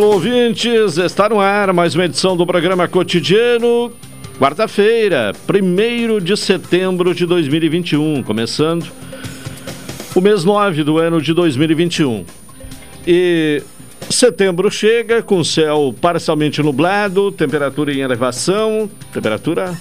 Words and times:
Alô, 0.00 0.14
ouvintes, 0.14 0.96
está 0.96 1.28
no 1.28 1.38
ar 1.38 1.74
mais 1.74 1.94
uma 1.94 2.06
edição 2.06 2.34
do 2.34 2.46
programa 2.46 2.88
cotidiano. 2.88 3.92
Quarta-feira, 4.38 5.32
1 5.46 6.24
de 6.24 6.38
setembro 6.38 7.14
de 7.14 7.26
2021, 7.26 8.22
começando 8.22 8.90
o 10.14 10.20
mês 10.22 10.42
9 10.42 10.84
do 10.84 10.96
ano 10.96 11.20
de 11.20 11.34
2021. 11.34 12.24
E 13.06 13.62
setembro 14.08 14.70
chega 14.70 15.20
com 15.22 15.44
céu 15.44 15.94
parcialmente 16.00 16.62
nublado, 16.62 17.30
temperatura 17.30 17.92
em 17.92 18.00
elevação, 18.00 18.88
temperatura 19.12 19.78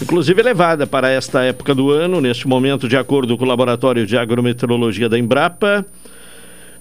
inclusive 0.00 0.40
elevada 0.40 0.86
para 0.86 1.10
esta 1.10 1.42
época 1.42 1.74
do 1.74 1.90
ano, 1.90 2.18
neste 2.18 2.48
momento, 2.48 2.88
de 2.88 2.96
acordo 2.96 3.36
com 3.36 3.44
o 3.44 3.48
Laboratório 3.48 4.06
de 4.06 4.16
Agrometeorologia 4.16 5.06
da 5.06 5.18
Embrapa. 5.18 5.84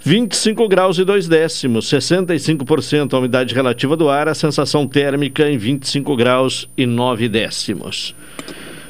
25 0.05 0.67
graus 0.67 0.97
e 0.97 1.05
2 1.05 1.29
décimos, 1.29 1.85
65% 1.85 3.13
a 3.13 3.19
umidade 3.19 3.55
relativa 3.55 3.95
do 3.95 4.09
ar, 4.09 4.27
a 4.27 4.33
sensação 4.33 4.85
térmica 4.85 5.49
em 5.49 5.57
25 5.57 6.13
graus 6.17 6.67
e 6.77 6.85
9 6.85 7.29
décimos. 7.29 8.13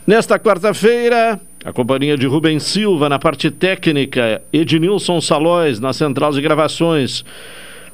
Nesta 0.08 0.40
quarta-feira, 0.40 1.40
a 1.64 1.72
companhia 1.72 2.18
de 2.18 2.26
Rubens 2.26 2.64
Silva 2.64 3.10
na 3.10 3.20
parte 3.20 3.52
técnica, 3.52 4.42
Ednilson 4.52 5.22
Salóis 5.22 5.80
na 5.80 5.94
central 5.94 6.32
de 6.32 6.42
gravações. 6.42 7.24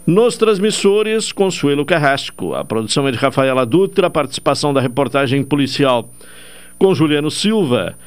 Nos 0.07 0.38
transmissores, 0.38 1.34
Consuelo 1.34 1.86
Carrasco. 1.86 2.56
A 2.56 2.63
produção 2.63 3.06
é 3.06 3.12
de 3.12 3.18
Rafaela 3.18 3.66
Dutra, 3.66 4.09
participação 4.09 4.74
da 4.74 4.80
reportagem 4.80 5.44
policial 5.44 6.09
com 6.78 6.96
Juliano 6.96 7.30
Silva. 7.30 7.97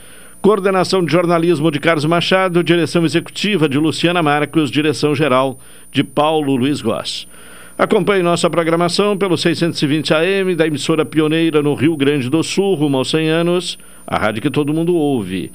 Coordenação 0.43 1.03
de 1.05 1.13
jornalismo 1.13 1.71
de 1.71 1.79
Carlos 1.79 2.05
Machado, 2.05 2.65
direção 2.65 3.05
executiva 3.05 3.69
de 3.69 3.79
Luciana 3.79 4.25
Marcos, 4.25 4.73
direção 4.73 5.15
geral 5.15 5.57
de 5.93 6.03
Paulo 6.03 6.57
Luiz 6.57 6.83
Goss. 6.83 7.29
Acompanhe 7.79 8.25
nossa 8.25 8.51
programação 8.51 9.17
pelo 9.17 9.39
620 9.39 10.13
AM 10.13 10.57
da 10.57 10.67
emissora 10.67 11.05
pioneira 11.05 11.63
no 11.63 11.75
Rio 11.75 11.97
Grande 11.97 12.29
do 12.29 12.43
Sul, 12.43 12.75
rumo 12.75 12.99
aos 12.99 13.11
100 13.11 13.29
anos, 13.29 13.79
a 14.05 14.19
rádio 14.19 14.43
que 14.43 14.51
todo 14.51 14.75
mundo 14.75 14.97
ouve. 14.97 15.53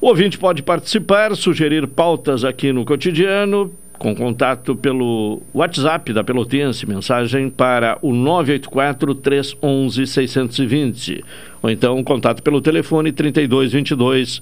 O 0.00 0.08
ouvinte 0.08 0.38
pode 0.38 0.62
participar, 0.62 1.36
sugerir 1.36 1.86
pautas 1.86 2.42
aqui 2.44 2.72
no 2.72 2.86
cotidiano, 2.86 3.70
com 3.98 4.14
contato 4.14 4.74
pelo 4.74 5.42
WhatsApp 5.52 6.14
da 6.14 6.24
Pelotense, 6.24 6.86
mensagem 6.86 7.50
para 7.50 7.98
o 8.00 8.14
984 8.14 9.14
311 9.14 10.06
620, 10.06 11.22
ou 11.60 11.68
então 11.68 12.02
contato 12.02 12.42
pelo 12.42 12.62
telefone 12.62 13.12
3222 13.12 14.40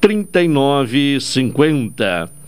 3950. 0.00 2.43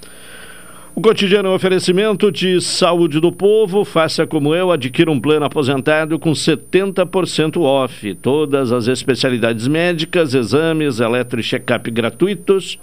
O 0.96 1.00
cotidiano 1.02 1.50
é 1.50 1.52
um 1.52 1.54
oferecimento 1.54 2.32
de 2.32 2.58
saúde 2.58 3.20
do 3.20 3.30
povo. 3.30 3.84
Faça 3.84 4.26
como 4.26 4.54
eu, 4.54 4.72
adquira 4.72 5.10
um 5.10 5.20
plano 5.20 5.44
aposentado 5.44 6.18
com 6.18 6.32
70% 6.32 7.60
off. 7.60 8.14
Todas 8.14 8.72
as 8.72 8.88
especialidades 8.88 9.68
médicas, 9.68 10.32
exames, 10.32 10.98
eletro 10.98 11.38
e 11.38 11.42
check-up 11.42 11.90
gratuitos, 11.90 12.78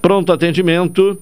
pronto 0.00 0.32
atendimento 0.32 1.18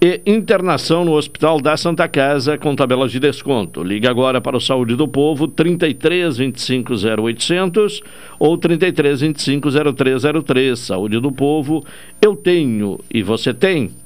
e 0.00 0.22
internação 0.24 1.04
no 1.04 1.14
Hospital 1.14 1.60
da 1.60 1.76
Santa 1.76 2.06
Casa 2.06 2.56
com 2.56 2.76
tabelas 2.76 3.10
de 3.10 3.18
desconto. 3.18 3.82
Ligue 3.82 4.06
agora 4.06 4.40
para 4.40 4.56
o 4.56 4.60
Saúde 4.60 4.94
do 4.94 5.08
Povo 5.08 5.48
33 5.48 6.36
25 6.36 6.92
0800 6.94 8.02
ou 8.38 8.56
33 8.56 9.20
25 9.20 9.68
0303. 9.96 10.78
Saúde 10.78 11.18
do 11.18 11.32
Povo, 11.32 11.84
eu 12.22 12.36
tenho 12.36 13.00
e 13.12 13.20
você 13.20 13.52
tem. 13.52 14.05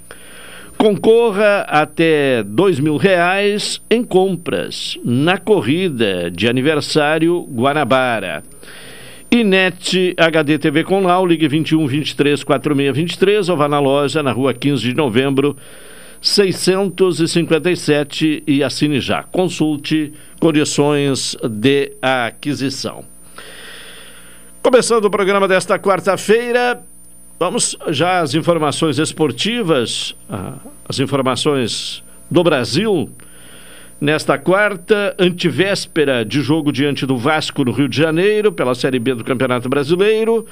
Concorra 0.80 1.66
até 1.68 2.42
dois 2.42 2.80
mil 2.80 2.96
reais 2.96 3.82
em 3.90 4.02
compras 4.02 4.96
na 5.04 5.36
corrida 5.36 6.30
de 6.30 6.48
aniversário 6.48 7.46
Guanabara. 7.52 8.42
Inet 9.30 10.14
HD 10.16 10.58
TV 10.58 10.82
com 10.82 11.02
Lau, 11.02 11.26
ligue 11.26 11.46
21 11.48 11.86
23 11.86 12.42
46 12.42 12.96
23 12.96 13.50
ou 13.50 13.58
vá 13.58 13.68
na 13.68 13.78
loja 13.78 14.22
na 14.22 14.32
rua 14.32 14.54
15 14.54 14.82
de 14.82 14.94
novembro, 14.94 15.54
657 16.22 18.42
e 18.46 18.64
assine 18.64 19.00
já. 19.00 19.22
Consulte 19.22 20.14
condições 20.40 21.36
de 21.42 21.92
aquisição. 22.00 23.04
Começando 24.62 25.04
o 25.04 25.10
programa 25.10 25.46
desta 25.46 25.78
quarta-feira, 25.78 26.82
vamos 27.40 27.74
já 27.88 28.20
às 28.20 28.34
informações 28.34 28.98
esportivas, 28.98 30.14
ah, 30.28 30.56
as 30.86 31.00
informações 31.00 32.04
do 32.30 32.44
Brasil. 32.44 33.10
Nesta 33.98 34.36
quarta, 34.36 35.14
antivéspera 35.18 36.22
de 36.22 36.42
jogo 36.42 36.70
diante 36.70 37.06
do 37.06 37.16
Vasco 37.16 37.64
no 37.64 37.72
Rio 37.72 37.88
de 37.88 37.96
Janeiro, 37.96 38.52
pela 38.52 38.74
Série 38.74 38.98
B 38.98 39.14
do 39.14 39.24
Campeonato 39.24 39.70
Brasileiro. 39.70 40.44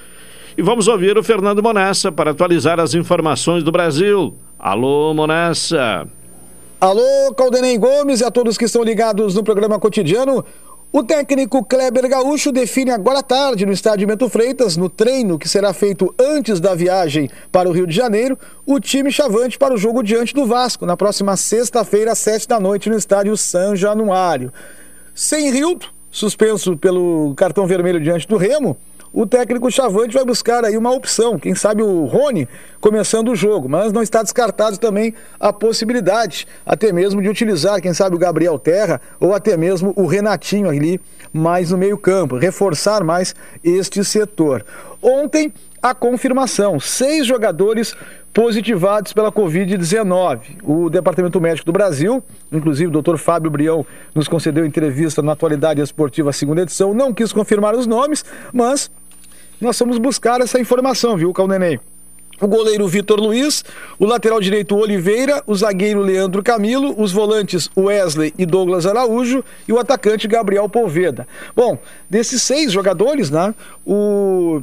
E 0.56 0.62
vamos 0.62 0.88
ouvir 0.88 1.18
o 1.18 1.22
Fernando 1.22 1.62
Monassa 1.62 2.10
para 2.10 2.30
atualizar 2.30 2.80
as 2.80 2.94
informações 2.94 3.62
do 3.62 3.70
Brasil. 3.70 4.34
Alô, 4.58 5.12
Monassa. 5.12 6.08
Alô, 6.80 7.34
Caldenei 7.36 7.76
Gomes 7.76 8.20
e 8.20 8.24
a 8.24 8.30
todos 8.30 8.56
que 8.56 8.64
estão 8.64 8.82
ligados 8.82 9.34
no 9.34 9.44
programa 9.44 9.78
cotidiano. 9.78 10.44
O 10.90 11.02
técnico 11.02 11.62
Kleber 11.62 12.08
Gaúcho 12.08 12.50
define 12.50 12.90
agora 12.90 13.18
à 13.18 13.22
tarde 13.22 13.66
no 13.66 13.72
estádio 13.72 14.08
Bento 14.08 14.26
Freitas, 14.26 14.74
no 14.74 14.88
treino 14.88 15.38
que 15.38 15.46
será 15.46 15.74
feito 15.74 16.14
antes 16.18 16.60
da 16.60 16.74
viagem 16.74 17.28
para 17.52 17.68
o 17.68 17.72
Rio 17.72 17.86
de 17.86 17.94
Janeiro, 17.94 18.38
o 18.64 18.80
time 18.80 19.12
chavante 19.12 19.58
para 19.58 19.74
o 19.74 19.76
jogo 19.76 20.02
diante 20.02 20.34
do 20.34 20.46
Vasco, 20.46 20.86
na 20.86 20.96
próxima 20.96 21.36
sexta-feira, 21.36 22.12
às 22.12 22.18
sete 22.18 22.48
da 22.48 22.58
noite, 22.58 22.88
no 22.88 22.96
estádio 22.96 23.36
São 23.36 23.76
Januário. 23.76 24.50
Sem 25.14 25.50
Rildo, 25.50 25.88
suspenso 26.10 26.74
pelo 26.74 27.34
cartão 27.36 27.66
vermelho 27.66 28.00
diante 28.00 28.26
do 28.26 28.38
Remo, 28.38 28.74
o 29.12 29.26
técnico 29.26 29.70
Chavante 29.70 30.14
vai 30.14 30.24
buscar 30.24 30.64
aí 30.64 30.76
uma 30.76 30.92
opção, 30.92 31.38
quem 31.38 31.54
sabe 31.54 31.82
o 31.82 32.04
Rony 32.04 32.48
começando 32.80 33.28
o 33.28 33.36
jogo, 33.36 33.68
mas 33.68 33.92
não 33.92 34.02
está 34.02 34.22
descartado 34.22 34.78
também 34.78 35.14
a 35.40 35.52
possibilidade, 35.52 36.46
até 36.64 36.92
mesmo 36.92 37.20
de 37.22 37.28
utilizar, 37.28 37.80
quem 37.80 37.92
sabe 37.92 38.16
o 38.16 38.18
Gabriel 38.18 38.58
Terra 38.58 39.00
ou 39.18 39.34
até 39.34 39.56
mesmo 39.56 39.92
o 39.96 40.06
Renatinho 40.06 40.68
ali 40.68 41.00
mais 41.32 41.70
no 41.70 41.78
meio-campo, 41.78 42.36
reforçar 42.36 43.04
mais 43.04 43.34
este 43.62 44.04
setor. 44.04 44.64
Ontem 45.02 45.52
a 45.82 45.94
confirmação, 45.94 46.78
seis 46.80 47.26
jogadores 47.26 47.94
positivados 48.32 49.12
pela 49.12 49.32
Covid-19. 49.32 50.40
O 50.62 50.88
Departamento 50.90 51.40
Médico 51.40 51.66
do 51.66 51.72
Brasil, 51.72 52.22
inclusive 52.52 52.88
o 52.88 52.92
doutor 52.92 53.18
Fábio 53.18 53.50
Brião, 53.50 53.84
nos 54.14 54.28
concedeu 54.28 54.64
entrevista 54.64 55.22
na 55.22 55.32
Atualidade 55.32 55.80
Esportiva, 55.80 56.32
segunda 56.32 56.62
edição, 56.62 56.94
não 56.94 57.12
quis 57.12 57.32
confirmar 57.32 57.74
os 57.74 57.86
nomes, 57.86 58.24
mas 58.52 58.90
nós 59.60 59.78
vamos 59.78 59.98
buscar 59.98 60.40
essa 60.40 60.60
informação, 60.60 61.16
viu, 61.16 61.32
Caldenei? 61.32 61.80
O 62.40 62.46
goleiro 62.46 62.86
Vitor 62.86 63.18
Luiz, 63.18 63.64
o 63.98 64.06
lateral 64.06 64.40
direito 64.40 64.76
Oliveira, 64.76 65.42
o 65.44 65.56
zagueiro 65.56 66.00
Leandro 66.00 66.40
Camilo, 66.40 66.94
os 66.96 67.10
volantes 67.10 67.68
Wesley 67.76 68.32
e 68.38 68.46
Douglas 68.46 68.86
Araújo 68.86 69.44
e 69.66 69.72
o 69.72 69.78
atacante 69.80 70.28
Gabriel 70.28 70.68
Poveda. 70.68 71.26
Bom, 71.56 71.76
desses 72.08 72.40
seis 72.40 72.70
jogadores, 72.70 73.28
né, 73.28 73.52
o 73.84 74.62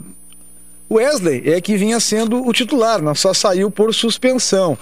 Wesley 0.92 1.44
é 1.46 1.60
que 1.60 1.78
vinha 1.78 2.00
sendo 2.00 2.48
o 2.48 2.54
titular, 2.54 3.02
não 3.02 3.16
só 3.16 3.34
saiu 3.34 3.72
por 3.72 3.94
suspensão. 3.94 4.78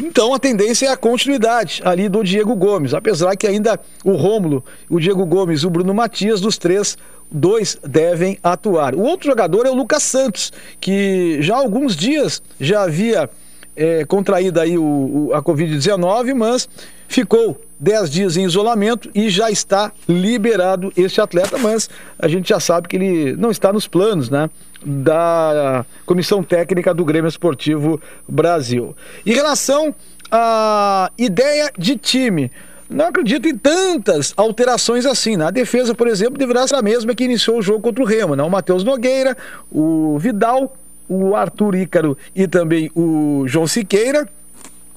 Então 0.00 0.32
a 0.32 0.38
tendência 0.38 0.86
é 0.86 0.88
a 0.90 0.96
continuidade 0.96 1.82
ali 1.84 2.08
do 2.08 2.24
Diego 2.24 2.56
Gomes, 2.56 2.94
apesar 2.94 3.36
que 3.36 3.46
ainda 3.46 3.78
o 4.04 4.12
Rômulo, 4.12 4.64
o 4.88 4.98
Diego 4.98 5.24
Gomes 5.26 5.60
e 5.60 5.66
o 5.66 5.70
Bruno 5.70 5.92
Matias, 5.92 6.40
dos 6.40 6.56
três, 6.56 6.96
dois 7.30 7.78
devem 7.86 8.38
atuar. 8.42 8.94
O 8.94 9.02
outro 9.02 9.26
jogador 9.26 9.66
é 9.66 9.70
o 9.70 9.74
Lucas 9.74 10.02
Santos, 10.02 10.52
que 10.80 11.38
já 11.42 11.54
há 11.54 11.58
alguns 11.58 11.94
dias 11.94 12.42
já 12.58 12.82
havia 12.82 13.28
é, 13.76 14.04
contraído 14.04 14.60
aí 14.60 14.76
o, 14.76 15.28
o 15.28 15.34
a 15.34 15.42
Covid-19, 15.42 16.34
mas 16.34 16.68
ficou 17.08 17.60
10 17.78 18.10
dias 18.10 18.36
em 18.36 18.44
isolamento 18.44 19.10
e 19.14 19.28
já 19.28 19.50
está 19.50 19.92
liberado 20.08 20.92
este 20.96 21.20
atleta, 21.20 21.58
mas 21.58 21.90
a 22.18 22.28
gente 22.28 22.48
já 22.48 22.60
sabe 22.60 22.88
que 22.88 22.96
ele 22.96 23.36
não 23.36 23.50
está 23.50 23.72
nos 23.72 23.86
planos, 23.86 24.30
né? 24.30 24.48
Da 24.84 25.84
Comissão 26.06 26.42
Técnica 26.42 26.94
do 26.94 27.04
Grêmio 27.04 27.28
Esportivo 27.28 28.00
Brasil. 28.28 28.96
Em 29.26 29.32
relação 29.32 29.94
à 30.30 31.10
ideia 31.18 31.70
de 31.76 31.96
time, 31.96 32.50
não 32.88 33.06
acredito 33.06 33.48
em 33.48 33.56
tantas 33.56 34.32
alterações 34.36 35.06
assim. 35.06 35.36
Né? 35.36 35.50
defesa, 35.50 35.94
por 35.94 36.06
exemplo, 36.06 36.38
deverá 36.38 36.66
ser 36.66 36.76
a 36.76 36.82
mesma 36.82 37.14
que 37.14 37.24
iniciou 37.24 37.58
o 37.58 37.62
jogo 37.62 37.80
contra 37.80 38.02
o 38.02 38.06
Remo, 38.06 38.36
né? 38.36 38.42
O 38.42 38.50
Matheus 38.50 38.84
Nogueira, 38.84 39.36
o 39.70 40.18
Vidal, 40.18 40.76
o 41.08 41.34
Arthur 41.34 41.74
Ícaro 41.74 42.16
e 42.34 42.46
também 42.46 42.90
o 42.94 43.44
João 43.46 43.66
Siqueira. 43.66 44.28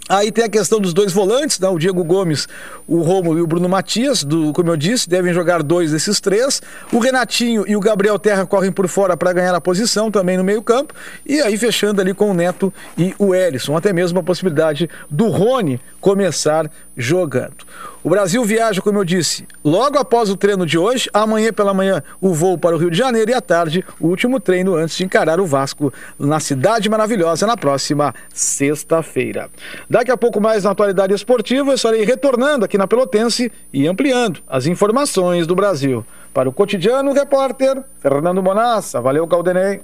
Aí 0.08 0.32
tem 0.32 0.44
a 0.44 0.50
questão 0.50 0.80
dos 0.80 0.94
dois 0.94 1.12
volantes, 1.12 1.60
né? 1.60 1.68
o 1.68 1.80
Diego 1.80 2.04
Gomes, 2.04 2.48
o 2.88 3.02
Romulo 3.02 3.40
e 3.40 3.42
o 3.42 3.48
Bruno 3.48 3.68
Matias, 3.68 4.24
do, 4.24 4.54
como 4.54 4.70
eu 4.70 4.78
disse, 4.78 5.10
devem 5.10 5.34
jogar 5.34 5.64
dois 5.64 5.92
desses 5.92 6.20
três. 6.20 6.62
O 6.94 7.00
Renatinho 7.00 7.66
e 7.68 7.76
o 7.76 7.80
Gabriel 7.80 8.20
Terra 8.20 8.46
correm 8.46 8.72
por 8.72 8.88
fora 8.88 9.18
para 9.18 9.34
ganhar 9.34 9.56
a 9.56 9.60
posição 9.60 10.12
também 10.12 10.38
no 10.38 10.44
meio-campo. 10.44 10.94
E 11.26 11.42
aí 11.42 11.58
fechando 11.58 12.02
ali 12.02 12.14
com 12.14 12.30
o 12.30 12.36
Neto 12.36 12.72
e 12.96 13.16
o 13.18 13.34
Erisson, 13.34 13.76
até 13.76 13.92
mesmo 13.92 14.20
a 14.20 14.24
possibilidade 14.24 14.88
do 15.10 15.28
Rony 15.28 15.82
começar 16.00 16.70
jogando. 16.96 17.66
O 18.04 18.10
Brasil 18.10 18.44
viaja, 18.44 18.82
como 18.82 19.00
eu 19.00 19.04
disse, 19.04 19.48
logo 19.64 19.98
após 19.98 20.30
o 20.30 20.38
treino 20.38 20.66
de 20.66 20.78
hoje. 20.78 21.10
Amanhã 21.14 21.52
pela 21.52 21.74
manhã, 21.74 22.04
o 22.22 22.34
voo 22.34 22.58
para 22.58 22.76
o 22.76 22.80
Rio 22.80 22.92
de 22.92 22.98
Janeiro 22.98 23.32
e 23.32 23.34
à 23.34 23.42
tarde, 23.42 23.84
o 24.00 24.08
último 24.08 24.40
treino 24.40 24.76
antes 24.76 24.96
de 24.96 25.04
encarar 25.04 25.40
o 25.40 25.46
Vasco 25.46 25.92
na 26.18 26.40
Cidade 26.40 26.90
Maravilhosa 26.90 27.48
na 27.48 27.58
próxima 27.58 28.14
sexta-feira. 28.34 29.50
Daqui 29.90 30.12
a 30.12 30.18
pouco 30.18 30.40
mais 30.40 30.64
na 30.64 30.72
atualidade 30.72 31.14
esportiva, 31.14 31.72
eu 31.72 31.76
estarei 31.76 32.04
retornando 32.04 32.66
aqui 32.66 32.78
na 32.78 32.88
Pelotense 32.88 33.52
e 33.74 33.88
ampliando 33.88 34.42
as 34.48 34.66
informações 34.68 35.48
do 35.48 35.56
Brasil. 35.56 36.06
Para 36.34 36.50
o 36.50 36.52
cotidiano, 36.54 37.12
o 37.12 37.14
repórter 37.14 37.82
Fernando 38.00 38.42
Bonassa. 38.42 39.02
Valeu, 39.02 39.28
Caldenei. 39.28 39.82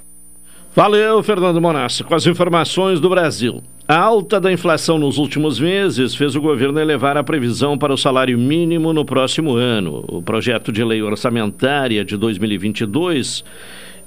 Valeu, 0.73 1.21
Fernando 1.21 1.59
Monassa, 1.59 2.03
com 2.03 2.15
as 2.15 2.25
informações 2.25 2.99
do 3.01 3.09
Brasil. 3.09 3.61
A 3.91 3.99
alta 3.99 4.39
da 4.39 4.49
inflação 4.49 4.97
nos 4.97 5.17
últimos 5.17 5.59
meses 5.59 6.15
fez 6.15 6.33
o 6.33 6.39
governo 6.39 6.79
elevar 6.79 7.17
a 7.17 7.23
previsão 7.25 7.77
para 7.77 7.93
o 7.93 7.97
salário 7.97 8.39
mínimo 8.39 8.93
no 8.93 9.03
próximo 9.03 9.55
ano. 9.55 10.05
O 10.07 10.21
projeto 10.21 10.71
de 10.71 10.81
lei 10.81 11.01
orçamentária 11.01 12.05
de 12.05 12.15
2022, 12.15 13.43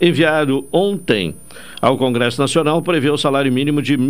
enviado 0.00 0.66
ontem 0.72 1.34
ao 1.82 1.98
Congresso 1.98 2.40
Nacional, 2.40 2.80
prevê 2.80 3.10
o 3.10 3.18
salário 3.18 3.52
mínimo 3.52 3.82
de 3.82 3.94
R$ 3.94 4.02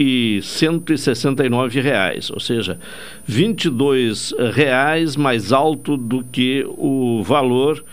1.169, 0.00 2.32
ou 2.34 2.40
seja, 2.40 2.76
22 3.24 4.34
reais 4.52 5.14
mais 5.14 5.52
alto 5.52 5.96
do 5.96 6.24
que 6.24 6.66
o 6.76 7.22
valor 7.22 7.84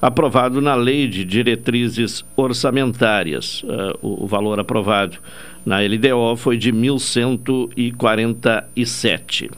aprovado 0.00 0.60
na 0.60 0.74
Lei 0.74 1.08
de 1.08 1.24
Diretrizes 1.24 2.24
Orçamentárias. 2.36 3.62
Uh, 3.62 3.98
o, 4.00 4.24
o, 4.24 4.26
valor 4.26 4.60
aprovado 4.60 5.18
na 5.66 5.80
LDO 5.80 6.36
foi 6.36 6.56
de 6.56 6.72
1.147. 6.72 9.50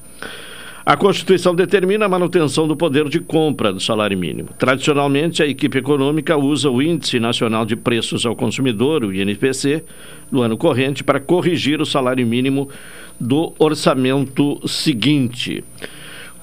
A 0.87 0.97
Constituição 0.97 1.55
determina 1.55 2.07
a 2.07 2.09
manutenção 2.09 2.67
do 2.67 2.75
poder 2.75 3.11
de 3.11 3.21
compra 3.21 3.71
do 3.71 3.79
salário 3.79 4.17
mínimo. 4.17 4.49
Tradicionalmente, 4.59 5.43
a 5.43 5.47
equipe 5.47 5.77
econômica 5.77 6.39
usa 6.39 6.71
o 6.71 6.81
Índice 6.81 7.21
Nacional 7.21 7.67
de 7.67 7.77
Preços 7.77 8.25
ao 8.25 8.35
Consumidor, 8.35 9.05
o 9.05 9.13
INPC, 9.13 9.85
do 10.33 10.41
ano 10.41 10.57
corrente 10.57 11.05
para 11.05 11.21
corrigir 11.21 11.83
o 11.83 11.85
salário 11.85 12.27
mínimo 12.27 12.71
do 13.21 13.53
orçamento 13.59 14.59
seguinte. 14.67 15.63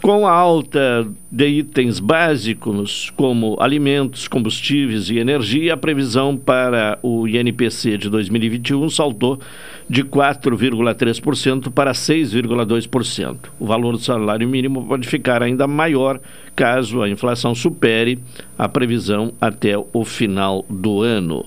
Com 0.06 0.28
a 0.28 0.32
alta 0.32 1.08
de 1.32 1.48
itens 1.48 2.00
básicos 2.00 3.12
como 3.16 3.58
alimentos, 3.60 4.28
combustíveis 4.28 5.10
e 5.10 5.18
energia, 5.18 5.74
a 5.74 5.78
previsão 5.78 6.38
para 6.38 7.00
o 7.02 7.28
INPC 7.28 7.98
de 7.98 8.08
2021 8.08 8.88
saltou 8.92 9.40
de 9.90 10.04
4,3% 10.04 11.72
para 11.72 11.92
6,2%. 11.92 13.50
O 13.60 13.66
valor 13.66 13.94
do 13.94 13.98
salário 13.98 14.48
mínimo 14.48 14.86
pode 14.86 15.08
ficar 15.08 15.42
ainda 15.42 15.66
maior 15.66 16.20
caso 16.56 17.02
a 17.02 17.10
inflação 17.10 17.56
supere 17.56 18.20
a 18.60 18.70
previsão 18.70 19.34
até 19.42 19.76
o 19.76 20.06
final 20.06 20.64
do 20.70 21.02
ano 21.02 21.44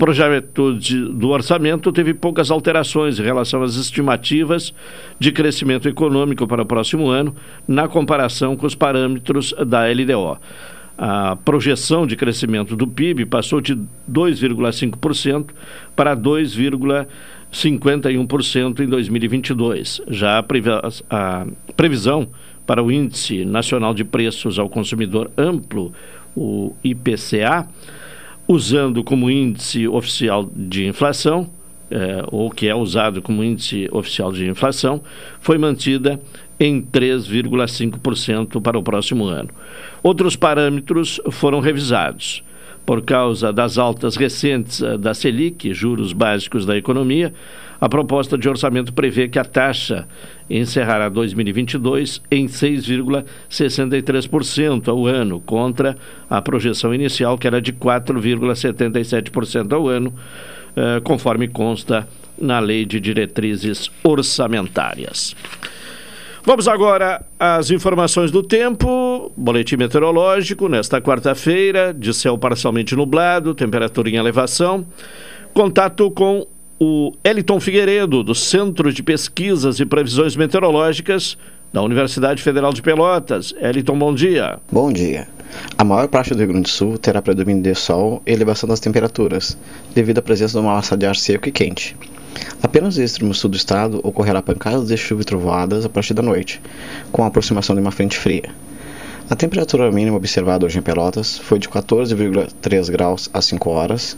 projeto 0.00 0.76
de, 0.78 1.04
do 1.12 1.28
orçamento 1.28 1.92
teve 1.92 2.14
poucas 2.14 2.50
alterações 2.50 3.20
em 3.20 3.22
relação 3.22 3.62
às 3.62 3.74
estimativas 3.74 4.72
de 5.18 5.30
crescimento 5.30 5.86
econômico 5.86 6.46
para 6.46 6.62
o 6.62 6.66
próximo 6.66 7.10
ano, 7.10 7.36
na 7.68 7.86
comparação 7.86 8.56
com 8.56 8.66
os 8.66 8.74
parâmetros 8.74 9.54
da 9.66 9.86
LDO. 9.86 10.38
A 10.96 11.36
projeção 11.36 12.06
de 12.06 12.16
crescimento 12.16 12.74
do 12.74 12.88
PIB 12.88 13.26
passou 13.26 13.60
de 13.60 13.76
2,5% 14.10 15.50
para 15.94 16.16
2,51% 16.16 18.80
em 18.80 18.86
2022. 18.86 20.00
Já 20.08 20.38
a, 20.38 20.44
a 21.10 21.46
previsão 21.76 22.26
para 22.66 22.82
o 22.82 22.90
Índice 22.90 23.44
Nacional 23.44 23.92
de 23.92 24.04
Preços 24.04 24.58
ao 24.58 24.70
Consumidor 24.70 25.30
Amplo, 25.36 25.92
o 26.34 26.74
IPCA, 26.82 27.68
usando 28.50 29.04
como 29.04 29.30
índice 29.30 29.86
oficial 29.86 30.50
de 30.52 30.84
inflação 30.84 31.48
eh, 31.88 32.24
ou 32.32 32.50
que 32.50 32.66
é 32.66 32.74
usado 32.74 33.22
como 33.22 33.44
índice 33.44 33.88
oficial 33.92 34.32
de 34.32 34.44
inflação, 34.48 35.00
foi 35.40 35.56
mantida 35.56 36.20
em 36.58 36.82
3,5% 36.82 38.60
para 38.60 38.76
o 38.76 38.82
próximo 38.82 39.26
ano. 39.26 39.50
Outros 40.02 40.34
parâmetros 40.34 41.20
foram 41.30 41.60
revisados. 41.60 42.42
Por 42.84 43.02
causa 43.02 43.52
das 43.52 43.78
altas 43.78 44.16
recentes 44.16 44.82
eh, 44.82 44.98
da 44.98 45.14
Selic, 45.14 45.72
juros 45.72 46.12
básicos 46.12 46.66
da 46.66 46.76
economia, 46.76 47.32
a 47.80 47.88
proposta 47.88 48.36
de 48.36 48.48
orçamento 48.48 48.92
prevê 48.92 49.28
que 49.28 49.38
a 49.38 49.44
taxa 49.44 50.08
encerrará 50.50 51.08
2022 51.08 52.20
em 52.30 52.46
6,63% 52.46 54.88
ao 54.88 55.06
ano, 55.06 55.40
contra 55.40 55.96
a 56.28 56.42
projeção 56.42 56.94
inicial, 56.94 57.38
que 57.38 57.46
era 57.46 57.62
de 57.62 57.72
4,77% 57.72 59.72
ao 59.72 59.88
ano, 59.88 60.12
eh, 60.76 61.00
conforme 61.02 61.48
consta 61.48 62.06
na 62.38 62.58
Lei 62.58 62.84
de 62.84 63.00
Diretrizes 63.00 63.90
Orçamentárias. 64.02 65.34
Vamos 66.42 66.66
agora 66.66 67.24
às 67.38 67.70
informações 67.70 68.30
do 68.30 68.42
tempo. 68.42 69.30
Boletim 69.36 69.76
meteorológico 69.76 70.68
nesta 70.68 71.00
quarta-feira, 71.00 71.92
de 71.92 72.14
céu 72.14 72.38
parcialmente 72.38 72.96
nublado, 72.96 73.54
temperatura 73.54 74.08
em 74.08 74.16
elevação. 74.16 74.86
Contato 75.52 76.10
com 76.10 76.46
o 76.78 77.12
Eliton 77.22 77.60
Figueiredo, 77.60 78.24
do 78.24 78.34
Centro 78.34 78.90
de 78.90 79.02
Pesquisas 79.02 79.80
e 79.80 79.84
Previsões 79.84 80.34
Meteorológicas 80.34 81.36
da 81.72 81.82
Universidade 81.82 82.42
Federal 82.42 82.72
de 82.72 82.80
Pelotas. 82.80 83.54
Eliton, 83.60 83.98
bom 83.98 84.14
dia. 84.14 84.58
Bom 84.72 84.90
dia. 84.90 85.28
A 85.76 85.84
maior 85.84 86.08
parte 86.08 86.34
do 86.34 86.38
Rio 86.38 86.48
Grande 86.48 86.64
do 86.64 86.68
Sul 86.68 86.98
terá 86.98 87.22
predomínio 87.22 87.62
de 87.62 87.74
sol 87.74 88.22
e 88.26 88.32
elevação 88.32 88.68
das 88.68 88.80
temperaturas, 88.80 89.56
devido 89.94 90.18
à 90.18 90.22
presença 90.22 90.52
de 90.52 90.64
uma 90.64 90.74
massa 90.74 90.96
de 90.96 91.06
ar 91.06 91.16
seco 91.16 91.48
e 91.48 91.52
quente. 91.52 91.96
Apenas 92.62 92.96
no 92.96 93.02
extremo 93.02 93.34
sul 93.34 93.50
do 93.50 93.56
estado 93.56 94.00
ocorrerá 94.02 94.40
pancadas 94.42 94.88
de 94.88 94.96
chuva 94.96 95.22
e 95.22 95.24
trovoadas 95.24 95.84
a 95.84 95.88
partir 95.88 96.14
da 96.14 96.22
noite, 96.22 96.60
com 97.10 97.24
a 97.24 97.26
aproximação 97.26 97.74
de 97.74 97.80
uma 97.80 97.90
frente 97.90 98.18
fria. 98.18 98.50
A 99.28 99.36
temperatura 99.36 99.90
mínima 99.92 100.16
observada 100.16 100.66
hoje 100.66 100.78
em 100.78 100.82
Pelotas 100.82 101.38
foi 101.38 101.58
de 101.58 101.68
14,3 101.68 102.90
graus 102.90 103.30
às 103.32 103.44
5 103.44 103.70
horas 103.70 104.16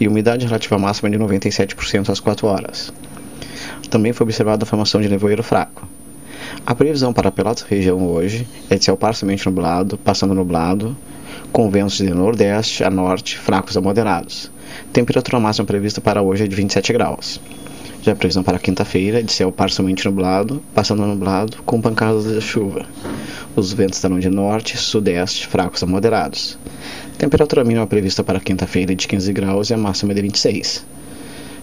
e 0.00 0.08
umidade 0.08 0.46
relativa 0.46 0.78
máxima 0.78 1.08
de 1.08 1.18
97% 1.18 2.10
às 2.10 2.20
4 2.20 2.46
horas. 2.46 2.92
Também 3.88 4.12
foi 4.12 4.24
observada 4.24 4.64
a 4.64 4.66
formação 4.66 5.00
de 5.00 5.08
nevoeiro 5.08 5.42
fraco. 5.42 5.88
A 6.66 6.74
previsão 6.74 7.12
para 7.12 7.30
Pelotas 7.30 7.62
região 7.62 8.06
hoje 8.06 8.46
é 8.70 8.76
de 8.76 8.84
céu 8.84 8.96
parcialmente 8.96 9.46
nublado, 9.46 9.98
passando 9.98 10.34
nublado, 10.34 10.96
com 11.52 11.70
ventos 11.70 11.98
de 11.98 12.10
nordeste 12.10 12.84
a 12.84 12.90
norte 12.90 13.38
fracos 13.38 13.76
a 13.76 13.80
moderados. 13.80 14.50
Temperatura 14.92 15.40
máxima 15.40 15.66
prevista 15.66 16.00
para 16.00 16.22
hoje 16.22 16.44
é 16.44 16.46
de 16.46 16.54
27 16.54 16.92
graus. 16.92 17.40
Já 18.02 18.12
a 18.12 18.16
previsão 18.16 18.42
para 18.42 18.58
quinta-feira 18.58 19.20
é 19.20 19.22
de 19.22 19.32
céu 19.32 19.50
parcialmente 19.50 20.06
nublado, 20.06 20.62
passando 20.74 21.04
nublado, 21.04 21.58
com 21.64 21.80
pancadas 21.80 22.24
de 22.24 22.40
chuva. 22.40 22.86
Os 23.56 23.72
ventos 23.72 23.98
estarão 23.98 24.18
de 24.18 24.28
norte 24.28 24.76
sudeste, 24.76 25.46
fracos 25.48 25.82
a 25.82 25.86
moderados. 25.86 26.58
Temperatura 27.18 27.64
mínima 27.64 27.86
prevista 27.86 28.22
para 28.22 28.40
quinta-feira 28.40 28.92
é 28.92 28.94
de 28.94 29.08
15 29.08 29.32
graus 29.32 29.70
e 29.70 29.74
a 29.74 29.76
máxima 29.76 30.12
é 30.12 30.14
de 30.14 30.22
26. 30.22 30.86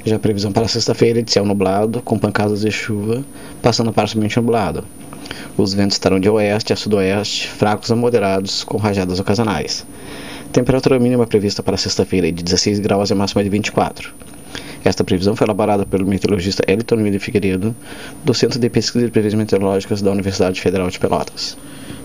Já 0.05 0.17
a 0.17 0.19
previsão 0.19 0.51
para 0.51 0.67
sexta-feira 0.67 1.17
é 1.17 1.21
de 1.23 1.31
céu 1.31 1.43
nublado, 1.43 1.99
com 1.99 2.19
pancadas 2.19 2.61
de 2.61 2.69
chuva, 2.69 3.25
passando 3.59 3.91
parcialmente 3.91 4.37
nublado. 4.37 4.83
Os 5.57 5.73
ventos 5.73 5.95
estarão 5.95 6.19
de 6.19 6.29
oeste 6.29 6.71
a 6.71 6.75
sudoeste, 6.75 7.47
fracos 7.47 7.91
a 7.91 7.95
moderados, 7.95 8.63
com 8.63 8.77
rajadas 8.77 9.19
ocasionais. 9.19 9.83
Temperatura 10.53 10.99
mínima 10.99 11.25
prevista 11.25 11.63
para 11.63 11.75
sexta-feira 11.75 12.27
é 12.27 12.31
de 12.31 12.43
16 12.43 12.79
graus 12.81 13.09
e 13.09 13.15
máxima 13.15 13.41
é 13.41 13.45
de 13.45 13.49
24. 13.49 14.13
Esta 14.83 15.03
previsão 15.03 15.35
foi 15.35 15.47
elaborada 15.47 15.87
pelo 15.87 16.05
meteorologista 16.05 16.63
Elton 16.67 16.97
Miller 16.97 17.19
Figueiredo, 17.19 17.75
do 18.23 18.33
Centro 18.35 18.59
de 18.59 18.69
Pesquisa 18.69 19.07
e 19.07 19.09
Previsões 19.09 19.39
Meteorológicas 19.39 20.03
da 20.03 20.11
Universidade 20.11 20.61
Federal 20.61 20.87
de 20.87 20.99
Pelotas. 20.99 21.57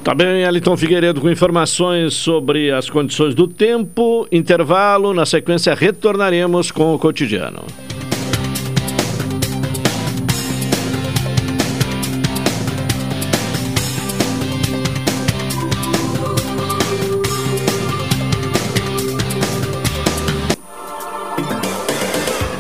Tá 0.03 0.15
bem, 0.15 0.43
Elton 0.45 0.79
Figueiredo 0.79 1.21
com 1.21 1.29
informações 1.29 2.15
sobre 2.15 2.71
as 2.71 2.89
condições 2.89 3.35
do 3.35 3.47
tempo, 3.47 4.27
intervalo, 4.33 5.13
na 5.13 5.27
sequência 5.27 5.75
retornaremos 5.75 6.71
com 6.71 6.95
o 6.95 6.99
cotidiano. 6.99 7.63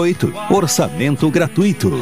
53981612828. 0.00 0.32
Orçamento 0.50 1.30
gratuito. 1.30 1.92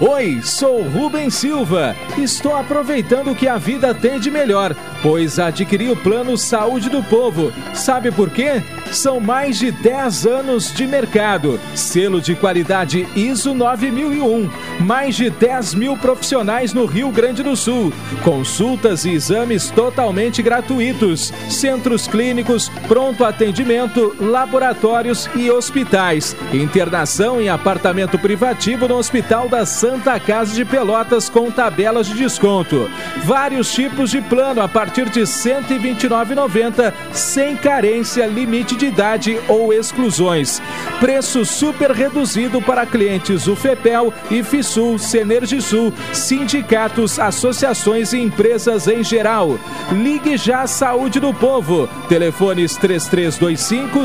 Oi, 0.00 0.40
sou 0.42 0.82
Rubem 0.82 1.28
Silva. 1.28 1.94
Estou 2.16 2.56
aproveitando 2.56 3.32
o 3.32 3.34
que 3.34 3.46
a 3.46 3.58
vida 3.58 3.94
tem 3.94 4.18
de 4.18 4.30
melhor, 4.30 4.74
pois 5.02 5.38
adquiri 5.38 5.90
o 5.90 5.96
plano 5.96 6.38
Saúde 6.38 6.88
do 6.88 7.02
Povo. 7.02 7.52
Sabe 7.74 8.10
por 8.10 8.30
quê? 8.30 8.62
São 8.92 9.20
mais 9.20 9.58
de 9.58 9.70
10 9.70 10.26
anos 10.26 10.72
de 10.72 10.84
mercado, 10.84 11.60
selo 11.76 12.20
de 12.20 12.34
qualidade 12.34 13.06
ISO 13.14 13.54
9001, 13.54 14.50
mais 14.80 15.14
de 15.14 15.30
10 15.30 15.74
mil 15.74 15.96
profissionais 15.96 16.72
no 16.72 16.86
Rio 16.86 17.10
Grande 17.10 17.40
do 17.42 17.54
Sul, 17.54 17.92
consultas 18.24 19.04
e 19.04 19.10
exames 19.10 19.70
totalmente 19.70 20.42
gratuitos, 20.42 21.32
centros 21.48 22.08
clínicos, 22.08 22.68
pronto 22.88 23.24
atendimento, 23.24 24.14
laboratórios 24.18 25.30
e 25.36 25.48
hospitais, 25.50 26.36
internação 26.52 27.40
em 27.40 27.48
apartamento 27.48 28.18
privativo 28.18 28.88
no 28.88 28.96
Hospital 28.96 29.48
da 29.48 29.64
Santa 29.64 30.18
Casa 30.18 30.52
de 30.52 30.64
Pelotas 30.64 31.28
com 31.28 31.48
tabelas 31.48 32.08
de 32.08 32.14
desconto, 32.14 32.90
vários 33.24 33.72
tipos 33.72 34.10
de 34.10 34.20
plano 34.20 34.60
a 34.60 34.68
partir 34.68 35.08
de 35.08 35.20
R$ 35.20 35.26
129,90, 35.26 36.92
sem 37.12 37.56
carência, 37.56 38.26
limite 38.26 38.79
de 38.79 38.79
idade 38.86 39.38
ou 39.48 39.72
exclusões. 39.72 40.60
Preço 40.98 41.44
super 41.44 41.90
reduzido 41.90 42.60
para 42.60 42.86
clientes 42.86 43.46
UFEPEL, 43.46 44.12
IFISUL, 44.30 44.98
Senergisul, 44.98 45.92
sindicatos, 46.12 47.18
associações 47.18 48.12
e 48.12 48.18
empresas 48.18 48.86
em 48.86 49.02
geral. 49.02 49.58
Ligue 49.92 50.36
já 50.36 50.66
Saúde 50.66 51.20
do 51.20 51.32
Povo. 51.32 51.88
Telefones 52.08 52.76
3325 52.76 54.00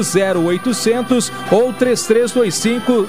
0800 0.55 1.31
ou 1.51 1.73
3325 1.73 3.07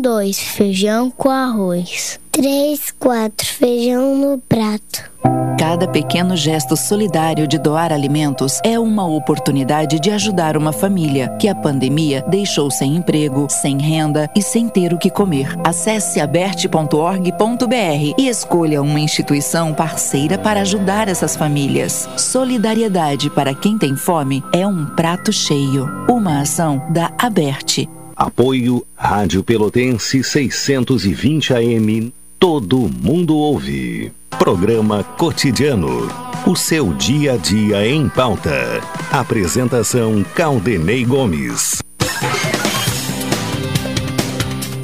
Um, 0.00 0.02
dois, 0.02 0.38
feijão 0.38 1.10
com 1.10 1.28
arroz. 1.28 2.18
Três, 2.32 2.90
quatro, 2.98 3.46
feijão 3.46 4.16
no 4.16 4.38
prato. 4.38 5.10
Cada 5.58 5.86
pequeno 5.86 6.34
gesto 6.36 6.74
solidário 6.74 7.46
de 7.46 7.58
doar 7.58 7.92
alimentos 7.92 8.60
é 8.64 8.78
uma 8.78 9.06
oportunidade 9.06 10.00
de 10.00 10.10
ajudar 10.10 10.56
uma 10.56 10.72
família 10.72 11.28
que 11.38 11.48
a 11.48 11.54
pandemia 11.54 12.24
deixou 12.28 12.70
sem 12.70 12.96
emprego, 12.96 13.46
sem 13.50 13.76
renda 13.76 14.26
e 14.34 14.40
sem 14.40 14.70
ter 14.70 14.94
o 14.94 14.98
que 14.98 15.10
comer. 15.10 15.54
Acesse 15.62 16.18
aberte.org.br 16.18 18.14
e 18.16 18.26
escolha 18.26 18.80
uma 18.80 19.00
instituição 19.00 19.74
parceira 19.74 20.38
para 20.38 20.62
ajudar 20.62 21.08
essas 21.08 21.36
famílias. 21.36 22.08
Solidariedade 22.16 23.28
para 23.28 23.54
quem 23.54 23.76
tem 23.76 23.94
fome 23.96 24.42
é 24.54 24.66
um 24.66 24.86
prato 24.86 25.30
cheio. 25.30 25.86
Uma 26.08 26.40
ação 26.40 26.82
da 26.90 27.12
Aberte. 27.18 27.86
Apoio 28.20 28.86
Rádio 28.94 29.42
Pelotense 29.42 30.22
620 30.22 31.54
AM. 31.54 32.12
Todo 32.38 32.76
mundo 32.76 33.34
ouve. 33.34 34.12
Programa 34.38 35.02
Cotidiano. 35.02 36.06
O 36.46 36.54
seu 36.54 36.92
dia 36.92 37.32
a 37.32 37.36
dia 37.38 37.88
em 37.88 38.10
pauta. 38.10 38.82
Apresentação 39.10 40.22
Caldenei 40.34 41.02
Gomes. 41.02 41.80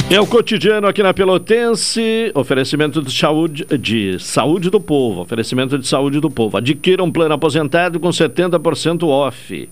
É 0.08 0.18
o 0.18 0.26
cotidiano 0.26 0.86
aqui 0.86 1.02
na 1.02 1.12
Pelotense, 1.12 2.32
oferecimento 2.34 3.02
de 3.02 3.12
saúde, 3.12 3.66
de 3.78 4.18
saúde 4.18 4.70
do 4.70 4.80
povo, 4.80 5.20
oferecimento 5.20 5.78
de 5.78 5.86
saúde 5.86 6.20
do 6.20 6.30
povo. 6.30 6.56
Adquira 6.56 7.04
um 7.04 7.12
plano 7.12 7.34
aposentado 7.34 8.00
com 8.00 8.08
70% 8.08 9.06
off. 9.06 9.68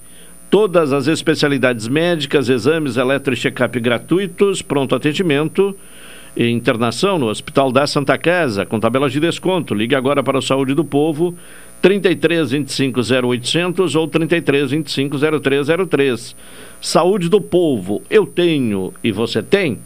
Todas 0.55 0.93
as 0.93 1.09
especialidades 1.09 1.89
médicas, 1.89 2.49
exames 2.49 2.97
eletro 2.97 3.35
e 3.35 3.37
check-up 3.37 3.81
gratuitos, 3.81 4.63
pronto 4.63 4.95
atendimento 4.95 5.77
e 6.37 6.49
internação 6.49 7.19
no 7.19 7.27
Hospital 7.27 7.73
da 7.73 7.89
Santa 7.89 8.17
Casa, 8.17 8.65
com 8.65 8.79
tabelas 8.79 9.13
de 9.13 9.19
desconto. 9.19 9.75
Ligue 9.75 9.97
agora 9.97 10.23
para 10.23 10.39
o 10.39 10.41
Saúde 10.41 10.73
do 10.73 10.85
Povo, 10.85 11.35
33 11.83 12.53
25 12.53 13.01
0800 13.01 13.97
ou 13.97 14.07
33 14.07 14.71
25 14.71 15.19
0303. 15.19 16.37
Saúde 16.81 17.29
do 17.29 17.41
Povo, 17.41 18.01
eu 18.09 18.25
tenho 18.25 18.95
e 19.03 19.11
você 19.11 19.43
tem? 19.43 19.81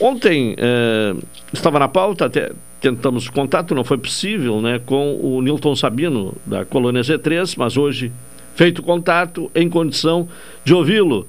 Ontem 0.00 0.56
eh, 0.58 1.14
estava 1.52 1.78
na 1.78 1.86
pauta, 1.86 2.26
até 2.26 2.50
tentamos 2.80 3.28
contato, 3.28 3.72
não 3.72 3.84
foi 3.84 3.98
possível, 3.98 4.60
né, 4.60 4.80
com 4.84 5.14
o 5.14 5.40
Nilton 5.40 5.76
Sabino, 5.76 6.34
da 6.44 6.64
Colônia 6.64 7.02
Z3, 7.02 7.54
mas 7.56 7.76
hoje 7.76 8.10
feito 8.54 8.82
contato 8.82 9.50
em 9.54 9.68
condição 9.68 10.28
de 10.64 10.74
ouvi-lo. 10.74 11.28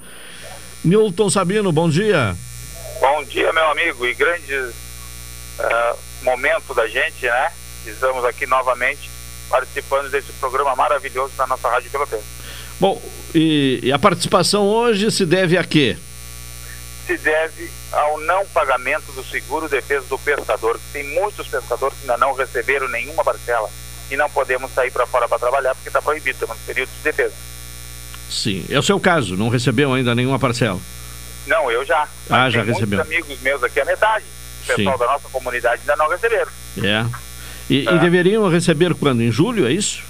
Nilton 0.84 1.30
Sabino, 1.30 1.72
bom 1.72 1.90
dia. 1.90 2.36
Bom 3.00 3.24
dia, 3.24 3.52
meu 3.54 3.68
amigo, 3.72 4.06
e 4.06 4.14
grande 4.14 4.56
uh, 4.56 5.98
momento 6.24 6.74
da 6.74 6.88
gente, 6.88 7.26
né? 7.26 7.52
Estamos 7.86 8.24
aqui 8.26 8.46
novamente 8.46 9.10
participando 9.50 10.10
desse 10.10 10.32
programa 10.34 10.76
maravilhoso 10.76 11.34
da 11.36 11.46
nossa 11.48 11.70
Rádio 11.70 11.90
Pelotense. 11.92 12.24
Bom, 12.80 13.02
e, 13.36 13.80
e, 13.84 13.92
a 13.92 14.00
participação 14.00 14.68
hoje 14.68 15.12
se 15.12 15.26
deve 15.26 15.58
a 15.58 15.64
quê? 15.64 15.98
Se 17.06 17.18
deve 17.18 17.70
ao 17.92 18.20
não 18.22 18.46
pagamento 18.48 19.12
do 19.12 19.24
seguro 19.24 19.68
defesa 19.68 20.06
do 20.08 20.18
pescador. 20.18 20.80
Tem 20.94 21.04
muitos 21.04 21.48
pescadores 21.48 21.98
que 21.98 22.10
ainda 22.10 22.18
não 22.18 22.34
receberam 22.34 22.88
nenhuma 22.88 23.24
parcela 23.24 23.70
e 24.12 24.18
não 24.18 24.30
podemos 24.30 24.72
sair 24.74 24.92
para 24.92 25.08
fora 25.08 25.28
para 25.28 25.40
trabalhar 25.40 25.74
porque 25.74 25.90
está 25.90 26.02
proibido, 26.02 26.32
estamos 26.32 26.58
no 26.58 26.66
período 26.66 26.90
de 26.90 27.04
defesa. 27.04 27.34
Sim, 28.30 28.66
é 28.70 28.78
o 28.78 28.84
seu 28.84 29.00
caso, 29.00 29.36
não 29.36 29.50
recebeu 29.50 29.94
ainda 29.94 30.14
nenhuma 30.14 30.38
parcela? 30.38 30.80
Não, 31.48 31.72
eu 31.72 31.86
já. 31.86 32.08
Ah, 32.30 32.50
já 32.50 32.62
recebeu. 32.62 33.00
Muitos 33.00 33.14
amigos 33.14 33.42
meus 33.42 33.64
aqui 33.64 33.80
a 33.80 33.86
metade. 33.86 34.26
O 34.64 34.68
pessoal 34.68 34.98
Sim. 34.98 35.04
da 35.04 35.12
nossa 35.12 35.30
comunidade 35.30 35.82
ainda 35.82 35.96
não 35.96 36.10
receberam. 36.10 36.52
É. 36.78 37.06
E, 37.70 37.88
e, 37.88 38.00
deveriam 38.00 38.48
receber 38.50 38.94
quando? 38.94 39.22
Em 39.22 39.32
julho, 39.32 39.68
é 39.68 39.72
isso? 39.72 40.04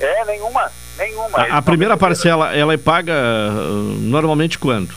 É, 0.00 0.24
nenhuma. 0.24 0.70
Nenhuma. 0.96 1.38
A, 1.38 1.58
a 1.58 1.62
primeira 1.62 1.96
parcela, 1.96 2.54
ela 2.54 2.72
é 2.72 2.76
paga 2.76 3.12
uh, 3.12 3.98
normalmente 4.00 4.58
quando? 4.58 4.94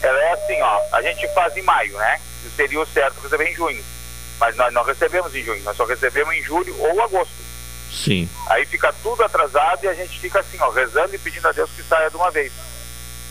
Ela 0.00 0.18
é 0.18 0.32
assim, 0.32 0.60
ó. 0.62 0.80
A 0.92 1.02
gente 1.02 1.26
faz 1.34 1.56
em 1.56 1.62
maio, 1.62 1.96
né? 1.98 2.20
Seria 2.56 2.80
o 2.80 2.86
certo 2.86 3.20
receber 3.20 3.50
em 3.50 3.54
junho. 3.54 3.84
Mas 4.40 4.56
nós 4.56 4.72
não 4.72 4.84
recebemos 4.84 5.34
em 5.34 5.42
junho, 5.42 5.62
nós 5.64 5.76
só 5.76 5.84
recebemos 5.84 6.34
em 6.34 6.42
julho 6.42 6.74
ou 6.78 7.02
agosto. 7.02 7.43
Sim. 7.94 8.28
Aí 8.48 8.66
fica 8.66 8.92
tudo 9.02 9.22
atrasado 9.22 9.84
e 9.84 9.88
a 9.88 9.94
gente 9.94 10.18
fica 10.18 10.40
assim, 10.40 10.58
ó, 10.60 10.70
rezando 10.70 11.14
e 11.14 11.18
pedindo 11.18 11.46
a 11.46 11.52
Deus 11.52 11.70
que 11.70 11.82
saia 11.82 12.10
de 12.10 12.16
uma 12.16 12.30
vez. 12.30 12.52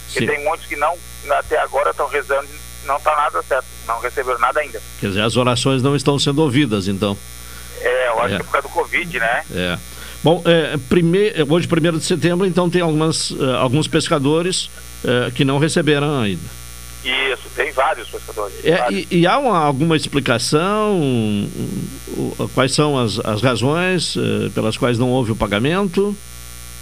Sim. 0.09 0.23
E 0.23 0.27
tem 0.27 0.43
muitos 0.43 0.65
que 0.65 0.75
não, 0.75 0.97
até 1.31 1.59
agora 1.59 1.91
estão 1.91 2.07
rezando 2.07 2.47
e 2.47 2.87
não 2.87 2.97
está 2.97 3.15
nada 3.15 3.41
certo, 3.43 3.65
não 3.87 3.99
receberam 3.99 4.39
nada 4.39 4.59
ainda. 4.59 4.81
Quer 4.99 5.07
dizer, 5.07 5.21
as 5.21 5.35
orações 5.35 5.81
não 5.83 5.95
estão 5.95 6.17
sendo 6.17 6.41
ouvidas, 6.41 6.87
então. 6.87 7.17
É, 7.81 8.07
eu 8.09 8.21
acho 8.21 8.35
é. 8.35 8.37
que 8.37 8.41
é 8.41 8.45
por 8.45 8.51
causa 8.51 8.67
do 8.67 8.73
Covid, 8.73 9.19
né? 9.19 9.43
É. 9.53 9.77
Bom, 10.23 10.41
é, 10.45 10.77
prime... 10.87 11.33
hoje, 11.49 11.67
1 11.67 11.97
de 11.97 12.05
setembro, 12.05 12.47
então 12.47 12.69
tem 12.69 12.81
algumas, 12.81 13.31
uh, 13.31 13.57
alguns 13.57 13.89
pescadores 13.89 14.69
uh, 15.03 15.29
que 15.35 15.43
não 15.43 15.57
receberam 15.59 16.21
ainda. 16.21 16.62
Isso, 17.03 17.49
tem 17.55 17.71
vários 17.71 18.09
pescadores. 18.09 18.65
É, 18.65 18.77
vários. 18.77 19.11
E, 19.11 19.19
e, 19.19 19.27
há 19.27 19.37
uma, 19.37 19.57
alguma 19.57 19.95
explicação? 19.95 21.01
Quais 22.53 22.73
são 22.73 22.97
as, 22.97 23.19
as 23.19 23.41
razões 23.41 24.15
uh, 24.15 24.49
pelas 24.53 24.77
quais 24.77 24.97
não 24.97 25.09
houve 25.09 25.31
o 25.31 25.35
pagamento? 25.35 26.15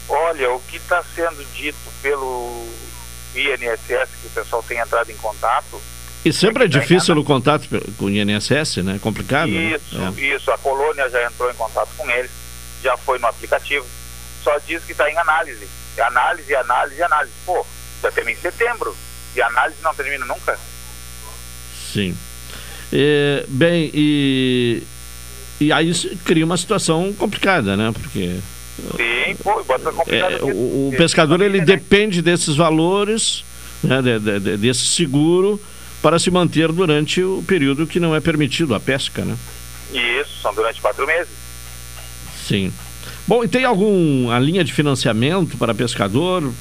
Olha, 0.07 0.51
o 0.51 0.59
que 0.61 0.77
está 0.77 1.03
sendo 1.15 1.43
dito 1.53 1.77
pelo 2.01 2.67
INSS, 3.35 4.09
que 4.21 4.27
o 4.27 4.29
pessoal 4.33 4.63
tem 4.63 4.77
entrado 4.77 5.09
em 5.09 5.17
contato. 5.17 5.81
E 6.23 6.31
sempre 6.31 6.63
é, 6.63 6.65
é 6.65 6.69
difícil 6.69 7.17
o 7.17 7.23
contato 7.23 7.67
com 7.97 8.05
o 8.05 8.09
INSS, 8.09 8.77
né? 8.83 8.97
É 8.97 8.99
complicado. 8.99 9.49
Isso, 9.49 9.97
né? 9.97 10.13
é. 10.15 10.35
isso. 10.35 10.51
A 10.51 10.57
colônia 10.57 11.09
já 11.09 11.25
entrou 11.25 11.49
em 11.49 11.55
contato 11.55 11.89
com 11.97 12.09
eles, 12.11 12.29
já 12.83 12.95
foi 12.97 13.17
no 13.17 13.27
aplicativo. 13.27 13.85
Só 14.43 14.57
diz 14.59 14.83
que 14.83 14.91
está 14.91 15.09
em 15.09 15.17
análise. 15.17 15.67
Análise, 15.97 16.55
análise, 16.55 17.01
análise. 17.01 17.33
Pô, 17.45 17.65
já 18.01 18.11
termina 18.11 18.37
em 18.37 18.41
setembro. 18.41 18.95
E 19.35 19.41
a 19.41 19.47
análise 19.47 19.77
não 19.81 19.93
termina 19.93 20.25
nunca. 20.25 20.57
Sim. 21.93 22.15
É, 22.91 23.45
bem, 23.47 23.89
e, 23.93 24.83
e 25.59 25.71
aí 25.71 25.93
cria 26.25 26.45
uma 26.45 26.57
situação 26.57 27.13
complicada, 27.13 27.77
né? 27.77 27.91
Porque 27.93 28.39
Sim, 28.95 29.35
pô, 29.43 29.63
bota 29.63 29.91
complicado. 29.91 30.33
É, 30.33 30.43
o, 30.43 30.89
o 30.89 30.93
pescador 30.97 31.41
ele 31.41 31.61
depende 31.61 32.21
desses 32.21 32.55
valores, 32.55 33.43
né, 33.83 34.01
de, 34.01 34.19
de, 34.19 34.57
desse 34.57 34.85
seguro, 34.87 35.61
para 36.01 36.17
se 36.17 36.31
manter 36.31 36.71
durante 36.71 37.21
o 37.21 37.43
período 37.47 37.85
que 37.85 37.99
não 37.99 38.15
é 38.15 38.19
permitido 38.19 38.73
a 38.73 38.79
pesca, 38.79 39.23
né? 39.23 39.37
Isso, 39.93 40.41
são 40.41 40.53
durante 40.53 40.81
quatro 40.81 41.05
meses. 41.05 41.29
Sim. 42.47 42.73
Bom, 43.27 43.43
e 43.43 43.47
tem 43.47 43.63
alguma 43.63 44.39
linha 44.39 44.63
de 44.63 44.73
financiamento 44.73 45.57
para 45.57 45.75
pescador? 45.75 46.51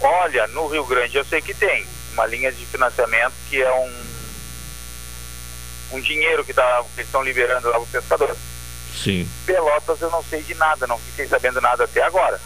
Olha, 0.00 0.46
no 0.48 0.66
Rio 0.66 0.84
Grande 0.84 1.16
eu 1.16 1.24
sei 1.24 1.40
que 1.40 1.54
tem 1.54 1.86
uma 2.12 2.26
linha 2.26 2.50
de 2.50 2.64
financiamento 2.66 3.34
que 3.48 3.62
é 3.62 3.72
um 3.72 4.06
um 5.92 6.00
dinheiro 6.00 6.44
que, 6.44 6.52
tá, 6.52 6.84
que 6.94 7.02
estão 7.02 7.22
liberando 7.22 7.68
lá 7.68 7.74
para 7.74 7.82
o 7.82 7.86
pescador. 7.86 8.36
Sim. 9.02 9.28
Pelotas 9.44 10.00
eu 10.00 10.10
não 10.10 10.22
sei 10.24 10.42
de 10.42 10.54
nada, 10.54 10.86
não 10.86 10.98
fiquei 10.98 11.26
sabendo 11.28 11.60
nada 11.60 11.84
até 11.84 12.02
agora. 12.02 12.40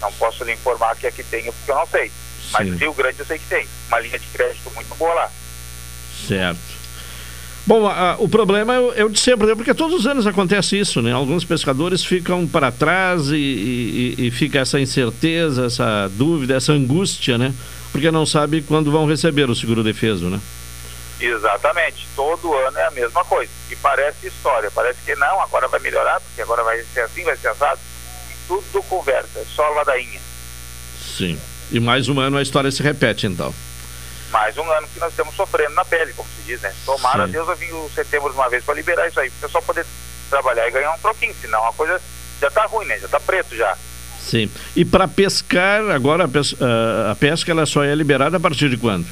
Não 0.00 0.12
posso 0.12 0.44
lhe 0.44 0.52
informar 0.52 0.96
que 0.96 1.06
aqui 1.06 1.22
tenho 1.22 1.52
porque 1.52 1.70
eu 1.70 1.76
não 1.76 1.86
sei. 1.86 2.12
Mas 2.52 2.68
Sim. 2.68 2.76
Rio 2.76 2.92
Grande 2.92 3.20
eu 3.20 3.26
sei 3.26 3.38
que 3.38 3.46
tem. 3.46 3.68
Uma 3.88 4.00
linha 4.00 4.18
de 4.18 4.26
crédito 4.26 4.70
muito 4.72 4.94
boa 4.96 5.14
lá. 5.14 5.32
Certo. 6.28 6.73
Bom, 7.66 7.86
a, 7.86 8.16
o 8.18 8.28
problema 8.28 8.74
é, 8.74 9.00
é 9.00 9.04
o 9.04 9.08
de 9.08 9.18
sempre, 9.18 9.46
né? 9.46 9.54
porque 9.54 9.72
todos 9.72 9.98
os 9.98 10.06
anos 10.06 10.26
acontece 10.26 10.78
isso, 10.78 11.00
né? 11.00 11.12
Alguns 11.12 11.44
pescadores 11.44 12.04
ficam 12.04 12.46
para 12.46 12.70
trás 12.70 13.28
e, 13.28 13.36
e, 13.36 14.26
e 14.26 14.30
fica 14.30 14.58
essa 14.58 14.78
incerteza, 14.78 15.66
essa 15.66 16.08
dúvida, 16.12 16.54
essa 16.54 16.72
angústia, 16.72 17.38
né? 17.38 17.54
Porque 17.90 18.10
não 18.10 18.26
sabe 18.26 18.60
quando 18.60 18.92
vão 18.92 19.06
receber 19.06 19.48
o 19.48 19.54
seguro 19.54 19.82
defeso, 19.82 20.26
né? 20.28 20.38
Exatamente. 21.20 22.06
Todo 22.14 22.52
ano 22.54 22.76
é 22.76 22.86
a 22.86 22.90
mesma 22.90 23.24
coisa. 23.24 23.50
E 23.70 23.76
parece 23.76 24.26
história. 24.26 24.70
Parece 24.70 24.98
que 25.04 25.14
não, 25.14 25.40
agora 25.40 25.68
vai 25.68 25.80
melhorar, 25.80 26.20
porque 26.20 26.42
agora 26.42 26.62
vai 26.62 26.82
ser 26.92 27.00
assim, 27.00 27.24
vai 27.24 27.36
ser 27.36 27.48
assado. 27.48 27.80
Tudo 28.46 28.82
conversa, 28.82 29.38
é 29.38 29.44
só 29.54 29.66
ladainha. 29.70 30.20
Sim. 31.16 31.38
E 31.72 31.80
mais 31.80 32.08
um 32.08 32.20
ano 32.20 32.36
a 32.36 32.42
história 32.42 32.70
se 32.70 32.82
repete, 32.82 33.26
então. 33.26 33.54
Mais 34.34 34.58
um 34.58 34.68
ano 34.68 34.88
que 34.92 34.98
nós 34.98 35.10
estamos 35.10 35.32
sofrendo 35.36 35.76
na 35.76 35.84
pele, 35.84 36.12
como 36.12 36.28
se 36.28 36.42
diz, 36.42 36.60
né? 36.60 36.74
Tomara 36.84 37.24
Sim. 37.26 37.30
Deus 37.30 37.46
vai 37.46 37.54
vir 37.54 37.72
o 37.72 37.88
setembro 37.94 38.30
de 38.30 38.34
uma 38.34 38.50
vez 38.50 38.64
para 38.64 38.74
liberar 38.74 39.06
isso 39.06 39.20
aí, 39.20 39.30
para 39.30 39.38
o 39.38 39.40
pessoal 39.42 39.62
poder 39.62 39.86
trabalhar 40.28 40.66
e 40.66 40.72
ganhar 40.72 40.90
um 40.90 40.98
troquinho, 40.98 41.32
senão 41.40 41.64
a 41.64 41.72
coisa 41.72 42.02
já 42.40 42.50
tá 42.50 42.66
ruim, 42.66 42.84
né? 42.84 42.98
Já 42.98 43.06
tá 43.06 43.20
preto 43.20 43.54
já. 43.54 43.78
Sim. 44.20 44.50
E 44.74 44.84
para 44.84 45.06
pescar, 45.06 45.88
agora 45.88 46.24
a, 46.24 46.28
pes 46.28 46.52
ah, 46.60 47.12
a 47.12 47.14
pesca 47.14 47.52
ela 47.52 47.64
só 47.64 47.84
é 47.84 47.94
liberada 47.94 48.36
a 48.36 48.40
partir 48.40 48.68
de 48.68 48.76
quando? 48.76 49.06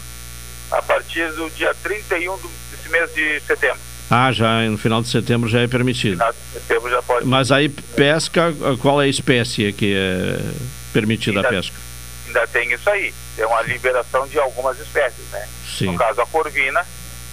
A 0.72 0.82
partir 0.82 1.30
do 1.34 1.48
dia 1.50 1.72
31 1.84 2.38
do, 2.38 2.50
desse 2.72 2.88
mês 2.88 3.14
de 3.14 3.40
setembro. 3.46 3.78
Ah, 4.10 4.32
já 4.32 4.62
no 4.62 4.76
final 4.76 5.00
de 5.02 5.08
setembro 5.08 5.48
já 5.48 5.60
é 5.60 5.68
permitido. 5.68 6.14
Final 6.14 6.32
de 6.32 6.38
setembro 6.52 6.90
já 6.90 7.00
pode. 7.00 7.26
Mas 7.28 7.52
aí 7.52 7.68
pesca, 7.68 8.52
qual 8.80 9.00
é 9.00 9.04
a 9.04 9.08
espécie 9.08 9.72
que 9.72 9.94
é 9.94 10.40
permitida 10.92 11.42
a 11.42 11.44
pesca? 11.44 11.91
Ainda 12.32 12.46
tem 12.46 12.72
isso 12.72 12.88
aí. 12.88 13.12
Tem 13.36 13.44
uma 13.44 13.60
liberação 13.60 14.26
de 14.26 14.38
algumas 14.38 14.78
espécies, 14.80 15.28
né? 15.30 15.46
Sim. 15.78 15.86
No 15.86 15.98
caso, 15.98 16.22
a 16.22 16.26
corvina 16.26 16.84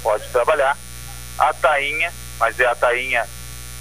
pode 0.04 0.28
trabalhar. 0.28 0.78
A 1.38 1.54
tainha, 1.54 2.12
mas 2.38 2.60
é 2.60 2.66
a 2.66 2.76
tainha 2.76 3.26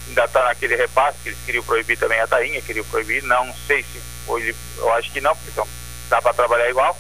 ainda 0.09 0.25
está 0.25 0.45
naquele 0.45 0.77
repasse 0.77 1.19
que 1.23 1.29
eles 1.31 1.39
queriam 1.45 1.65
proibir 1.65 1.99
também 1.99 2.21
a 2.21 2.27
tainha, 2.27 2.63
queriam 2.63 2.85
proibir. 2.85 3.23
Não 3.25 3.53
sei 3.67 3.83
se 3.83 4.01
foi, 4.25 4.55
eu 4.79 4.93
acho 4.95 5.11
que 5.11 5.21
não, 5.21 5.35
porque 5.35 5.51
então 5.51 5.67
dá 6.09 6.23
para 6.23 6.33
trabalhar 6.33 6.71
igual. 6.71 6.97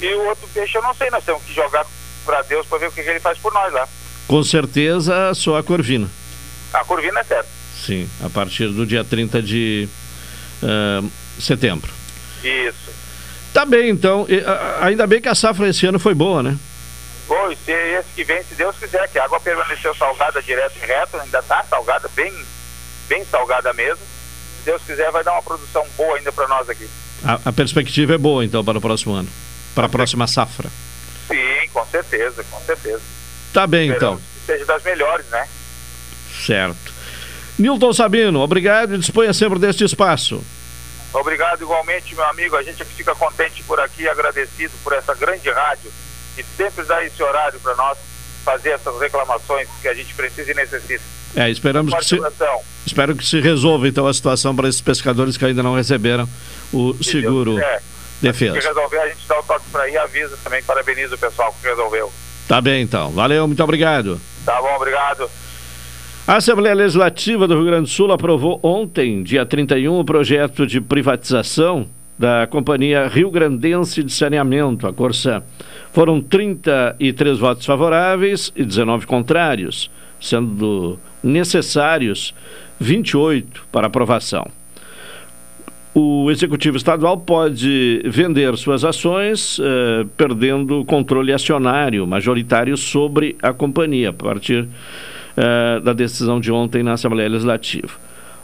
E 0.00 0.14
o 0.14 0.28
outro 0.28 0.48
peixe 0.54 0.78
eu 0.78 0.82
não 0.82 0.94
sei, 0.94 1.10
nós 1.10 1.24
temos 1.24 1.42
que 1.42 1.52
jogar 1.52 1.84
para 2.24 2.42
Deus 2.42 2.66
para 2.66 2.78
ver 2.78 2.88
o 2.88 2.92
que, 2.92 3.02
que 3.02 3.10
ele 3.10 3.20
faz 3.20 3.36
por 3.38 3.52
nós 3.52 3.72
lá. 3.72 3.88
Com 4.28 4.42
certeza 4.44 5.34
só 5.34 5.58
a 5.58 5.62
corvina. 5.62 6.08
A 6.72 6.84
corvina 6.84 7.20
é 7.20 7.24
certo. 7.24 7.48
Sim, 7.84 8.08
a 8.24 8.30
partir 8.30 8.68
do 8.68 8.86
dia 8.86 9.04
30 9.04 9.42
de 9.42 9.88
ah, 10.62 11.02
setembro. 11.38 11.99
Isso. 12.42 12.90
Tá 13.52 13.64
bem, 13.64 13.90
então. 13.90 14.26
E, 14.28 14.40
ah, 14.40 14.78
ainda 14.82 15.06
bem 15.06 15.20
que 15.20 15.28
a 15.28 15.34
safra 15.34 15.68
esse 15.68 15.86
ano 15.86 15.98
foi 15.98 16.14
boa, 16.14 16.42
né? 16.42 16.56
Pois, 17.26 17.58
se 17.64 17.72
esse 17.72 18.08
que 18.14 18.24
vem, 18.24 18.42
se 18.42 18.54
Deus 18.54 18.76
quiser, 18.76 19.08
que 19.08 19.18
a 19.18 19.24
água 19.24 19.38
permaneceu 19.40 19.94
salgada 19.94 20.42
direto 20.42 20.74
e 20.82 20.86
reto, 20.86 21.16
ainda 21.16 21.38
está 21.38 21.62
salgada, 21.64 22.08
bem, 22.14 22.32
bem 23.08 23.24
salgada 23.24 23.72
mesmo. 23.72 24.04
Se 24.58 24.64
Deus 24.64 24.82
quiser, 24.82 25.10
vai 25.10 25.22
dar 25.22 25.32
uma 25.32 25.42
produção 25.42 25.86
boa 25.96 26.16
ainda 26.16 26.32
para 26.32 26.48
nós 26.48 26.68
aqui. 26.68 26.88
A, 27.24 27.38
a 27.46 27.52
perspectiva 27.52 28.14
é 28.14 28.18
boa, 28.18 28.44
então, 28.44 28.64
para 28.64 28.78
o 28.78 28.80
próximo 28.80 29.14
ano. 29.14 29.28
Para 29.74 29.86
a 29.86 29.88
próxima 29.88 30.26
safra. 30.26 30.68
Sim, 31.28 31.68
com 31.72 31.84
certeza, 31.86 32.44
com 32.50 32.60
certeza. 32.62 33.02
Tá 33.52 33.66
bem, 33.66 33.90
então. 33.90 34.16
Que 34.16 34.46
seja 34.46 34.64
das 34.64 34.82
melhores, 34.82 35.26
né? 35.26 35.46
Certo. 36.44 36.92
Nilton 37.58 37.92
Sabino, 37.92 38.40
obrigado 38.40 38.94
e 38.94 38.98
disponha 38.98 39.32
sempre 39.32 39.58
deste 39.58 39.84
espaço. 39.84 40.42
Obrigado 41.12 41.62
igualmente, 41.62 42.14
meu 42.14 42.24
amigo. 42.24 42.56
A 42.56 42.62
gente 42.62 42.84
fica 42.84 43.14
contente 43.14 43.62
por 43.64 43.80
aqui, 43.80 44.08
agradecido 44.08 44.72
por 44.84 44.92
essa 44.92 45.14
grande 45.14 45.50
rádio 45.50 45.90
que 46.36 46.44
sempre 46.56 46.84
dá 46.84 47.04
esse 47.04 47.22
horário 47.22 47.58
para 47.60 47.74
nós 47.74 47.98
fazer 48.44 48.70
essas 48.70 48.98
reclamações 49.00 49.68
que 49.82 49.88
a 49.88 49.94
gente 49.94 50.14
precisa 50.14 50.50
e 50.50 50.54
necessita. 50.54 51.02
É, 51.36 51.48
esperamos 51.48 51.94
que 51.94 52.04
se, 52.04 52.18
espero 52.86 53.14
que 53.14 53.24
se 53.24 53.40
resolva, 53.40 53.86
então, 53.86 54.06
a 54.06 54.14
situação 54.14 54.54
para 54.54 54.68
esses 54.68 54.80
pescadores 54.80 55.36
que 55.36 55.44
ainda 55.44 55.62
não 55.62 55.74
receberam 55.74 56.28
o 56.72 56.94
Se 56.94 57.12
seguro 57.12 57.54
quiser. 57.54 57.80
Se 57.80 58.22
defesa. 58.22 58.68
resolver, 58.68 58.98
a 58.98 59.08
gente 59.08 59.26
dá 59.26 59.38
o 59.38 59.42
toque 59.42 59.64
para 59.70 59.84
aí 59.84 59.92
e 59.92 59.98
avisa 59.98 60.36
também. 60.44 60.62
Parabeniza 60.62 61.14
o 61.14 61.18
pessoal 61.18 61.54
que 61.60 61.66
resolveu. 61.66 62.12
Tá 62.46 62.60
bem, 62.60 62.82
então. 62.82 63.10
Valeu, 63.12 63.46
muito 63.46 63.62
obrigado. 63.62 64.20
Tá 64.44 64.60
bom, 64.60 64.74
obrigado. 64.74 65.30
A 66.30 66.36
Assembleia 66.36 66.76
Legislativa 66.76 67.48
do 67.48 67.54
Rio 67.54 67.64
Grande 67.64 67.82
do 67.82 67.88
Sul 67.88 68.12
aprovou 68.12 68.60
ontem, 68.62 69.20
dia 69.20 69.44
31, 69.44 69.98
o 69.98 70.04
projeto 70.04 70.64
de 70.64 70.80
privatização 70.80 71.88
da 72.16 72.46
Companhia 72.46 73.08
Rio 73.08 73.32
Grandense 73.32 74.00
de 74.04 74.12
Saneamento, 74.12 74.86
a 74.86 74.92
Corsã. 74.92 75.42
Foram 75.92 76.20
33 76.20 77.36
votos 77.36 77.66
favoráveis 77.66 78.52
e 78.54 78.64
19 78.64 79.08
contrários, 79.08 79.90
sendo 80.20 81.00
necessários 81.20 82.32
28 82.78 83.66
para 83.72 83.88
aprovação. 83.88 84.46
O 85.92 86.30
Executivo 86.30 86.76
Estadual 86.76 87.18
pode 87.18 88.02
vender 88.04 88.56
suas 88.56 88.84
ações, 88.84 89.58
eh, 89.60 90.06
perdendo 90.16 90.78
o 90.78 90.84
controle 90.84 91.32
acionário 91.32 92.06
majoritário 92.06 92.76
sobre 92.76 93.36
a 93.42 93.52
companhia, 93.52 94.10
a 94.10 94.12
partir 94.12 94.68
eh, 95.36 95.80
da 95.80 95.92
decisão 95.92 96.40
de 96.40 96.50
ontem 96.50 96.82
na 96.82 96.92
Assembleia 96.92 97.28
Legislativa. 97.28 97.92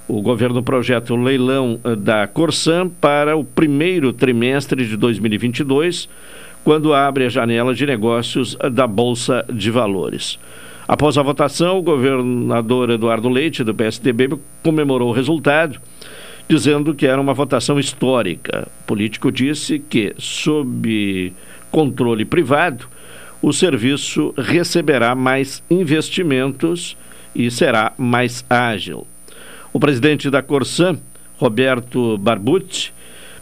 O 0.09 0.23
governo 0.23 0.63
projeta 0.63 1.13
o 1.13 1.17
leilão 1.17 1.81
eh, 1.83 1.97
da 1.97 2.27
Corsã 2.27 2.89
para 2.89 3.37
o 3.37 3.43
primeiro 3.43 4.13
trimestre 4.13 4.87
de 4.87 4.97
2022, 4.97 6.09
quando 6.63 6.95
abre 6.95 7.25
a 7.25 7.29
janela 7.29 7.75
de 7.75 7.85
negócios 7.85 8.57
eh, 8.61 8.71
da 8.71 8.87
Bolsa 8.87 9.45
de 9.53 9.71
Valores. 9.71 10.39
Após 10.87 11.19
a 11.19 11.23
votação, 11.23 11.79
o 11.79 11.83
governador 11.83 12.91
Eduardo 12.91 13.29
Leite, 13.29 13.65
do 13.65 13.75
PSDB, 13.75 14.39
comemorou 14.63 15.09
o 15.09 15.13
resultado, 15.13 15.81
dizendo 16.49 16.95
que 16.95 17.07
era 17.07 17.21
uma 17.21 17.35
votação 17.35 17.81
histórica. 17.81 18.69
O 18.83 18.87
político 18.87 19.33
disse 19.33 19.81
que, 19.81 20.15
sob 20.17 21.33
controle 21.73 22.25
privado, 22.25 22.87
o 23.43 23.53
serviço 23.53 24.35
receberá 24.37 25.15
mais 25.15 25.63
investimentos 25.71 26.97
e 27.35 27.51
será 27.51 27.93
mais 27.97 28.45
ágil. 28.49 29.07
O 29.73 29.79
presidente 29.79 30.31
da 30.31 30.43
Corsã, 30.43 30.99
Roberto 31.37 32.17
Barbucci, 32.19 32.93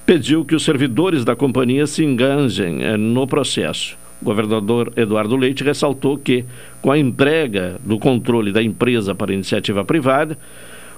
pediu 0.04 0.44
que 0.44 0.54
os 0.54 0.64
servidores 0.64 1.24
da 1.24 1.34
companhia 1.36 1.86
se 1.86 2.04
engajem 2.04 2.82
eh, 2.82 2.96
no 2.96 3.26
processo. 3.26 3.96
O 4.20 4.24
governador 4.24 4.92
Eduardo 4.96 5.36
Leite 5.36 5.64
ressaltou 5.64 6.18
que, 6.18 6.44
com 6.82 6.90
a 6.90 6.98
entrega 6.98 7.76
do 7.84 7.98
controle 7.98 8.52
da 8.52 8.62
empresa 8.62 9.14
para 9.14 9.32
iniciativa 9.32 9.84
privada, 9.84 10.36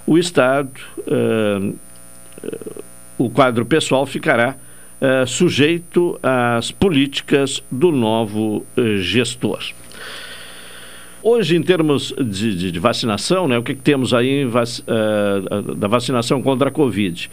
o 0.07 0.17
Estado, 0.19 0.71
eh, 1.07 1.73
eh, 2.43 2.59
o 3.19 3.31
quadro 3.31 3.65
pessoal 3.67 4.07
ficará 4.07 4.57
eh, 5.01 5.25
sujeito 5.27 6.19
às 6.23 6.71
políticas 6.71 7.63
do 7.71 7.91
novo 7.93 8.65
eh, 8.77 8.97
gestor. 8.99 9.61
Hoje, 11.23 11.57
em 11.57 11.63
termos 11.63 12.15
de, 12.19 12.55
de- 12.57 12.71
de 12.73 12.79
vacinação, 12.79 13.49
né, 13.49 13.59
o 13.59 13.63
que, 13.63 13.75
que 13.75 13.83
temos 13.83 14.15
aí 14.15 14.45
vac- 14.45 14.83
eh, 14.87 15.75
da 15.77 15.89
vacinação 15.89 16.41
contra 16.41 16.69
a 16.69 16.73
Covid? 16.73 17.29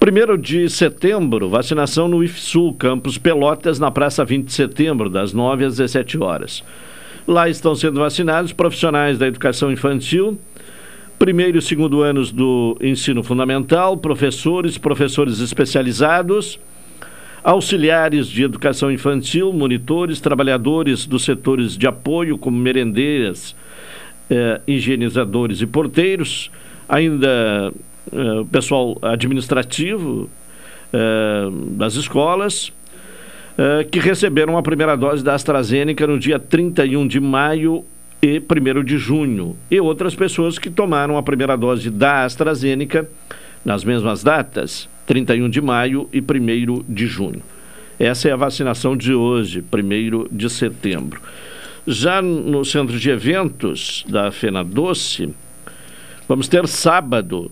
Primeiro 0.00 0.36
de 0.36 0.68
setembro, 0.68 1.48
vacinação 1.48 2.08
no 2.08 2.22
IFSUL, 2.22 2.74
Campus 2.74 3.16
Pelotas, 3.16 3.78
na 3.78 3.90
Praça 3.90 4.24
20 4.24 4.46
de 4.46 4.52
Setembro, 4.52 5.08
das 5.08 5.32
9 5.32 5.64
às 5.64 5.76
17 5.76 6.18
horas. 6.18 6.62
Lá 7.26 7.48
estão 7.48 7.74
sendo 7.74 8.00
vacinados 8.00 8.52
profissionais 8.52 9.18
da 9.18 9.26
educação 9.26 9.70
infantil, 9.72 10.38
primeiro 11.18 11.58
e 11.58 11.62
segundo 11.62 12.02
anos 12.02 12.30
do 12.30 12.76
ensino 12.80 13.22
fundamental, 13.22 13.96
professores, 13.96 14.76
professores 14.76 15.40
especializados, 15.40 16.58
auxiliares 17.42 18.26
de 18.26 18.42
educação 18.42 18.90
infantil, 18.90 19.52
monitores, 19.52 20.20
trabalhadores 20.20 21.06
dos 21.06 21.24
setores 21.24 21.76
de 21.76 21.86
apoio, 21.86 22.36
como 22.36 22.58
merendeiras, 22.58 23.54
eh, 24.28 24.60
higienizadores 24.66 25.60
e 25.60 25.66
porteiros, 25.66 26.50
ainda 26.88 27.72
eh, 28.12 28.44
pessoal 28.50 28.98
administrativo 29.02 30.28
eh, 30.92 31.48
das 31.72 31.94
escolas, 31.94 32.72
eh, 33.58 33.84
que 33.84 33.98
receberam 33.98 34.58
a 34.58 34.62
primeira 34.62 34.96
dose 34.96 35.24
da 35.24 35.34
AstraZeneca 35.34 36.06
no 36.06 36.18
dia 36.18 36.38
31 36.38 37.06
de 37.06 37.20
maio 37.20 37.84
e 38.22 38.40
1 38.40 38.84
de 38.84 38.98
junho, 38.98 39.56
e 39.70 39.80
outras 39.80 40.14
pessoas 40.14 40.58
que 40.58 40.70
tomaram 40.70 41.16
a 41.16 41.22
primeira 41.22 41.56
dose 41.56 41.90
da 41.90 42.24
AstraZeneca 42.24 43.08
nas 43.64 43.84
mesmas 43.84 44.22
datas, 44.22 44.88
31 45.06 45.48
de 45.48 45.60
maio 45.60 46.08
e 46.12 46.20
1 46.20 46.84
de 46.88 47.06
junho. 47.06 47.42
Essa 47.98 48.28
é 48.28 48.32
a 48.32 48.36
vacinação 48.36 48.96
de 48.96 49.14
hoje, 49.14 49.62
1 49.62 50.28
de 50.30 50.50
setembro. 50.50 51.20
Já 51.86 52.20
no 52.20 52.64
centro 52.64 52.98
de 52.98 53.10
eventos 53.10 54.04
da 54.08 54.30
Fena 54.30 54.64
Doce, 54.64 55.32
vamos 56.28 56.48
ter 56.48 56.66
sábado. 56.66 57.50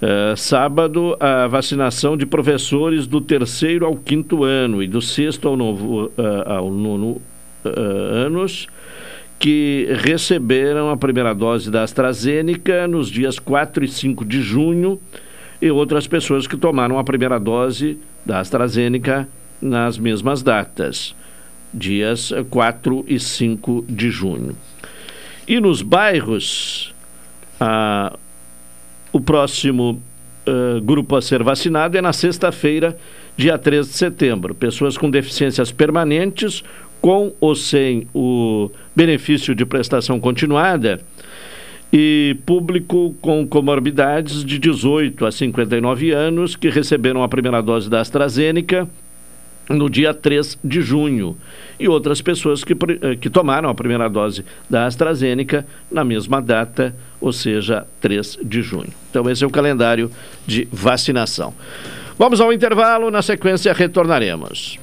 eh, 0.00 0.34
sábado, 0.36 1.16
a 1.20 1.46
vacinação 1.46 2.16
de 2.16 2.26
professores 2.26 3.06
do 3.06 3.20
terceiro 3.20 3.86
ao 3.86 3.96
quinto 3.96 4.42
ano 4.42 4.82
e 4.82 4.88
do 4.88 5.00
sexto 5.00 5.46
ao, 5.46 5.56
novo, 5.56 6.10
eh, 6.18 6.44
ao 6.46 6.70
nono 6.72 7.22
eh, 7.64 7.70
anos 8.26 8.66
que 9.42 9.88
receberam 10.04 10.88
a 10.88 10.96
primeira 10.96 11.34
dose 11.34 11.68
da 11.68 11.82
AstraZeneca 11.82 12.86
nos 12.86 13.08
dias 13.08 13.40
4 13.40 13.84
e 13.84 13.88
5 13.88 14.24
de 14.24 14.40
junho 14.40 15.00
e 15.60 15.68
outras 15.68 16.06
pessoas 16.06 16.46
que 16.46 16.56
tomaram 16.56 16.96
a 16.96 17.02
primeira 17.02 17.40
dose 17.40 17.98
da 18.24 18.38
AstraZeneca 18.38 19.28
nas 19.60 19.98
mesmas 19.98 20.44
datas, 20.44 21.12
dias 21.74 22.32
4 22.50 23.04
e 23.08 23.18
5 23.18 23.84
de 23.88 24.10
junho. 24.12 24.56
E 25.48 25.58
nos 25.58 25.82
bairros, 25.82 26.94
ah, 27.58 28.16
o 29.12 29.20
próximo 29.20 30.00
uh, 30.46 30.80
grupo 30.82 31.16
a 31.16 31.20
ser 31.20 31.42
vacinado 31.42 31.98
é 31.98 32.00
na 32.00 32.12
sexta-feira, 32.12 32.96
dia 33.36 33.58
13 33.58 33.90
de 33.90 33.96
setembro. 33.96 34.54
Pessoas 34.54 34.96
com 34.96 35.10
deficiências 35.10 35.72
permanentes, 35.72 36.62
com 37.00 37.34
ou 37.40 37.56
sem 37.56 38.06
o 38.14 38.70
benefício 38.94 39.54
de 39.54 39.64
prestação 39.64 40.20
continuada, 40.20 41.00
e 41.92 42.36
público 42.46 43.14
com 43.20 43.46
comorbidades 43.46 44.42
de 44.44 44.58
18 44.58 45.26
a 45.26 45.30
59 45.30 46.10
anos 46.10 46.56
que 46.56 46.70
receberam 46.70 47.22
a 47.22 47.28
primeira 47.28 47.60
dose 47.60 47.90
da 47.90 48.00
AstraZeneca 48.00 48.88
no 49.68 49.90
dia 49.90 50.14
3 50.14 50.58
de 50.64 50.80
junho. 50.80 51.36
E 51.78 51.88
outras 51.88 52.22
pessoas 52.22 52.64
que, 52.64 52.72
eh, 52.72 53.16
que 53.16 53.28
tomaram 53.28 53.68
a 53.68 53.74
primeira 53.74 54.08
dose 54.08 54.44
da 54.68 54.86
AstraZeneca 54.86 55.66
na 55.90 56.02
mesma 56.02 56.40
data, 56.40 56.94
ou 57.20 57.32
seja, 57.32 57.86
3 58.00 58.38
de 58.42 58.62
junho. 58.62 58.92
Então, 59.10 59.28
esse 59.28 59.44
é 59.44 59.46
o 59.46 59.50
calendário 59.50 60.10
de 60.46 60.66
vacinação. 60.72 61.54
Vamos 62.18 62.40
ao 62.40 62.52
intervalo, 62.52 63.10
na 63.10 63.22
sequência 63.22 63.72
retornaremos. 63.72 64.78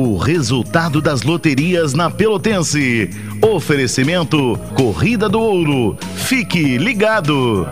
O 0.00 0.16
resultado 0.16 1.02
das 1.02 1.24
loterias 1.24 1.92
na 1.92 2.08
Pelotense. 2.08 3.10
Oferecimento 3.42 4.56
Corrida 4.76 5.28
do 5.28 5.40
Ouro. 5.40 5.98
Fique 6.14 6.78
ligado. 6.78 7.66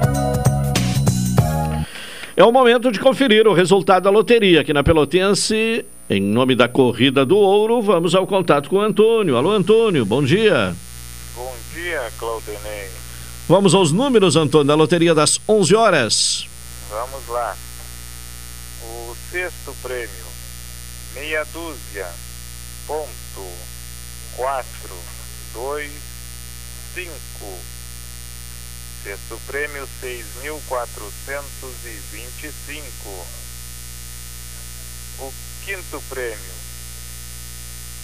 É 2.37 2.43
o 2.43 2.51
momento 2.51 2.91
de 2.91 2.99
conferir 2.99 3.47
o 3.47 3.55
resultado 3.55 4.03
da 4.03 4.11
loteria 4.11 4.63
aqui 4.63 4.73
na 4.73 4.83
Pelotense. 4.83 5.87
Em 6.11 6.21
nome 6.21 6.57
da 6.57 6.67
Corrida 6.67 7.25
do 7.25 7.37
Ouro, 7.37 7.81
vamos 7.81 8.13
ao 8.13 8.27
contato 8.27 8.71
com 8.71 8.79
o 8.79 8.81
Antônio. 8.81 9.37
Alô, 9.37 9.53
Antônio, 9.53 10.05
bom 10.05 10.21
dia. 10.21 10.75
Bom 11.37 11.55
dia, 11.73 12.11
Claudinei. 12.19 12.91
Vamos 13.49 13.73
aos 13.73 13.93
números, 13.93 14.35
Antônio, 14.35 14.67
da 14.67 14.75
loteria 14.75 15.15
das 15.15 15.39
11 15.49 15.77
horas. 15.77 16.49
Vamos 16.91 17.29
lá. 17.29 17.55
O 18.83 19.15
sexto 19.31 19.73
prêmio, 19.81 20.26
meia 21.17 21.45
dúzia, 21.47 22.07
ponto, 22.87 23.51
quatro, 24.37 24.95
dois, 25.55 25.91
cinco. 26.95 27.59
Sexto 29.03 29.41
prêmio, 29.47 29.89
6.425. 30.03 32.83
O 35.21 35.33
quinto 35.65 36.03
prêmio, 36.11 36.55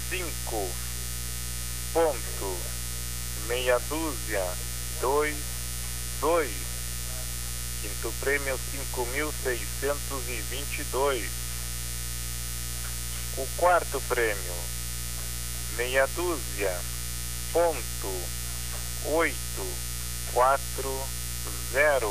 5 0.09 0.71
ponto, 1.93 2.57
meia 3.47 3.79
dúzia, 3.91 4.43
2, 5.03 5.37
2. 6.21 6.51
Quinto 7.83 8.11
prêmio, 8.21 8.59
5.622. 8.95 11.42
O 13.37 13.47
quarto 13.57 14.01
prêmio, 14.09 14.55
meia 15.77 16.07
dúzia, 16.15 16.79
ponto, 17.53 18.23
8 19.07 19.83
quatro 20.33 21.07
zero. 21.73 22.11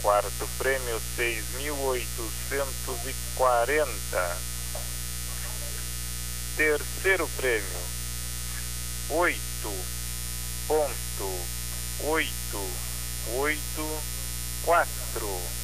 Quarto 0.00 0.48
prêmio 0.58 1.00
seis 1.16 1.44
mil 1.58 1.78
oitocentos 1.84 3.06
e 3.06 3.14
quarenta. 3.36 4.36
Terceiro 6.56 7.28
prêmio 7.36 7.82
oito 9.10 9.72
ponto 10.66 11.46
oito 12.04 12.70
oito 13.36 14.02
quatro. 14.64 15.61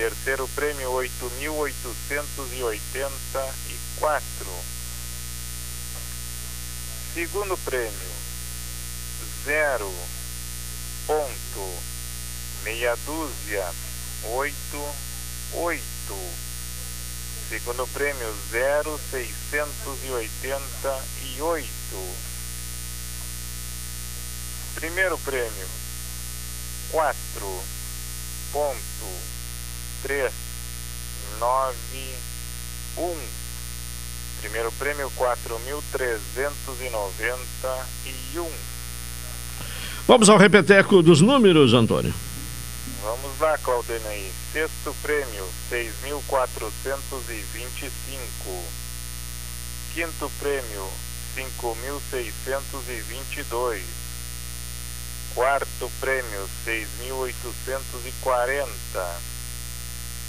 Terceiro 0.00 0.48
prêmio 0.54 0.90
oito 0.92 1.30
mil 1.38 1.54
oitocentos 1.56 2.52
e 2.54 2.62
oitenta 2.62 3.54
e 3.68 3.78
quatro. 3.98 4.50
Segundo 7.12 7.54
prêmio 7.58 8.10
zero 9.44 9.92
ponto, 11.06 11.82
meia 12.62 12.96
dúzia, 13.04 13.74
oito, 14.24 14.94
oito. 15.52 16.16
Segundo 17.50 17.86
prêmio, 17.88 18.34
zero, 18.50 18.98
seiscentos 19.10 19.98
e 20.02 20.10
oitenta 20.12 21.04
e 21.26 21.42
oito. 21.42 22.16
Primeiro 24.76 25.18
prêmio, 25.18 25.68
quatro, 26.90 27.62
ponto, 28.50 29.30
três, 30.02 30.32
nove, 31.38 32.14
um. 32.96 33.16
Primeiro 34.40 34.72
prêmio, 34.72 35.08
quatro 35.16 35.58
mil 35.60 35.80
trezentos 35.92 36.80
e 36.80 36.90
noventa 36.90 37.86
e 38.06 38.38
um. 38.38 38.50
Vamos 40.06 40.28
ao 40.28 40.36
repeteco 40.38 41.02
dos 41.02 41.20
números, 41.20 41.74
Antônio. 41.74 42.14
Vamos 43.02 43.38
lá, 43.38 43.56
Claudinei. 43.58 44.32
Sexto 44.52 44.94
prêmio, 45.02 45.46
6.425. 45.70 47.90
Quinto 49.94 50.30
prêmio, 50.40 50.88
5.622. 51.36 53.82
Quarto 55.34 55.90
prêmio, 56.00 56.48
6.840. 56.66 58.66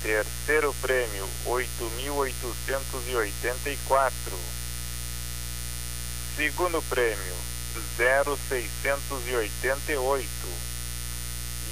Terceiro 0.04 0.76
prêmio, 0.82 1.26
8.884. 1.46 4.12
Segundo 6.36 6.82
prêmio, 6.90 7.36
0688 7.98 10.28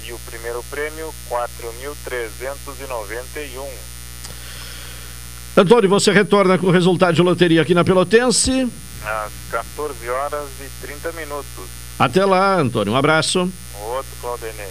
e 0.06 0.12
o 0.12 0.18
primeiro 0.20 0.62
prêmio 0.70 1.12
4.391. 1.28 3.68
Antônio, 5.56 5.90
você 5.90 6.12
retorna 6.12 6.56
com 6.56 6.68
o 6.68 6.70
resultado 6.70 7.14
de 7.14 7.22
loteria 7.22 7.62
aqui 7.62 7.74
na 7.74 7.82
Pelotense? 7.84 8.70
Às 9.02 9.32
14 9.50 10.08
horas 10.08 10.48
e 10.60 10.70
30 10.86 11.10
minutos. 11.12 11.68
Até 11.98 12.24
lá, 12.24 12.54
Antônio. 12.56 12.92
Um 12.92 12.96
abraço. 12.96 13.52
Outro, 13.74 14.12
Claudenei. 14.20 14.70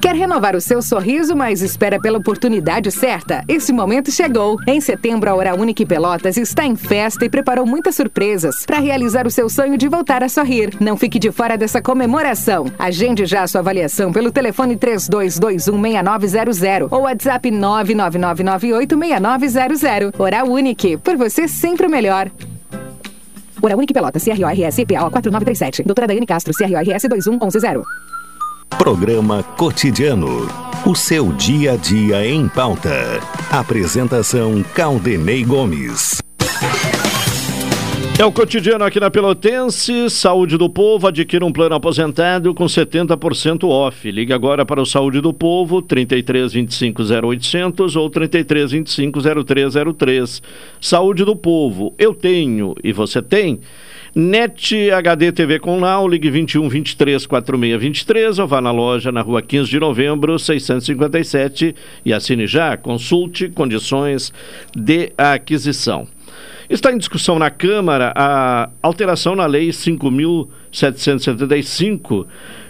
Quer 0.00 0.14
renovar 0.14 0.54
o 0.54 0.60
seu 0.60 0.80
sorriso, 0.80 1.34
mas 1.34 1.60
espera 1.60 1.98
pela 1.98 2.18
oportunidade 2.18 2.88
certa? 2.92 3.42
Esse 3.48 3.72
momento 3.72 4.12
chegou. 4.12 4.56
Em 4.64 4.80
setembro, 4.80 5.28
a 5.28 5.34
Hora 5.34 5.56
Única 5.56 5.84
Pelotas 5.84 6.36
está 6.36 6.64
em 6.64 6.76
festa 6.76 7.24
e 7.24 7.28
preparou 7.28 7.66
muitas 7.66 7.96
surpresas 7.96 8.64
para 8.64 8.78
realizar 8.78 9.26
o 9.26 9.30
seu 9.30 9.50
sonho 9.50 9.76
de 9.76 9.88
voltar 9.88 10.22
a 10.22 10.28
sorrir. 10.28 10.70
Não 10.80 10.96
fique 10.96 11.18
de 11.18 11.32
fora 11.32 11.58
dessa 11.58 11.82
comemoração. 11.82 12.66
Agende 12.78 13.26
já 13.26 13.42
a 13.42 13.48
sua 13.48 13.60
avaliação 13.60 14.12
pelo 14.12 14.30
telefone 14.30 14.76
32216900 14.76 16.92
ou 16.92 17.00
WhatsApp 17.02 17.50
999986900. 17.50 20.14
Hora 20.16 20.44
Única, 20.44 20.96
por 20.98 21.16
você 21.16 21.48
sempre 21.48 21.88
o 21.88 21.90
melhor. 21.90 22.30
Hora 23.60 23.76
Única 23.76 23.92
Pelotas, 23.92 24.22
CRORS 24.22 24.76
PA 24.76 25.10
4937. 25.10 25.82
Doutora 25.82 26.06
Daiane 26.06 26.26
Castro, 26.26 26.54
CRORS 26.54 27.02
21110. 27.02 27.82
Programa 28.76 29.42
Cotidiano. 29.42 30.46
O 30.84 30.94
seu 30.94 31.32
dia 31.32 31.72
a 31.72 31.76
dia 31.76 32.26
em 32.26 32.48
pauta. 32.48 33.20
Apresentação 33.50 34.62
Caldenei 34.74 35.42
Gomes. 35.44 36.18
É 38.18 38.24
o 38.24 38.32
cotidiano 38.32 38.84
aqui 38.84 38.98
na 38.98 39.10
Pelotense. 39.10 40.10
Saúde 40.10 40.58
do 40.58 40.68
Povo. 40.68 41.06
Adquira 41.06 41.46
um 41.46 41.52
plano 41.52 41.76
aposentado 41.76 42.52
com 42.52 42.64
70% 42.64 43.64
off. 43.68 44.10
Ligue 44.10 44.32
agora 44.32 44.66
para 44.66 44.82
o 44.82 44.86
Saúde 44.86 45.20
do 45.20 45.32
Povo, 45.32 45.80
33 45.80 46.52
25 46.52 47.02
0800 47.02 47.96
ou 47.96 48.10
33 48.10 48.72
25 48.72 49.20
0303. 49.44 50.42
Saúde 50.80 51.24
do 51.24 51.36
Povo. 51.36 51.94
Eu 51.96 52.12
tenho 52.12 52.74
e 52.82 52.92
você 52.92 53.22
tem. 53.22 53.60
NET 54.20 54.90
HD 54.90 55.30
TV 55.30 55.60
com 55.60 55.78
Now, 55.78 56.08
ligue 56.08 56.28
21 56.28 56.68
23 56.68 57.24
46 57.24 57.80
23 57.80 58.40
ou 58.40 58.48
vá 58.48 58.60
na 58.60 58.72
loja 58.72 59.12
na 59.12 59.20
rua 59.20 59.40
15 59.40 59.70
de 59.70 59.78
novembro, 59.78 60.36
657 60.36 61.72
e 62.04 62.12
assine 62.12 62.44
já. 62.44 62.76
Consulte 62.76 63.48
condições 63.48 64.32
de 64.76 65.12
aquisição. 65.16 66.08
Está 66.68 66.92
em 66.92 66.98
discussão 66.98 67.38
na 67.38 67.48
Câmara 67.48 68.12
a 68.16 68.70
alteração 68.82 69.36
na 69.36 69.46
Lei 69.46 69.68
5.775, 69.68 72.26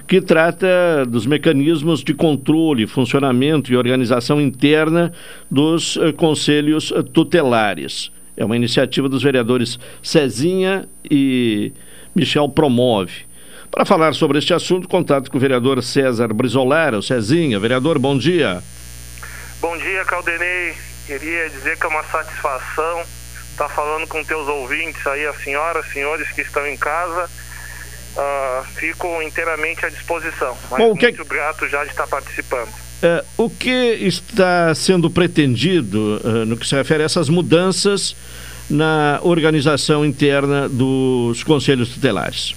que 0.06 0.20
trata 0.20 1.06
dos 1.08 1.24
mecanismos 1.24 2.04
de 2.04 2.12
controle, 2.12 2.86
funcionamento 2.86 3.72
e 3.72 3.76
organização 3.78 4.38
interna 4.38 5.14
dos 5.50 5.96
uh, 5.96 6.12
conselhos 6.12 6.92
tutelares. 7.14 8.12
É 8.38 8.44
uma 8.44 8.54
iniciativa 8.54 9.08
dos 9.08 9.20
vereadores 9.20 9.80
Cezinha 10.00 10.88
e 11.10 11.72
Michel 12.14 12.48
Promove. 12.48 13.26
Para 13.68 13.84
falar 13.84 14.14
sobre 14.14 14.38
este 14.38 14.54
assunto, 14.54 14.88
contato 14.88 15.28
com 15.28 15.36
o 15.36 15.40
vereador 15.40 15.82
César 15.82 16.28
Brizolaro. 16.28 17.02
Cezinha, 17.02 17.58
vereador, 17.58 17.98
bom 17.98 18.16
dia. 18.16 18.62
Bom 19.60 19.76
dia, 19.76 20.04
Caldenei. 20.04 20.72
Queria 21.04 21.50
dizer 21.50 21.76
que 21.76 21.84
é 21.84 21.88
uma 21.88 22.04
satisfação 22.04 23.02
estar 23.50 23.68
falando 23.70 24.06
com 24.06 24.22
teus 24.22 24.46
ouvintes 24.46 25.04
aí, 25.08 25.26
as 25.26 25.36
senhoras, 25.42 25.84
senhores 25.92 26.30
que 26.30 26.42
estão 26.42 26.64
em 26.64 26.76
casa. 26.76 27.28
Uh, 28.16 28.64
fico 28.76 29.20
inteiramente 29.20 29.84
à 29.84 29.88
disposição. 29.88 30.56
Mas 30.70 30.78
Bom, 30.78 30.94
muito 30.94 31.24
que... 31.24 31.24
grato 31.24 31.66
já 31.66 31.82
de 31.82 31.90
estar 31.90 32.06
participando. 32.06 32.72
Uh, 33.00 33.44
o 33.44 33.48
que 33.48 33.94
está 34.00 34.74
sendo 34.74 35.08
pretendido 35.08 36.20
uh, 36.24 36.44
no 36.44 36.56
que 36.56 36.66
se 36.66 36.74
refere 36.74 37.04
a 37.04 37.06
essas 37.06 37.28
mudanças 37.28 38.16
na 38.68 39.20
organização 39.22 40.04
interna 40.04 40.68
dos 40.68 41.44
conselhos 41.44 41.90
tutelares? 41.90 42.56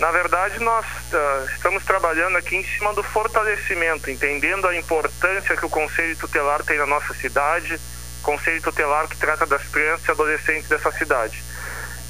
Na 0.00 0.10
verdade, 0.10 0.58
nós 0.60 0.84
uh, 0.86 1.50
estamos 1.54 1.84
trabalhando 1.84 2.36
aqui 2.36 2.56
em 2.56 2.64
cima 2.64 2.94
do 2.94 3.02
fortalecimento, 3.02 4.10
entendendo 4.10 4.66
a 4.66 4.74
importância 4.74 5.56
que 5.56 5.66
o 5.66 5.70
Conselho 5.70 6.16
Tutelar 6.16 6.62
tem 6.62 6.78
na 6.78 6.86
nossa 6.86 7.12
cidade, 7.12 7.78
Conselho 8.22 8.62
Tutelar 8.62 9.08
que 9.08 9.16
trata 9.16 9.44
das 9.44 9.62
crianças 9.68 10.06
e 10.08 10.10
adolescentes 10.10 10.68
dessa 10.68 10.90
cidade. 10.92 11.42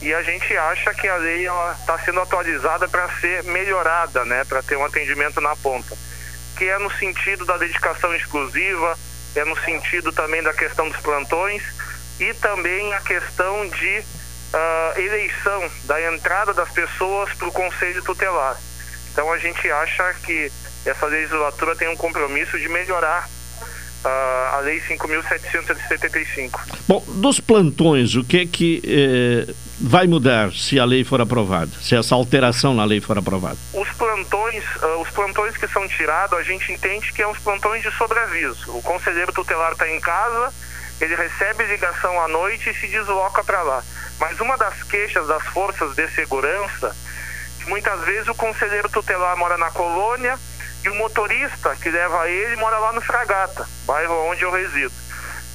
E 0.02 0.12
a 0.14 0.22
gente 0.22 0.56
acha 0.56 0.94
que 0.94 1.08
a 1.08 1.16
lei 1.16 1.46
está 1.80 1.98
sendo 2.04 2.20
atualizada 2.20 2.88
para 2.88 3.08
ser 3.20 3.42
melhorada, 3.44 4.24
né, 4.24 4.44
para 4.44 4.62
ter 4.62 4.76
um 4.76 4.84
atendimento 4.84 5.40
na 5.40 5.56
ponta, 5.56 5.96
que 6.56 6.64
é 6.64 6.78
no 6.78 6.90
sentido 6.92 7.44
da 7.44 7.56
dedicação 7.56 8.14
exclusiva, 8.14 8.98
é 9.34 9.44
no 9.44 9.56
sentido 9.60 10.12
também 10.12 10.42
da 10.42 10.52
questão 10.52 10.88
dos 10.88 11.00
plantões 11.00 11.62
e 12.18 12.32
também 12.34 12.92
a 12.94 13.00
questão 13.00 13.68
de 13.68 13.98
uh, 13.98 15.00
eleição, 15.00 15.70
da 15.84 16.14
entrada 16.14 16.54
das 16.54 16.70
pessoas 16.70 17.32
para 17.34 17.48
o 17.48 17.52
Conselho 17.52 18.02
Tutelar. 18.02 18.58
Então 19.12 19.30
a 19.32 19.38
gente 19.38 19.70
acha 19.70 20.14
que 20.24 20.50
essa 20.84 21.06
legislatura 21.06 21.76
tem 21.76 21.88
um 21.88 21.96
compromisso 21.96 22.58
de 22.58 22.68
melhorar 22.68 23.28
uh, 24.04 24.56
a 24.56 24.60
Lei 24.60 24.80
5.775. 24.80 26.60
Bom, 26.88 27.04
dos 27.06 27.40
plantões, 27.40 28.14
o 28.14 28.24
que 28.24 28.46
que 28.46 28.82
eh, 28.84 29.54
vai 29.80 30.06
mudar 30.06 30.52
se 30.52 30.78
a 30.80 30.84
lei 30.84 31.04
for 31.04 31.20
aprovada, 31.20 31.70
se 31.80 31.94
essa 31.94 32.14
alteração 32.14 32.74
na 32.74 32.84
lei 32.84 33.00
for 33.00 33.18
aprovada? 33.18 33.56
Os 33.74 33.88
plantões, 33.90 34.64
uh, 34.76 35.00
os 35.00 35.10
plantões 35.10 35.56
que 35.56 35.68
são 35.68 35.86
tirados, 35.88 36.38
a 36.38 36.42
gente 36.42 36.72
entende 36.72 37.12
que 37.12 37.22
é 37.22 37.28
uns 37.28 37.38
plantões 37.38 37.82
de 37.82 37.90
sobreaviso. 37.92 38.76
O 38.76 38.82
conselheiro 38.82 39.32
tutelar 39.32 39.72
está 39.72 39.88
em 39.88 40.00
casa, 40.00 40.52
ele 41.00 41.14
recebe 41.14 41.64
ligação 41.64 42.20
à 42.20 42.28
noite 42.28 42.70
e 42.70 42.74
se 42.74 42.88
desloca 42.88 43.44
para 43.44 43.62
lá. 43.62 43.82
Mas 44.18 44.40
uma 44.40 44.56
das 44.56 44.82
queixas 44.84 45.26
das 45.26 45.42
forças 45.48 45.94
de 45.94 46.08
segurança, 46.08 46.96
muitas 47.66 48.00
vezes 48.04 48.28
o 48.28 48.34
conselheiro 48.34 48.88
tutelar 48.88 49.36
mora 49.36 49.58
na 49.58 49.70
colônia 49.70 50.38
e 50.84 50.88
o 50.88 50.94
motorista 50.94 51.76
que 51.76 51.90
leva 51.90 52.28
ele 52.28 52.56
mora 52.56 52.78
lá 52.78 52.92
no 52.92 53.00
Fragata, 53.00 53.68
bairro 53.86 54.30
onde 54.30 54.42
eu 54.42 54.52
resido. 54.52 55.05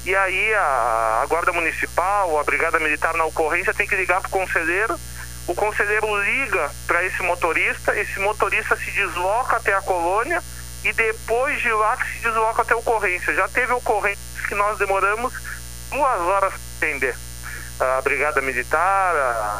E 0.04 0.14
aí 0.14 0.54
a, 0.54 1.20
a 1.22 1.26
Guarda 1.26 1.52
Municipal, 1.52 2.38
a 2.38 2.44
Brigada 2.44 2.80
Militar 2.80 3.14
na 3.14 3.24
ocorrência 3.24 3.72
tem 3.72 3.86
que 3.86 3.94
ligar 3.94 4.20
para 4.20 4.28
o 4.28 4.32
conselheiro, 4.32 4.98
o 5.46 5.54
conselheiro 5.54 6.06
liga 6.24 6.70
para 6.86 7.04
esse 7.04 7.22
motorista, 7.22 7.96
esse 7.98 8.18
motorista 8.18 8.76
se 8.76 8.90
desloca 8.90 9.56
até 9.56 9.74
a 9.74 9.82
colônia 9.82 10.42
e 10.84 10.92
depois 10.92 11.60
de 11.60 11.72
lá 11.72 11.96
que 11.96 12.12
se 12.12 12.18
desloca 12.20 12.62
até 12.62 12.74
a 12.74 12.76
ocorrência. 12.76 13.34
Já 13.34 13.48
teve 13.48 13.72
ocorrências 13.72 14.46
que 14.46 14.54
nós 14.54 14.78
demoramos 14.78 15.32
duas 15.90 16.20
horas 16.20 16.52
para 16.52 16.88
atender. 16.88 17.16
A 17.80 18.00
Brigada 18.00 18.40
Militar, 18.40 19.14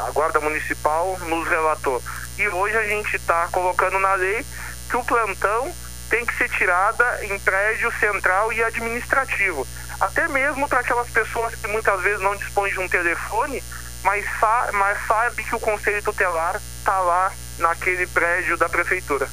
a 0.07 0.11
Guarda 0.13 0.41
Municipal 0.41 1.19
nos 1.27 1.49
relatou. 1.49 2.03
E 2.39 2.49
hoje 2.49 2.77
a 2.77 2.87
gente 2.87 3.17
está 3.17 3.49
colocando 3.49 3.99
na 3.99 4.15
lei 4.15 4.45
que 4.89 4.97
o 4.97 5.05
plantão 5.05 5.73
tem 6.09 6.25
que 6.27 6.37
ser 6.37 6.49
tirada 6.51 7.25
em 7.25 7.39
prédio 7.39 7.93
central 7.99 8.53
e 8.53 8.63
administrativo. 8.63 9.67
Até 10.03 10.29
mesmo 10.29 10.69
para 10.69 10.81
aquelas 10.81 11.09
pessoas 11.09 11.55
que 11.55 11.67
muitas 11.69 12.01
vezes 12.03 12.21
não 12.21 12.37
dispõem 12.37 12.73
de 12.73 12.81
um 12.81 12.89
telefone 12.89 13.63
mas, 14.05 14.25
sa 14.41 14.71
mas 14.73 14.99
sabe 15.07 15.43
que 15.45 15.55
o 15.55 15.61
conselho 15.61 16.03
tutelar 16.03 16.61
está 16.79 16.99
lá 17.01 17.33
naquele 17.59 18.07
prédio 18.07 18.57
da 18.57 18.69
prefeitura. 18.69 19.29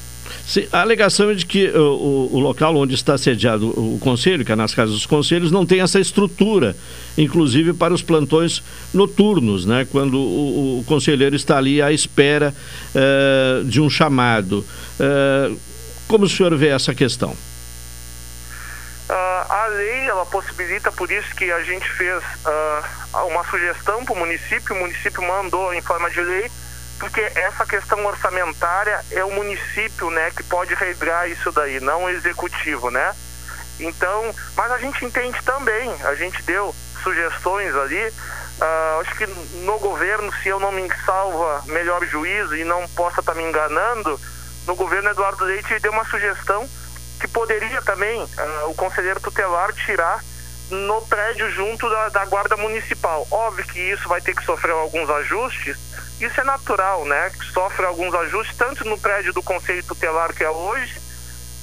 Sim, 0.46 0.68
a 0.72 0.82
alegação 0.82 1.30
é 1.30 1.34
de 1.34 1.46
que 1.46 1.70
o, 1.70 1.80
o, 1.80 2.36
o, 2.36 2.40
local 2.40 2.76
onde 2.76 2.94
está 2.94 3.18
sediado 3.18 3.70
o 3.70 4.00
conselho, 4.00 4.46
que 4.46 4.52
é 4.52 4.56
nas 4.56 4.74
casas 4.74 4.94
dos 4.94 5.06
conselhos, 5.06 5.52
não 5.52 5.66
tem 5.66 5.82
essa 5.82 6.00
estrutura, 6.00 6.76
inclusive 7.18 7.74
para 7.74 7.94
os 7.94 8.02
plantões 8.02 8.62
noturnos, 8.94 9.66
né? 9.66 9.88
Quando 9.92 10.20
o, 10.20 10.80
o 10.80 10.84
conselheiro 10.86 11.36
está 11.36 11.58
ali 11.58 11.82
à 11.82 11.92
espera 11.92 12.54
uh, 12.96 13.64
de 13.66 13.82
um 13.82 13.90
chamado. 13.90 14.66
Uh, 15.00 15.58
como 16.08 16.26
o 16.26 16.30
senhor 16.30 16.56
vê 16.56 16.68
essa 16.68 16.94
questão? 16.94 17.36
Uh, 19.10 19.52
a 19.52 19.66
lei 19.68 20.08
ela 20.08 20.26
possibilita, 20.26 20.92
por 20.92 21.12
isso 21.12 21.34
que 21.36 21.52
a 21.52 21.64
gente 21.64 21.90
fez 21.94 22.24
uma 23.28 23.44
sugestão 23.46 24.06
para 24.06 24.14
o 24.14 24.18
município, 24.18 24.76
o 24.76 24.80
município 24.80 25.24
mandou 25.24 25.74
em 25.74 25.82
forma 25.82 26.10
de 26.12 26.22
lei 26.22 26.52
porque 27.00 27.22
essa 27.22 27.66
questão 27.66 28.06
orçamentária 28.06 29.04
é 29.12 29.24
o 29.24 29.32
município, 29.32 30.12
né, 30.12 30.30
que 30.32 30.44
pode 30.44 30.76
regrar 30.76 31.30
isso 31.30 31.52
daí, 31.52 31.80
não 31.80 32.04
o 32.04 32.10
executivo, 32.10 32.92
né? 32.92 33.16
Então, 33.80 34.36
mas 34.58 34.72
a 34.72 34.78
gente 34.78 35.06
entende 35.06 35.42
também, 35.44 35.90
a 36.04 36.14
gente 36.16 36.44
deu 36.44 36.76
sugestões 37.02 37.74
ali, 37.74 38.10
uh, 38.10 39.02
acho 39.02 39.16
que 39.16 39.26
no 39.64 39.80
governo, 39.80 40.32
se 40.44 40.50
eu 40.50 40.60
não 40.60 40.74
me 40.74 40.86
salva 41.06 41.64
melhor 41.68 42.06
juízo 42.06 42.58
e 42.58 42.66
não 42.66 42.86
possa 42.90 43.22
estar 43.22 43.32
tá 43.32 43.38
me 43.38 43.46
enganando, 43.46 44.20
no 44.68 44.76
governo 44.76 45.10
Eduardo 45.10 45.46
Leite 45.46 45.80
deu 45.80 45.94
uma 45.94 46.06
sugestão 46.06 46.70
que 47.20 47.28
poderia 47.28 47.82
também 47.82 48.22
uh, 48.22 48.70
o 48.70 48.76
conselheiro 48.76 49.20
tutelar 49.20 49.74
tirar 49.74 50.24
no 50.70 51.02
prédio 51.02 51.50
junto 51.52 51.90
da, 51.90 52.10
da 52.10 52.26
guarda 52.26 52.56
municipal. 52.56 53.28
Óbvio 53.30 53.66
que 53.66 53.80
isso 53.80 54.08
vai 54.08 54.22
ter 54.22 54.36
que 54.36 54.46
sofrer 54.46 54.72
alguns 54.72 55.10
ajustes, 55.10 55.78
isso 56.20 56.40
é 56.40 56.44
natural, 56.44 57.06
né? 57.06 57.32
Sofre 57.54 57.86
alguns 57.86 58.14
ajustes, 58.14 58.56
tanto 58.58 58.86
no 58.86 58.98
prédio 58.98 59.34
do 59.34 59.42
Conselho 59.42 59.84
Tutelar 59.84 60.34
que 60.34 60.44
é 60.44 60.50
hoje, 60.50 61.02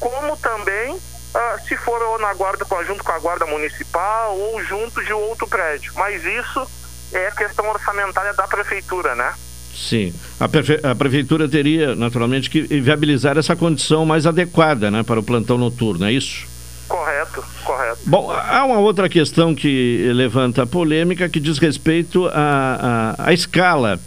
como 0.00 0.36
também 0.36 0.94
uh, 0.94 1.68
se 1.68 1.76
for 1.76 2.00
ou 2.02 2.18
na 2.18 2.34
guarda 2.34 2.66
junto 2.86 3.04
com 3.04 3.12
a 3.12 3.18
guarda 3.18 3.46
municipal 3.46 4.36
ou 4.36 4.62
junto 4.64 5.04
de 5.04 5.12
outro 5.12 5.46
prédio. 5.46 5.92
Mas 5.94 6.24
isso 6.24 6.70
é 7.12 7.30
questão 7.30 7.68
orçamentária 7.68 8.34
da 8.34 8.48
prefeitura, 8.48 9.14
né? 9.14 9.34
Sim, 9.77 10.12
a, 10.41 10.49
prefe 10.49 10.81
a, 10.83 10.95
prefeitura 10.95 11.47
teria 11.47 11.95
naturalmente 11.95 12.49
que 12.49 12.62
viabilizar 12.62 13.37
essa 13.37 13.55
condição 13.55 14.07
mais 14.07 14.27
adequada, 14.27 14.91
né, 14.91 15.03
para 15.03 15.20
o 15.20 15.22
plantão 15.22 15.59
noturno, 15.59 16.07
é 16.07 16.12
isso? 16.12 16.47
Correto, 16.89 17.45
correto. 17.62 17.99
Bom, 18.07 18.31
há 18.31 18.64
uma 18.64 18.79
outra 18.79 19.09
questão 19.09 19.55
que 19.55 20.11
levanta 20.14 20.66
polêmica 20.66 21.29
que 21.29 21.39
diz 21.39 21.59
respeito 21.59 22.27
à, 22.33 23.33
escala 23.35 24.01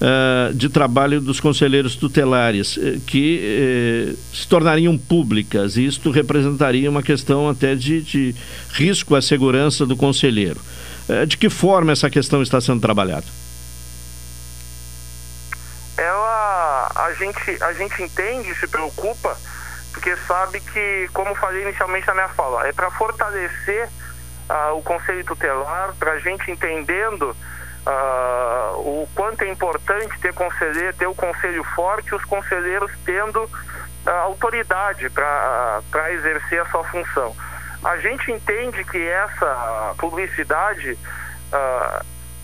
uh, 0.00 0.54
de 0.54 0.68
trabalho 0.68 1.20
dos 1.20 1.38
conselheiros 1.38 1.94
tutelares, 1.94 2.76
uh, 2.76 3.00
que 3.06 4.10
uh, 4.10 4.18
se 4.34 4.48
tornariam 4.48 4.98
públicas, 4.98 5.76
e 5.76 5.86
isto 5.86 6.10
representaria 6.10 6.90
uma 6.90 7.02
questão 7.02 7.48
até 7.48 7.74
de, 7.74 8.00
de 8.00 8.34
risco 8.72 9.14
à 9.14 9.22
segurança 9.22 9.86
do 9.86 9.96
conselheiro. 9.96 10.60
Eh, 11.08 11.26
de 11.26 11.36
que 11.36 11.50
forma 11.50 11.92
essa 11.92 12.08
questão 12.08 12.42
está 12.42 12.60
sendo 12.60 12.80
trabalhada? 12.80 13.26
Ela, 15.96 16.90
a 16.94 17.12
gente, 17.12 17.62
a 17.62 17.72
gente 17.72 18.02
entende, 18.02 18.54
se 18.56 18.66
preocupa, 18.66 19.36
porque 19.92 20.16
sabe 20.26 20.60
que, 20.60 21.08
como 21.12 21.34
falei 21.36 21.62
inicialmente 21.62 22.06
na 22.08 22.14
minha 22.14 22.28
fala, 22.28 22.66
é 22.66 22.72
para 22.72 22.90
fortalecer 22.90 23.88
uh, 24.50 24.76
o 24.76 24.82
conselho 24.82 25.24
tutelar, 25.24 25.94
para 25.94 26.12
a 26.12 26.18
gente 26.18 26.50
entendendo 26.50 27.30
uh, 27.86 28.78
o 28.78 29.08
quanto 29.14 29.42
é 29.42 29.48
importante 29.48 30.18
ter 30.18 30.34
conselheiro, 30.34 30.96
ter 30.96 31.06
o 31.06 31.14
conselho 31.14 31.62
forte, 31.76 32.12
os 32.12 32.24
conselheiros 32.24 32.90
tendo 33.04 33.44
uh, 33.44 34.10
autoridade 34.24 35.08
para 35.10 36.12
exercer 36.12 36.60
a 36.60 36.66
sua 36.66 36.82
função. 36.84 37.36
A 37.84 37.98
gente 37.98 38.32
entende 38.32 38.82
que 38.84 39.06
essa 39.06 39.94
publicidade, 39.98 40.98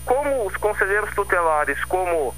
como 0.05 0.45
os 0.45 0.55
conselheiros 0.57 1.09
tutelares, 1.15 1.83
como 1.85 2.31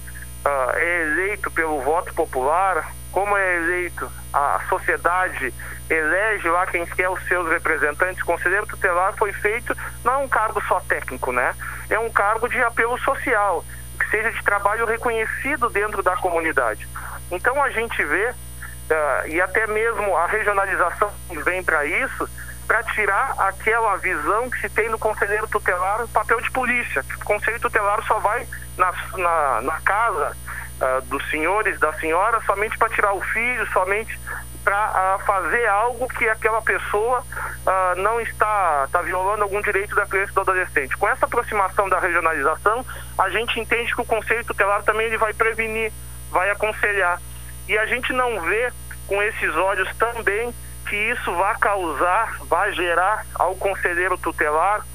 é 0.75 1.01
eleito 1.03 1.49
pelo 1.51 1.81
voto 1.81 2.13
popular, 2.13 2.91
como 3.11 3.37
é 3.37 3.57
eleito 3.57 4.11
a 4.33 4.59
sociedade 4.67 5.53
elege 5.89 6.49
lá 6.49 6.65
quem 6.65 6.85
quer 6.85 7.09
os 7.09 7.23
seus 7.27 7.47
representantes, 7.49 8.23
conselheiro 8.23 8.65
tutelar 8.65 9.13
foi 9.15 9.31
feito, 9.33 9.75
não 10.03 10.13
é 10.13 10.17
um 10.17 10.27
cargo 10.27 10.61
só 10.63 10.79
técnico, 10.81 11.31
né? 11.31 11.53
É 11.89 11.99
um 11.99 12.09
cargo 12.09 12.47
de 12.47 12.61
apelo 12.61 12.97
social, 12.99 13.63
que 13.99 14.09
seja 14.09 14.31
de 14.31 14.43
trabalho 14.43 14.85
reconhecido 14.85 15.69
dentro 15.69 16.01
da 16.01 16.15
comunidade. 16.17 16.87
Então 17.31 17.61
a 17.61 17.69
gente 17.69 18.03
vê, 18.03 18.29
uh, 18.29 19.27
e 19.27 19.41
até 19.41 19.67
mesmo 19.67 20.15
a 20.15 20.25
regionalização 20.25 21.11
vem 21.43 21.63
para 21.63 21.85
isso, 21.85 22.29
para 22.67 22.83
tirar 22.83 23.35
aquela 23.39 23.95
visão 23.97 24.49
que 24.49 24.59
se 24.61 24.69
tem 24.69 24.89
no 24.89 24.97
conselheiro 24.97 25.47
tutelar, 25.47 26.07
papel 26.07 26.39
de 26.41 26.51
polícia. 26.51 27.03
O 27.21 27.25
conselho 27.25 27.59
tutelar 27.59 28.01
só 28.05 28.19
vai 28.19 28.47
na, 28.77 28.93
na, 29.17 29.61
na 29.61 29.81
casa 29.81 30.35
uh, 30.81 31.01
dos 31.03 31.29
senhores, 31.29 31.79
da 31.79 31.93
senhora, 31.93 32.41
somente 32.45 32.77
para 32.77 32.89
tirar 32.89 33.13
o 33.13 33.21
filho, 33.21 33.67
somente 33.71 34.19
para 34.63 34.77
uh, 34.77 34.95
ah, 34.95 35.19
fazer 35.25 35.67
algo 35.67 36.07
que 36.07 36.27
aquela 36.29 36.61
pessoa 36.61 37.19
uh, 37.19 38.01
não 38.01 38.21
está, 38.21 38.83
está 38.85 39.01
violando 39.01 39.43
algum 39.43 39.61
direito 39.61 39.93
da 39.93 40.05
criança 40.05 40.31
e 40.31 40.35
do 40.35 40.41
adolescente. 40.41 40.95
Com 40.95 41.07
essa 41.09 41.25
aproximação 41.25 41.89
da 41.89 41.99
regionalização, 41.99 42.85
a 43.17 43.29
gente 43.29 43.59
entende 43.59 43.93
que 43.93 44.01
o 44.01 44.05
Conselho 44.05 44.45
Tutelar 44.45 44.81
também 44.83 45.07
ele 45.07 45.17
vai 45.17 45.33
prevenir, 45.33 45.91
vai 46.31 46.49
aconselhar. 46.49 47.19
E 47.67 47.77
a 47.77 47.85
gente 47.85 48.13
não 48.13 48.39
vê 48.41 48.71
com 49.05 49.21
esses 49.21 49.53
olhos 49.53 49.89
também 49.97 50.53
que 50.93 50.97
isso 50.97 51.33
vai 51.33 51.57
causar, 51.57 52.37
vai 52.41 52.71
gerar 52.73 53.25
ao 53.33 53.55
conselheiro 53.55 54.15
tutelar 54.15 54.85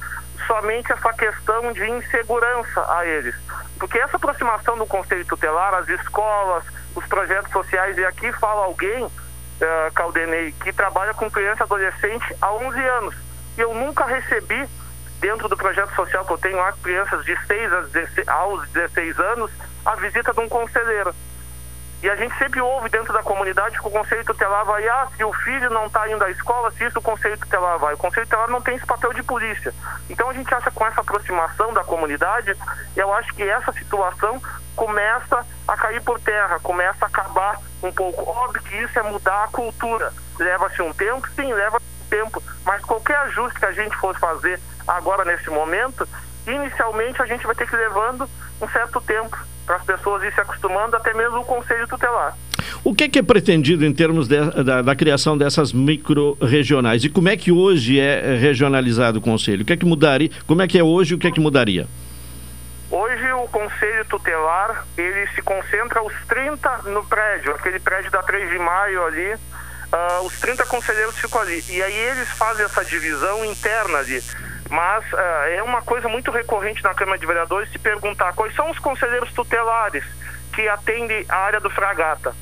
somente 0.47 0.93
essa 0.93 1.13
questão 1.13 1.73
de 1.73 1.91
insegurança 1.91 2.87
a 2.97 3.05
eles. 3.05 3.35
Porque 3.81 3.99
essa 3.99 4.17
aproximação 4.17 4.79
do 4.79 4.87
Conselho 4.87 5.27
Tutelar, 5.27 5.75
as 5.75 5.89
escolas, 5.89 6.63
os 6.95 7.05
projetos 7.07 7.51
sociais, 7.51 7.99
e 7.99 8.05
aqui 8.05 8.31
fala 8.35 8.67
alguém, 8.67 9.03
uh, 9.03 9.11
Caldenei, 9.93 10.53
que 10.63 10.73
trabalha 10.73 11.13
com 11.15 11.29
criança 11.29 11.63
e 11.63 11.65
adolescente 11.65 12.37
há 12.41 12.53
11 12.53 12.81
anos. 12.81 13.17
E 13.57 13.61
eu 13.61 13.75
nunca 13.75 14.05
recebi, 14.05 14.69
dentro 15.19 15.49
do 15.49 15.57
projeto 15.57 15.93
social 15.97 16.25
que 16.25 16.33
eu 16.33 16.39
tenho 16.39 16.59
lá, 16.59 16.73
crianças 16.81 17.25
de 17.25 17.37
6 17.45 17.73
a 17.73 17.81
16, 17.81 18.29
aos 18.29 18.69
16 18.69 19.19
anos, 19.19 19.51
a 19.85 19.97
visita 19.97 20.33
de 20.33 20.39
um 20.39 20.49
conselheiro. 20.49 21.13
E 22.01 22.09
a 22.09 22.15
gente 22.15 22.37
sempre 22.39 22.61
ouve 22.61 22.89
dentro 22.89 23.13
da 23.13 23.25
comunidade 23.25 23.79
que 23.79 23.87
o 23.87 23.91
conselho 23.91 24.25
tutelar 24.25 24.65
vai, 24.65 24.87
ah, 24.89 25.09
se 25.17 25.25
o 25.25 25.33
filho 25.33 25.69
não 25.69 25.87
está 25.87 26.09
indo 26.09 26.23
à 26.23 26.31
escola, 26.31 26.71
se 26.71 26.85
isso 26.85 27.01
o 27.01 27.03
conselho 27.03 27.37
tutelar 27.39 27.77
vai. 27.79 27.95
O 27.95 27.99
conselho 27.99 28.25
tutelar 28.25 28.49
não 28.49 28.61
tem 28.61 28.77
esse 28.77 28.87
papel 28.87 29.13
de 29.13 29.23
polícia. 29.25 29.75
Então 30.09 30.31
a 30.31 30.33
gente 30.33 30.55
acha 30.55 30.71
que 30.71 30.77
com 30.77 30.87
essa 30.87 31.01
aproximação 31.01 31.73
da 31.73 31.83
comunidade, 31.83 32.55
eu 32.95 33.13
acho 33.15 33.35
que 33.35 33.43
essa 33.43 33.73
situação 33.73 34.41
começa 34.77 35.45
a 35.67 35.77
cair 35.77 36.01
por 36.03 36.21
terra, 36.21 36.61
começa 36.61 37.05
a 37.05 37.09
acabar 37.09 37.59
um 37.83 37.93
pouco. 37.93 38.31
Óbvio 38.31 38.63
que 38.63 38.77
isso 38.77 38.97
é 38.97 39.03
mudar 39.03 39.45
a 39.45 39.49
cultura. 39.49 40.13
Leva-se 40.39 40.81
um 40.81 40.93
tempo? 40.93 41.27
Sim, 41.35 41.53
leva 41.53 41.79
um 41.79 42.09
tempo. 42.09 42.41
Mas 42.65 42.85
qualquer 42.85 43.17
ajuste 43.17 43.59
que 43.59 43.67
a 43.67 43.73
gente 43.73 43.97
for 43.97 44.17
fazer 44.21 44.61
agora 44.87 45.25
nesse 45.25 45.51
momento, 45.51 46.09
inicialmente 46.47 47.21
a 47.21 47.27
gente 47.27 47.45
vai 47.45 47.57
ter 47.57 47.69
que 47.69 47.75
ir 47.75 47.79
levando 47.79 48.31
um 48.61 48.69
certo 48.69 49.01
tempo 49.01 49.37
para 49.69 49.77
as 49.77 49.85
pessoas 49.85 50.25
ir 50.25 50.33
se 50.33 50.41
acostumando, 50.41 50.97
até 50.97 51.13
mesmo 51.13 51.41
o 51.41 51.45
conselho 51.45 51.87
tutelar. 51.87 52.35
O 52.83 52.95
que 52.95 53.05
é, 53.05 53.09
que 53.09 53.19
é 53.19 53.23
pretendido 53.23 53.85
em 53.85 53.93
termos 53.93 54.27
de, 54.27 54.41
da, 54.65 54.81
da, 54.81 54.97
criação 54.97 55.37
dessas 55.37 55.75
micro-regionais? 55.75 57.05
E 57.05 57.11
como 57.11 57.29
é 57.29 57.37
que 57.37 57.53
hoje 57.53 58.01
é 58.01 58.35
regionalizado 58.37 59.19
o 59.19 59.23
conselho? 59.23 59.63
O 59.63 59.65
que 59.67 59.75
é 59.75 59.77
que 59.77 59.85
mudaria? 59.85 60.31
Como 60.47 60.63
é 60.63 60.67
que 60.67 60.79
é 60.79 60.83
hoje 60.83 61.13
e 61.13 61.17
o 61.17 61.19
que 61.19 61.27
é 61.27 61.31
que 61.31 61.39
mudaria? 61.39 61.87
Hoje 62.91 63.31
o 63.33 63.47
conselho 63.49 64.07
tutelar, 64.07 64.87
ele 64.97 65.27
se 65.35 65.43
concentra 65.43 66.03
os 66.03 66.15
30 66.27 66.85
no 66.87 67.05
prédio, 67.05 67.55
aquele 67.55 67.79
prédio 67.79 68.11
da 68.11 68.23
3 68.23 68.51
de 68.51 68.59
maio 68.59 69.05
ali, 69.05 69.35
uh, 69.35 70.25
os 70.25 70.41
30 70.41 70.65
conselheiros 70.65 71.19
ficam 71.19 71.43
ali. 71.43 71.63
E 71.69 71.83
aí 71.83 71.95
eles 71.95 72.29
fazem 72.31 72.65
essa 72.65 72.83
divisão 72.83 73.45
interna 73.45 73.99
ali. 73.99 74.23
Mas 74.71 75.05
uh, 75.13 75.17
é 75.51 75.63
uma 75.63 75.83
coisa 75.83 76.09
muito 76.09 76.31
recorrente 76.31 76.83
na 76.85 76.95
Câmara 76.95 77.19
de 77.19 77.27
Vereadores 77.27 77.71
se 77.71 77.79
perguntar 77.79 78.35
quais 78.35 78.55
são 78.55 78.71
os 78.71 78.79
conselheiros 78.79 79.33
tutelares 79.33 80.05
que 80.53 80.69
atendem 80.69 81.25
a 81.29 81.37
área 81.37 81.61
do 81.61 81.71
Fragata. 81.71 82.35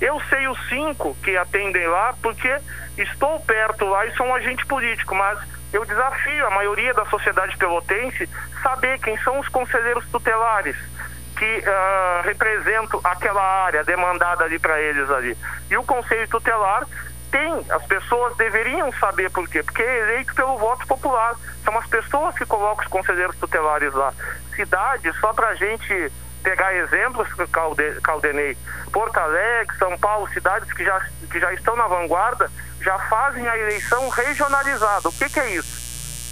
Eu 0.00 0.20
sei 0.28 0.46
os 0.48 0.68
cinco 0.68 1.16
que 1.22 1.36
atendem 1.36 1.86
lá 1.86 2.14
porque 2.22 2.54
estou 2.98 3.40
perto 3.40 3.84
lá 3.86 4.06
e 4.06 4.14
sou 4.16 4.26
um 4.26 4.34
agente 4.34 4.64
político, 4.66 5.14
mas 5.14 5.38
eu 5.72 5.84
desafio 5.84 6.46
a 6.46 6.50
maioria 6.50 6.92
da 6.92 7.06
sociedade 7.06 7.56
pelotense 7.56 8.28
saber 8.62 8.98
quem 9.00 9.16
são 9.18 9.38
os 9.40 9.48
conselheiros 9.48 10.04
tutelares 10.10 10.76
que 11.36 11.58
uh, 11.58 12.22
representam 12.24 13.00
aquela 13.02 13.42
área 13.42 13.82
demandada 13.84 14.44
ali 14.44 14.58
para 14.58 14.80
eles 14.80 15.10
ali. 15.10 15.36
E 15.70 15.76
o 15.76 15.82
conselho 15.82 16.28
tutelar 16.28 16.86
tem, 17.32 17.64
as 17.70 17.84
pessoas 17.86 18.36
deveriam 18.36 18.92
saber 18.92 19.30
por 19.30 19.48
quê, 19.48 19.62
porque 19.62 19.82
é 19.82 20.00
eleito 20.00 20.34
pelo 20.34 20.58
voto 20.58 20.86
popular. 20.86 21.34
São 21.64 21.76
as 21.78 21.86
pessoas 21.86 22.36
que 22.36 22.44
colocam 22.44 22.84
os 22.84 22.90
conselheiros 22.90 23.34
tutelares 23.36 23.92
lá. 23.94 24.12
Cidades, 24.54 25.16
só 25.18 25.32
para 25.32 25.48
a 25.48 25.54
gente 25.54 26.12
pegar 26.42 26.74
exemplos, 26.74 27.26
Calde, 27.50 28.00
Caldenei, 28.02 28.56
Porto 28.92 29.16
Alegre, 29.16 29.76
São 29.78 29.96
Paulo, 29.98 30.28
cidades 30.28 30.70
que 30.72 30.84
já, 30.84 31.00
que 31.30 31.40
já 31.40 31.52
estão 31.54 31.74
na 31.74 31.86
vanguarda, 31.86 32.50
já 32.82 32.98
fazem 32.98 33.48
a 33.48 33.56
eleição 33.56 34.08
regionalizada. 34.10 35.08
O 35.08 35.12
que, 35.12 35.30
que 35.30 35.40
é 35.40 35.54
isso? 35.54 35.80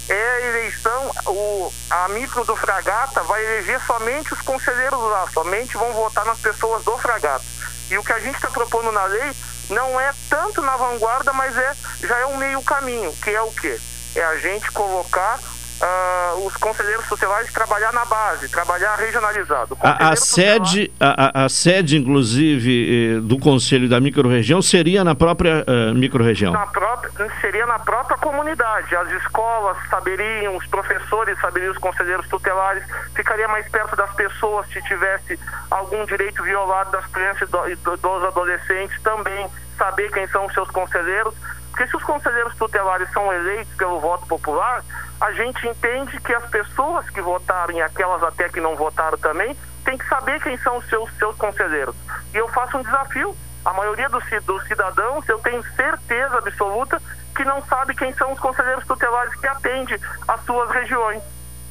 É 0.07 0.13
a 0.13 0.41
eleição, 0.41 1.11
o, 1.27 1.73
a 1.89 2.09
micro 2.09 2.43
do 2.43 2.55
Fragata 2.55 3.23
vai 3.23 3.43
eleger 3.43 3.79
somente 3.81 4.33
os 4.33 4.41
conselheiros 4.41 4.99
lá, 4.99 5.27
somente 5.33 5.77
vão 5.77 5.93
votar 5.93 6.25
nas 6.25 6.39
pessoas 6.39 6.83
do 6.83 6.97
Fragata. 6.97 7.43
E 7.89 7.97
o 7.97 8.03
que 8.03 8.13
a 8.13 8.19
gente 8.19 8.35
está 8.35 8.49
propondo 8.49 8.91
na 8.91 9.05
lei 9.05 9.31
não 9.71 9.99
é 9.99 10.13
tanto 10.29 10.61
na 10.61 10.77
vanguarda, 10.77 11.33
mas 11.33 11.57
é 11.57 11.75
já 12.03 12.17
é 12.19 12.25
um 12.25 12.37
meio 12.37 12.61
caminho, 12.61 13.11
que 13.23 13.29
é 13.29 13.41
o 13.41 13.51
quê? 13.51 13.79
É 14.15 14.23
a 14.23 14.37
gente 14.37 14.71
colocar 14.71 15.39
uh, 15.81 16.45
os 16.45 16.55
conselheiros 16.57 17.07
tutelares 17.07 17.51
trabalhar 17.51 17.91
na 17.91 18.05
base, 18.05 18.49
trabalhar 18.49 18.95
regionalizado. 18.95 19.77
A, 19.81 20.09
a 20.09 20.15
sede, 20.15 20.91
a, 20.99 21.45
a, 21.45 21.49
sede, 21.49 21.97
inclusive, 21.97 23.17
eh, 23.17 23.19
do 23.21 23.37
Conselho 23.39 23.89
da 23.89 23.99
Microrregião 23.99 24.61
seria 24.61 25.03
na 25.03 25.15
própria 25.15 25.65
uh, 25.67 25.93
microrregião? 25.95 26.53
Na 26.53 26.67
própria, 26.67 27.11
seria 27.41 27.65
na 27.65 27.79
própria 27.79 28.17
comunidade. 28.17 28.95
As 28.95 29.11
escolas 29.23 29.77
saberiam, 29.89 30.55
os 30.55 30.65
professores 30.67 31.39
saberiam, 31.39 31.71
os 31.71 31.77
conselheiros 31.77 32.27
tutelares, 32.27 32.83
ficaria 33.15 33.47
mais 33.47 33.67
perto 33.69 33.95
das 33.95 34.13
pessoas 34.13 34.67
se 34.67 34.81
tivesse 34.83 35.39
algum 35.69 36.05
direito 36.05 36.43
violado 36.43 36.91
das 36.91 37.05
crianças 37.07 37.49
e 37.69 37.75
dos 37.75 38.23
adolescentes 38.23 39.01
também 39.01 39.49
saber 39.77 40.11
quem 40.11 40.27
são 40.27 40.45
os 40.45 40.53
seus 40.53 40.69
conselheiros, 40.69 41.33
porque 41.71 41.87
se 41.87 41.95
os 41.95 42.03
conselheiros 42.03 42.55
tutelares 42.57 43.09
são 43.11 43.31
eleitos 43.33 43.73
pelo 43.75 43.99
voto 43.99 44.27
popular, 44.27 44.83
a 45.19 45.31
gente 45.31 45.67
entende 45.67 46.19
que 46.19 46.33
as 46.33 46.47
pessoas 46.49 47.09
que 47.09 47.21
votaram 47.21 47.73
e 47.73 47.81
aquelas 47.81 48.21
até 48.23 48.49
que 48.49 48.59
não 48.59 48.75
votaram 48.75 49.17
também, 49.17 49.55
tem 49.83 49.97
que 49.97 50.07
saber 50.07 50.41
quem 50.41 50.57
são 50.59 50.77
os 50.77 50.85
seus, 50.87 51.09
seus 51.17 51.35
conselheiros. 51.37 51.95
E 52.33 52.37
eu 52.37 52.47
faço 52.49 52.77
um 52.77 52.83
desafio. 52.83 53.35
A 53.63 53.73
maioria 53.73 54.09
dos, 54.09 54.23
dos 54.45 54.63
cidadãos, 54.67 55.27
eu 55.29 55.39
tenho 55.39 55.63
certeza 55.75 56.37
absoluta 56.37 57.01
que 57.35 57.45
não 57.45 57.63
sabe 57.65 57.95
quem 57.95 58.13
são 58.13 58.33
os 58.33 58.39
conselheiros 58.39 58.85
tutelares 58.85 59.33
que 59.35 59.47
atendem 59.47 59.97
as 60.27 60.45
suas 60.45 60.69
regiões. 60.71 61.21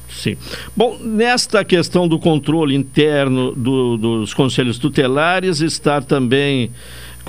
Sim. 0.09 0.37
Bom, 0.75 0.97
nesta 0.99 1.63
questão 1.63 2.07
do 2.07 2.19
controle 2.19 2.75
interno 2.75 3.53
do, 3.53 3.97
dos 3.97 4.33
conselhos 4.33 4.77
tutelares 4.77 5.61
está 5.61 6.01
também 6.01 6.71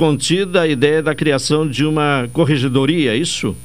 contida 0.02 0.62
a 0.62 0.66
ideia 0.66 1.00
da 1.00 1.14
criação 1.14 1.64
de 1.64 1.84
uma 1.84 2.28
corregedoria, 2.32 3.12
é 3.12 3.14
isso? 3.14 3.56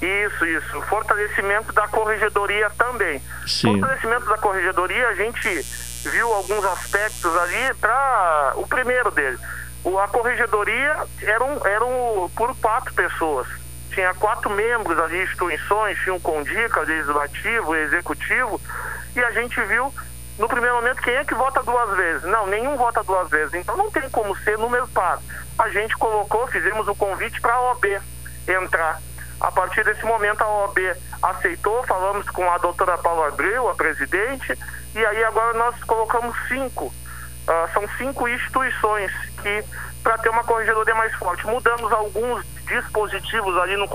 Isso, 0.00 0.46
isso. 0.46 0.80
Fortalecimento 0.88 1.70
da 1.74 1.86
corregedoria 1.86 2.70
também. 2.70 3.20
Sim. 3.46 3.78
Fortalecimento 3.78 4.24
da 4.24 4.38
corregedoria, 4.38 5.08
a 5.08 5.14
gente 5.14 5.66
viu 6.10 6.32
alguns 6.32 6.64
aspectos 6.64 7.30
ali 7.36 7.74
para 7.78 8.54
o 8.56 8.66
primeiro 8.66 9.10
dele. 9.10 9.36
O, 9.84 9.98
a 9.98 10.08
corregedoria 10.08 10.96
eram, 11.20 11.60
eram 11.66 12.30
por 12.34 12.56
quatro 12.56 12.94
pessoas. 12.94 13.46
Tinha 13.92 14.14
quatro 14.14 14.48
membros 14.48 14.98
ali, 14.98 15.24
instituições, 15.24 15.98
tinha 16.02 16.14
um 16.14 16.20
condica, 16.20 16.80
legislativo, 16.80 17.76
executivo, 17.76 18.58
e 19.14 19.20
a 19.20 19.30
gente 19.32 19.60
viu 19.64 19.92
no 20.42 20.48
primeiro 20.48 20.74
momento 20.74 21.00
quem 21.00 21.14
é 21.14 21.24
que 21.24 21.36
vota 21.36 21.62
duas 21.62 21.96
vezes. 21.96 22.24
Não, 22.24 22.48
nenhum 22.48 22.76
vota 22.76 23.00
duas 23.04 23.30
vezes. 23.30 23.54
Então 23.54 23.76
não 23.76 23.88
tem 23.92 24.10
como 24.10 24.36
ser 24.38 24.58
número 24.58 24.88
par. 24.88 25.20
A 25.56 25.68
gente 25.68 25.96
colocou, 25.96 26.48
fizemos 26.48 26.88
o 26.88 26.96
convite 26.96 27.40
para 27.40 27.54
a 27.54 27.60
OAB 27.68 27.84
entrar. 28.48 29.00
A 29.40 29.52
partir 29.52 29.84
desse 29.84 30.04
momento, 30.04 30.42
a 30.42 30.48
OAB 30.48 30.78
aceitou, 31.22 31.84
falamos 31.84 32.28
com 32.30 32.42
a 32.50 32.58
doutora 32.58 32.98
Paula 32.98 33.28
Abreu, 33.28 33.68
a 33.68 33.74
presidente, 33.76 34.58
e 34.96 35.06
aí 35.06 35.22
agora 35.22 35.56
nós 35.56 35.80
colocamos 35.84 36.36
cinco. 36.48 36.86
Uh, 36.86 37.72
são 37.72 37.84
cinco 37.96 38.28
instituições 38.28 39.12
que, 39.40 39.64
para 40.02 40.18
ter 40.18 40.28
uma 40.28 40.42
corregedoria 40.42 40.94
mais 40.96 41.14
forte, 41.14 41.46
mudamos 41.46 41.92
alguns 41.92 42.44
dispositivos 42.66 43.56
ali 43.58 43.76
no 43.76 43.88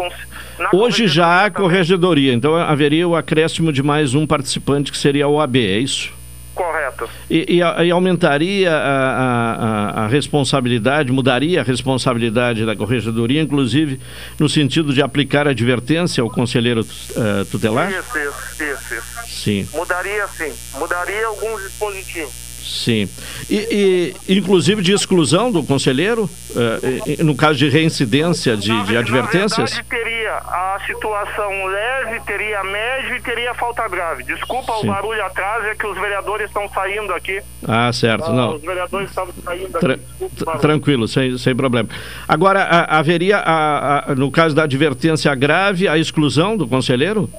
Hoje 0.74 1.08
já 1.08 1.46
há 1.46 1.52
corregedoria, 1.52 2.34
então 2.34 2.56
haveria 2.56 3.06
o 3.06 3.18
acréscimo 3.18 3.74
de 3.74 3.84
mais 3.84 4.14
um 4.14 4.26
participante 4.26 4.94
que 4.94 4.98
seria 4.98 5.26
a 5.26 5.28
OAB, 5.28 5.58
é 5.58 5.80
isso? 5.80 6.16
Correto. 6.58 7.08
E, 7.30 7.46
e, 7.48 7.58
e 7.60 7.92
aumentaria 7.92 8.72
a, 8.72 9.12
a, 9.14 10.04
a, 10.06 10.08
responsabilidade, 10.08 11.12
mudaria 11.12 11.62
a 11.62 11.64
responsabilidade 11.64 12.66
da 12.66 12.76
corregedoria, 12.76 13.40
inclusive 13.40 14.00
no 14.40 14.50
sentido 14.50 14.92
de 14.92 15.04
aplicar 15.04 15.48
advertência 15.48 16.24
ao 16.24 16.30
conselheiro 16.32 16.82
uh, 16.82 17.46
tutelar? 17.52 17.92
Isso, 17.92 18.18
isso, 18.18 18.64
isso, 18.64 18.96
isso. 18.96 19.18
Sim. 19.28 19.68
Mudaria 19.72 20.28
sim, 20.30 20.52
mudaria 20.80 21.28
alguns 21.28 21.62
dispositivos. 21.62 22.47
Sim. 22.68 23.10
E, 23.50 24.14
e, 24.28 24.38
inclusive 24.38 24.82
de 24.82 24.92
exclusão 24.92 25.52
do 25.52 25.64
conselheiro, 25.64 26.30
uh, 26.52 27.24
no 27.24 27.36
caso 27.36 27.58
de 27.58 27.70
reincidência 27.70 28.58
de, 28.58 28.84
de 28.84 28.98
advertências? 28.98 29.72
Na 29.72 29.82
verdade, 29.82 29.88
teria 29.90 30.34
a 30.34 30.80
situação 30.86 31.66
leve, 31.66 32.20
teria 32.26 32.64
médio 32.64 33.16
e 33.16 33.22
teria 33.22 33.54
falta 33.54 33.88
grave. 33.88 34.24
Desculpa 34.24 34.74
Sim. 34.74 34.88
o 34.90 34.92
barulho 34.92 35.24
atrás, 35.26 35.66
é 35.66 35.76
que 35.76 35.88
os 35.88 35.98
vereadores 35.98 36.48
estão 36.48 36.68
saindo 36.70 37.14
aqui. 37.14 37.42
Ah, 37.68 37.92
certo. 37.94 38.26
Ah, 38.26 38.34
não. 38.34 38.56
Os 38.56 38.62
vereadores 38.62 39.10
estavam 39.10 39.34
saindo 39.44 39.80
Tra 39.80 39.94
aqui. 39.94 40.04
Desculpa, 40.34 40.60
tranquilo, 40.60 41.08
sem, 41.08 41.38
sem 41.38 41.56
problema. 41.56 41.90
Agora, 42.28 42.64
a, 42.64 43.00
haveria, 43.00 43.38
a, 43.38 44.12
a, 44.12 44.16
no 44.16 44.30
caso 44.30 44.54
da 44.54 44.64
advertência 44.64 45.34
grave, 45.34 45.88
a 45.88 45.98
exclusão 45.98 46.58
do 46.58 46.68
conselheiro? 46.68 47.30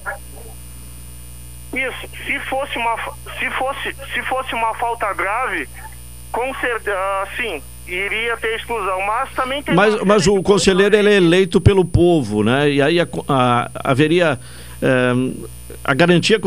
Isso. 1.73 2.09
Se 2.25 2.39
fosse 2.41 2.79
uma, 2.79 2.97
se 3.39 3.51
fosse, 3.51 3.95
se 4.15 4.23
fosse 4.23 4.55
uma 4.55 4.75
falta 4.75 5.13
grave, 5.13 5.69
com 6.33 6.55
certeza, 6.55 6.97
uh, 6.97 7.37
sim, 7.37 7.63
iria 7.87 8.37
ter 8.37 8.57
exclusão. 8.57 9.01
Mas 9.07 9.31
também 9.33 9.63
tem. 9.63 9.75
Mas, 9.75 10.01
mas 10.03 10.27
o 10.27 10.43
conselheiro 10.43 10.97
ele 10.97 11.11
é 11.11 11.17
eleito 11.17 11.61
pelo 11.61 11.85
povo, 11.85 12.43
né? 12.43 12.71
E 12.71 12.83
aí 12.83 13.01
a, 13.01 13.09
a, 13.29 13.71
haveria. 13.85 14.39
Um, 14.81 15.58
a 15.89 15.95
garantia 15.95 16.39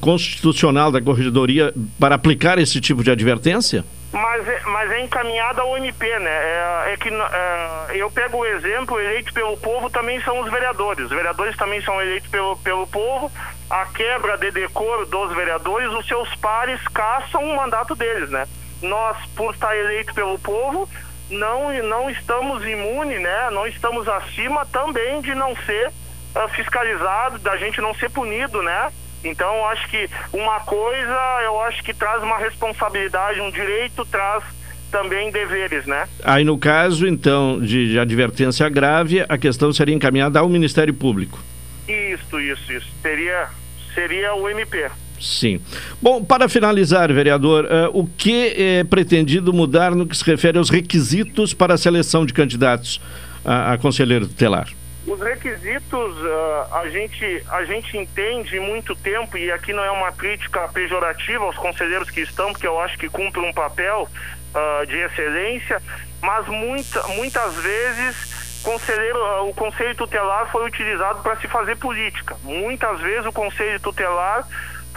constitucional 0.00 0.90
da 0.90 1.00
corregedoria 1.00 1.72
para 1.96 2.16
aplicar 2.16 2.58
esse 2.58 2.80
tipo 2.80 3.04
de 3.04 3.10
advertência? 3.12 3.84
Mas 4.12 4.48
é, 4.48 4.60
mas 4.64 4.90
é 4.90 5.00
encaminhada 5.00 5.62
ao 5.62 5.76
MP, 5.76 6.18
né? 6.18 6.30
É, 6.30 6.92
é 6.92 6.96
que 6.96 7.08
é, 7.08 7.90
eu 7.94 8.10
pego 8.10 8.38
o 8.38 8.44
exemplo, 8.44 8.98
eleito 8.98 9.32
pelo 9.32 9.56
povo 9.58 9.88
também 9.88 10.20
são 10.22 10.40
os 10.40 10.50
vereadores. 10.50 11.04
Os 11.04 11.10
vereadores 11.10 11.56
também 11.56 11.80
são 11.82 12.02
eleitos 12.02 12.28
pelo, 12.28 12.56
pelo 12.56 12.84
povo. 12.88 13.30
A 13.70 13.86
quebra 13.86 14.36
de 14.36 14.50
decoro 14.50 15.06
dos 15.06 15.32
vereadores, 15.36 15.92
os 15.92 16.04
seus 16.08 16.34
pares 16.34 16.80
caçam 16.88 17.44
o 17.44 17.54
mandato 17.54 17.94
deles, 17.94 18.28
né? 18.30 18.44
Nós, 18.82 19.16
por 19.36 19.54
estar 19.54 19.76
eleito 19.76 20.12
pelo 20.14 20.36
povo, 20.36 20.88
não, 21.30 21.72
não 21.84 22.10
estamos 22.10 22.66
imunes, 22.66 23.22
né? 23.22 23.50
Não 23.52 23.68
estamos 23.68 24.08
acima 24.08 24.66
também 24.66 25.20
de 25.20 25.32
não 25.32 25.54
ser 25.64 25.92
fiscalizado, 26.54 27.38
da 27.38 27.56
gente 27.56 27.80
não 27.80 27.94
ser 27.94 28.10
punido, 28.10 28.62
né? 28.62 28.90
Então, 29.24 29.66
acho 29.68 29.88
que 29.88 30.08
uma 30.32 30.60
coisa, 30.60 31.40
eu 31.44 31.60
acho 31.62 31.82
que 31.82 31.94
traz 31.94 32.22
uma 32.22 32.36
responsabilidade, 32.36 33.40
um 33.40 33.50
direito 33.50 34.04
traz 34.04 34.44
também 34.90 35.30
deveres, 35.30 35.86
né? 35.86 36.06
Aí, 36.22 36.44
no 36.44 36.58
caso, 36.58 37.06
então, 37.06 37.58
de, 37.60 37.92
de 37.92 37.98
advertência 37.98 38.68
grave, 38.68 39.24
a 39.28 39.38
questão 39.38 39.72
seria 39.72 39.94
encaminhada 39.94 40.38
ao 40.38 40.48
Ministério 40.48 40.94
Público. 40.94 41.40
Isso, 41.88 42.38
isso, 42.38 42.72
isso. 42.72 42.86
Seria, 43.02 43.48
seria 43.94 44.34
o 44.34 44.48
MP. 44.48 44.88
Sim. 45.20 45.60
Bom, 46.00 46.22
para 46.22 46.48
finalizar, 46.48 47.12
vereador, 47.12 47.64
uh, 47.64 47.90
o 47.92 48.06
que 48.06 48.54
é 48.56 48.84
pretendido 48.84 49.52
mudar 49.52 49.94
no 49.94 50.06
que 50.06 50.16
se 50.16 50.24
refere 50.24 50.58
aos 50.58 50.70
requisitos 50.70 51.54
para 51.54 51.74
a 51.74 51.78
seleção 51.78 52.26
de 52.26 52.32
candidatos 52.32 53.00
a, 53.44 53.72
a 53.72 53.78
conselheiro 53.78 54.28
tutelar? 54.28 54.68
Os 55.06 55.20
requisitos 55.20 56.16
uh, 56.16 56.74
a, 56.74 56.88
gente, 56.88 57.44
a 57.50 57.64
gente 57.64 57.96
entende 57.98 58.58
muito 58.58 58.96
tempo, 58.96 59.36
e 59.36 59.52
aqui 59.52 59.72
não 59.72 59.84
é 59.84 59.90
uma 59.90 60.10
crítica 60.12 60.66
pejorativa 60.68 61.44
aos 61.44 61.56
conselheiros 61.56 62.10
que 62.10 62.22
estão, 62.22 62.52
porque 62.52 62.66
eu 62.66 62.80
acho 62.80 62.96
que 62.96 63.10
cumprem 63.10 63.46
um 63.46 63.52
papel 63.52 64.08
uh, 64.08 64.86
de 64.86 64.96
excelência, 64.96 65.82
mas 66.22 66.46
muita, 66.46 67.06
muitas 67.08 67.54
vezes 67.56 68.62
conselheiro, 68.62 69.18
uh, 69.18 69.50
o 69.50 69.54
conselho 69.54 69.94
tutelar 69.94 70.50
foi 70.50 70.66
utilizado 70.66 71.22
para 71.22 71.36
se 71.36 71.48
fazer 71.48 71.76
política. 71.76 72.34
Muitas 72.42 72.98
vezes 73.00 73.26
o 73.26 73.32
conselho 73.32 73.78
tutelar 73.80 74.48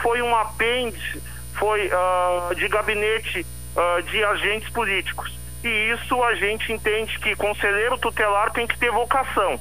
foi 0.02 0.22
um 0.22 0.34
apêndice, 0.34 1.22
foi 1.54 1.90
de 2.56 2.68
gabinete 2.70 3.46
de 4.06 4.24
agentes 4.24 4.70
políticos. 4.70 5.37
E 5.64 5.68
isso 5.92 6.24
a 6.24 6.36
gente 6.36 6.72
entende 6.72 7.18
que 7.20 7.36
conselheiro 7.36 7.98
tutelar 7.98 8.52
tem 8.52 8.68
que 8.68 8.78
ter 8.78 8.92
vocação. 8.92 9.60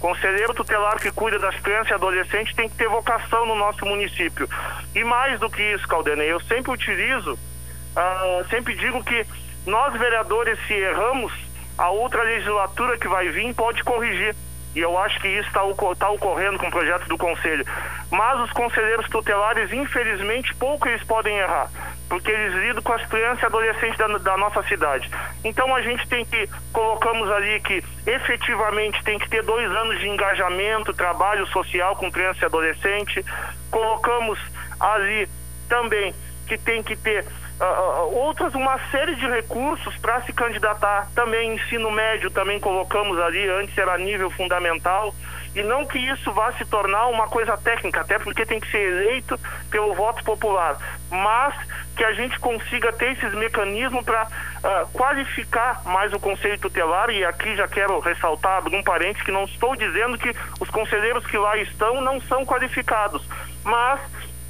Conselheiro 0.00 0.52
tutelar 0.54 0.98
que 0.98 1.12
cuida 1.12 1.38
das 1.38 1.54
crianças 1.60 1.90
e 1.90 1.94
adolescentes 1.94 2.54
tem 2.54 2.68
que 2.68 2.76
ter 2.76 2.88
vocação 2.88 3.46
no 3.46 3.54
nosso 3.54 3.84
município. 3.86 4.48
E 4.94 5.04
mais 5.04 5.38
do 5.38 5.48
que 5.48 5.62
isso, 5.62 5.86
Caldenei, 5.86 6.30
eu 6.30 6.40
sempre 6.40 6.72
utilizo, 6.72 7.34
uh, 7.34 8.48
sempre 8.48 8.74
digo 8.74 9.02
que 9.04 9.24
nós 9.64 9.92
vereadores, 9.96 10.58
se 10.66 10.74
erramos, 10.74 11.32
a 11.78 11.90
outra 11.90 12.22
legislatura 12.22 12.98
que 12.98 13.08
vai 13.08 13.28
vir 13.28 13.54
pode 13.54 13.84
corrigir. 13.84 14.34
E 14.74 14.80
eu 14.80 14.96
acho 14.98 15.20
que 15.20 15.28
isso 15.28 15.48
está 15.48 15.60
tá 15.98 16.10
ocorrendo 16.10 16.58
com 16.58 16.66
o 16.66 16.70
projeto 16.70 17.06
do 17.06 17.18
Conselho. 17.18 17.64
Mas 18.10 18.40
os 18.40 18.50
conselheiros 18.52 19.08
tutelares, 19.08 19.72
infelizmente, 19.72 20.54
pouco 20.54 20.88
eles 20.88 21.02
podem 21.04 21.36
errar, 21.36 21.70
porque 22.08 22.30
eles 22.30 22.54
lidam 22.54 22.82
com 22.82 22.92
as 22.92 23.04
crianças 23.06 23.42
e 23.42 23.46
adolescentes 23.46 23.98
da, 23.98 24.06
da 24.06 24.36
nossa 24.38 24.62
cidade. 24.64 25.10
Então 25.44 25.74
a 25.74 25.82
gente 25.82 26.08
tem 26.08 26.24
que, 26.24 26.48
colocamos 26.72 27.30
ali 27.30 27.60
que 27.60 27.84
efetivamente 28.06 29.02
tem 29.04 29.18
que 29.18 29.28
ter 29.28 29.42
dois 29.42 29.70
anos 29.70 29.98
de 30.00 30.08
engajamento, 30.08 30.94
trabalho 30.94 31.46
social 31.48 31.94
com 31.96 32.10
criança 32.10 32.40
e 32.42 32.46
adolescente. 32.46 33.24
Colocamos 33.70 34.38
ali 34.80 35.28
também 35.68 36.14
que 36.46 36.56
tem 36.56 36.82
que 36.82 36.96
ter 36.96 37.26
uh, 37.60 38.16
outras, 38.16 38.54
uma 38.54 38.78
série 38.90 39.14
de 39.16 39.26
recursos 39.26 39.96
para 39.98 40.22
se 40.22 40.32
candidatar. 40.32 41.08
Também 41.14 41.54
ensino 41.54 41.90
médio, 41.90 42.30
também 42.30 42.58
colocamos 42.60 43.18
ali, 43.18 43.48
antes 43.48 43.76
era 43.76 43.98
nível 43.98 44.30
fundamental. 44.30 45.14
E 45.54 45.62
não 45.62 45.84
que 45.84 45.98
isso 45.98 46.32
vá 46.32 46.52
se 46.52 46.64
tornar 46.64 47.08
uma 47.08 47.28
coisa 47.28 47.56
técnica, 47.58 48.00
até 48.00 48.18
porque 48.18 48.46
tem 48.46 48.58
que 48.58 48.70
ser 48.70 48.88
eleito 48.88 49.38
pelo 49.70 49.94
voto 49.94 50.24
popular, 50.24 50.78
mas 51.10 51.54
que 51.94 52.02
a 52.02 52.14
gente 52.14 52.38
consiga 52.40 52.90
ter 52.90 53.12
esses 53.12 53.34
mecanismos 53.34 54.02
para 54.02 54.24
uh, 54.24 54.88
qualificar 54.92 55.82
mais 55.84 56.10
o 56.14 56.18
conselho 56.18 56.58
tutelar. 56.58 57.10
E 57.10 57.22
aqui 57.22 57.54
já 57.54 57.68
quero 57.68 58.00
ressaltar, 58.00 58.58
abrir 58.58 58.76
um 58.76 58.82
parênteses, 58.82 59.22
que 59.22 59.30
não 59.30 59.44
estou 59.44 59.76
dizendo 59.76 60.16
que 60.16 60.34
os 60.58 60.70
conselheiros 60.70 61.26
que 61.26 61.36
lá 61.36 61.54
estão 61.58 62.00
não 62.00 62.18
são 62.22 62.46
qualificados, 62.46 63.22
mas 63.62 64.00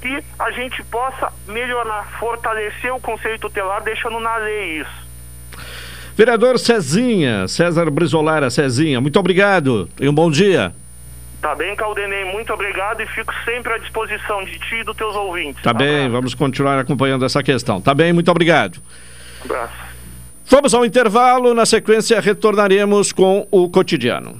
que 0.03 0.21
a 0.37 0.51
gente 0.51 0.83
possa 0.83 1.31
melhorar, 1.47 2.05
fortalecer 2.19 2.93
o 2.93 2.99
conselho 2.99 3.39
tutelar, 3.39 3.81
deixando 3.81 4.19
na 4.19 4.35
lei 4.35 4.81
isso. 4.81 5.03
Vereador 6.15 6.59
Cezinha, 6.59 7.47
César 7.47 7.89
Brizolara 7.89 8.49
Cezinha, 8.49 8.99
muito 8.99 9.17
obrigado 9.17 9.89
e 9.99 10.07
um 10.09 10.13
bom 10.13 10.29
dia. 10.29 10.75
Tá 11.41 11.55
bem, 11.55 11.73
Caldenei, 11.75 12.25
muito 12.25 12.53
obrigado 12.53 13.01
e 13.01 13.07
fico 13.07 13.33
sempre 13.45 13.73
à 13.73 13.77
disposição 13.77 14.43
de 14.43 14.59
ti 14.59 14.75
e 14.75 14.83
dos 14.83 14.95
teus 14.95 15.15
ouvintes. 15.15 15.63
Tá 15.63 15.73
bem, 15.73 16.09
vamos 16.09 16.35
continuar 16.35 16.79
acompanhando 16.79 17.23
essa 17.25 17.41
questão. 17.41 17.81
Tá 17.81 17.93
bem, 17.93 18.11
muito 18.11 18.29
obrigado. 18.29 18.79
Um 19.41 19.45
abraço. 19.45 19.73
Vamos 20.45 20.73
ao 20.73 20.85
intervalo, 20.85 21.53
na 21.53 21.65
sequência 21.65 22.19
retornaremos 22.19 23.13
com 23.13 23.47
o 23.49 23.69
cotidiano. 23.69 24.39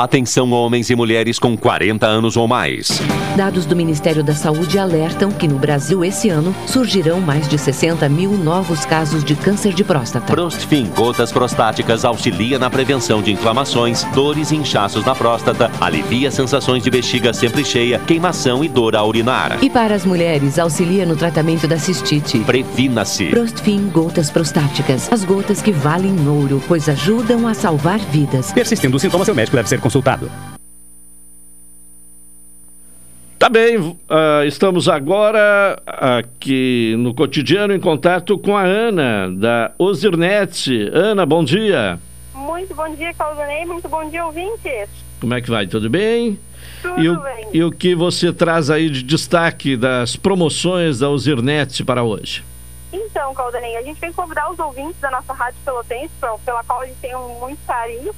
Atenção 0.00 0.50
homens 0.50 0.88
e 0.88 0.96
mulheres 0.96 1.38
com 1.38 1.54
40 1.54 2.06
anos 2.06 2.34
ou 2.34 2.48
mais. 2.48 3.02
Dados 3.36 3.66
do 3.66 3.76
Ministério 3.76 4.24
da 4.24 4.34
Saúde 4.34 4.78
alertam 4.78 5.30
que 5.30 5.46
no 5.46 5.58
Brasil 5.58 6.02
esse 6.02 6.30
ano 6.30 6.54
surgirão 6.66 7.20
mais 7.20 7.46
de 7.46 7.58
60 7.58 8.08
mil 8.08 8.30
novos 8.32 8.86
casos 8.86 9.22
de 9.22 9.34
câncer 9.34 9.74
de 9.74 9.84
próstata. 9.84 10.32
Prostfin 10.32 10.86
Gotas 10.96 11.30
Prostáticas 11.30 12.02
auxilia 12.06 12.58
na 12.58 12.70
prevenção 12.70 13.20
de 13.20 13.30
inflamações, 13.30 14.02
dores 14.14 14.50
e 14.50 14.56
inchaços 14.56 15.04
na 15.04 15.14
próstata, 15.14 15.70
alivia 15.78 16.30
sensações 16.30 16.82
de 16.82 16.90
bexiga 16.90 17.34
sempre 17.34 17.62
cheia, 17.62 17.98
queimação 17.98 18.64
e 18.64 18.68
dor 18.68 18.96
ao 18.96 19.06
urinar. 19.06 19.62
E 19.62 19.68
para 19.68 19.94
as 19.94 20.06
mulheres, 20.06 20.58
auxilia 20.58 21.04
no 21.04 21.14
tratamento 21.14 21.68
da 21.68 21.78
cistite. 21.78 22.38
Previna-se. 22.38 23.26
Prostfin 23.26 23.90
Gotas 23.90 24.30
Prostáticas. 24.30 25.12
As 25.12 25.24
gotas 25.24 25.60
que 25.60 25.72
valem 25.72 26.26
ouro, 26.26 26.62
pois 26.66 26.88
ajudam 26.88 27.46
a 27.46 27.52
salvar 27.52 27.98
vidas. 27.98 28.50
Persistindo 28.50 28.96
os 28.96 29.02
sintomas, 29.02 29.26
seu 29.26 29.34
médico 29.34 29.56
deve 29.56 29.68
ser 29.68 29.78
consultado. 29.90 30.30
Tá 33.36 33.48
bem, 33.48 33.78
uh, 33.78 33.96
estamos 34.46 34.88
agora 34.88 35.82
aqui 35.86 36.94
no 36.98 37.12
cotidiano 37.12 37.74
em 37.74 37.80
contato 37.80 38.38
com 38.38 38.56
a 38.56 38.62
Ana, 38.62 39.30
da 39.30 39.72
Ozirnet. 39.78 40.90
Ana, 40.92 41.26
bom 41.26 41.42
dia. 41.42 41.98
Muito 42.34 42.74
bom 42.74 42.94
dia, 42.94 43.12
Claudonei. 43.14 43.64
Muito 43.64 43.88
bom 43.88 44.08
dia, 44.08 44.24
ouvintes. 44.24 44.88
Como 45.20 45.34
é 45.34 45.40
que 45.40 45.50
vai? 45.50 45.66
Tudo 45.66 45.88
bem? 45.90 46.38
Tudo 46.82 47.00
e 47.00 47.08
o, 47.08 47.20
bem. 47.20 47.46
E 47.54 47.64
o 47.64 47.72
que 47.72 47.94
você 47.94 48.32
traz 48.32 48.70
aí 48.70 48.90
de 48.90 49.02
destaque 49.02 49.76
das 49.76 50.16
promoções 50.16 50.98
da 50.98 51.08
Ozirnet 51.08 51.82
para 51.82 52.02
hoje? 52.02 52.44
Então, 52.92 53.32
Caldanei, 53.34 53.76
a 53.76 53.82
gente 53.82 53.98
vem 54.00 54.12
convidar 54.12 54.50
os 54.52 54.58
ouvintes 54.58 55.00
da 55.00 55.10
nossa 55.10 55.32
Rádio 55.32 55.58
Pelotense, 55.64 56.10
pela 56.44 56.62
qual 56.62 56.82
a 56.82 56.86
gente 56.86 56.98
tem 56.98 57.16
um 57.16 57.40
muito 57.40 57.60
carinho, 57.66 58.14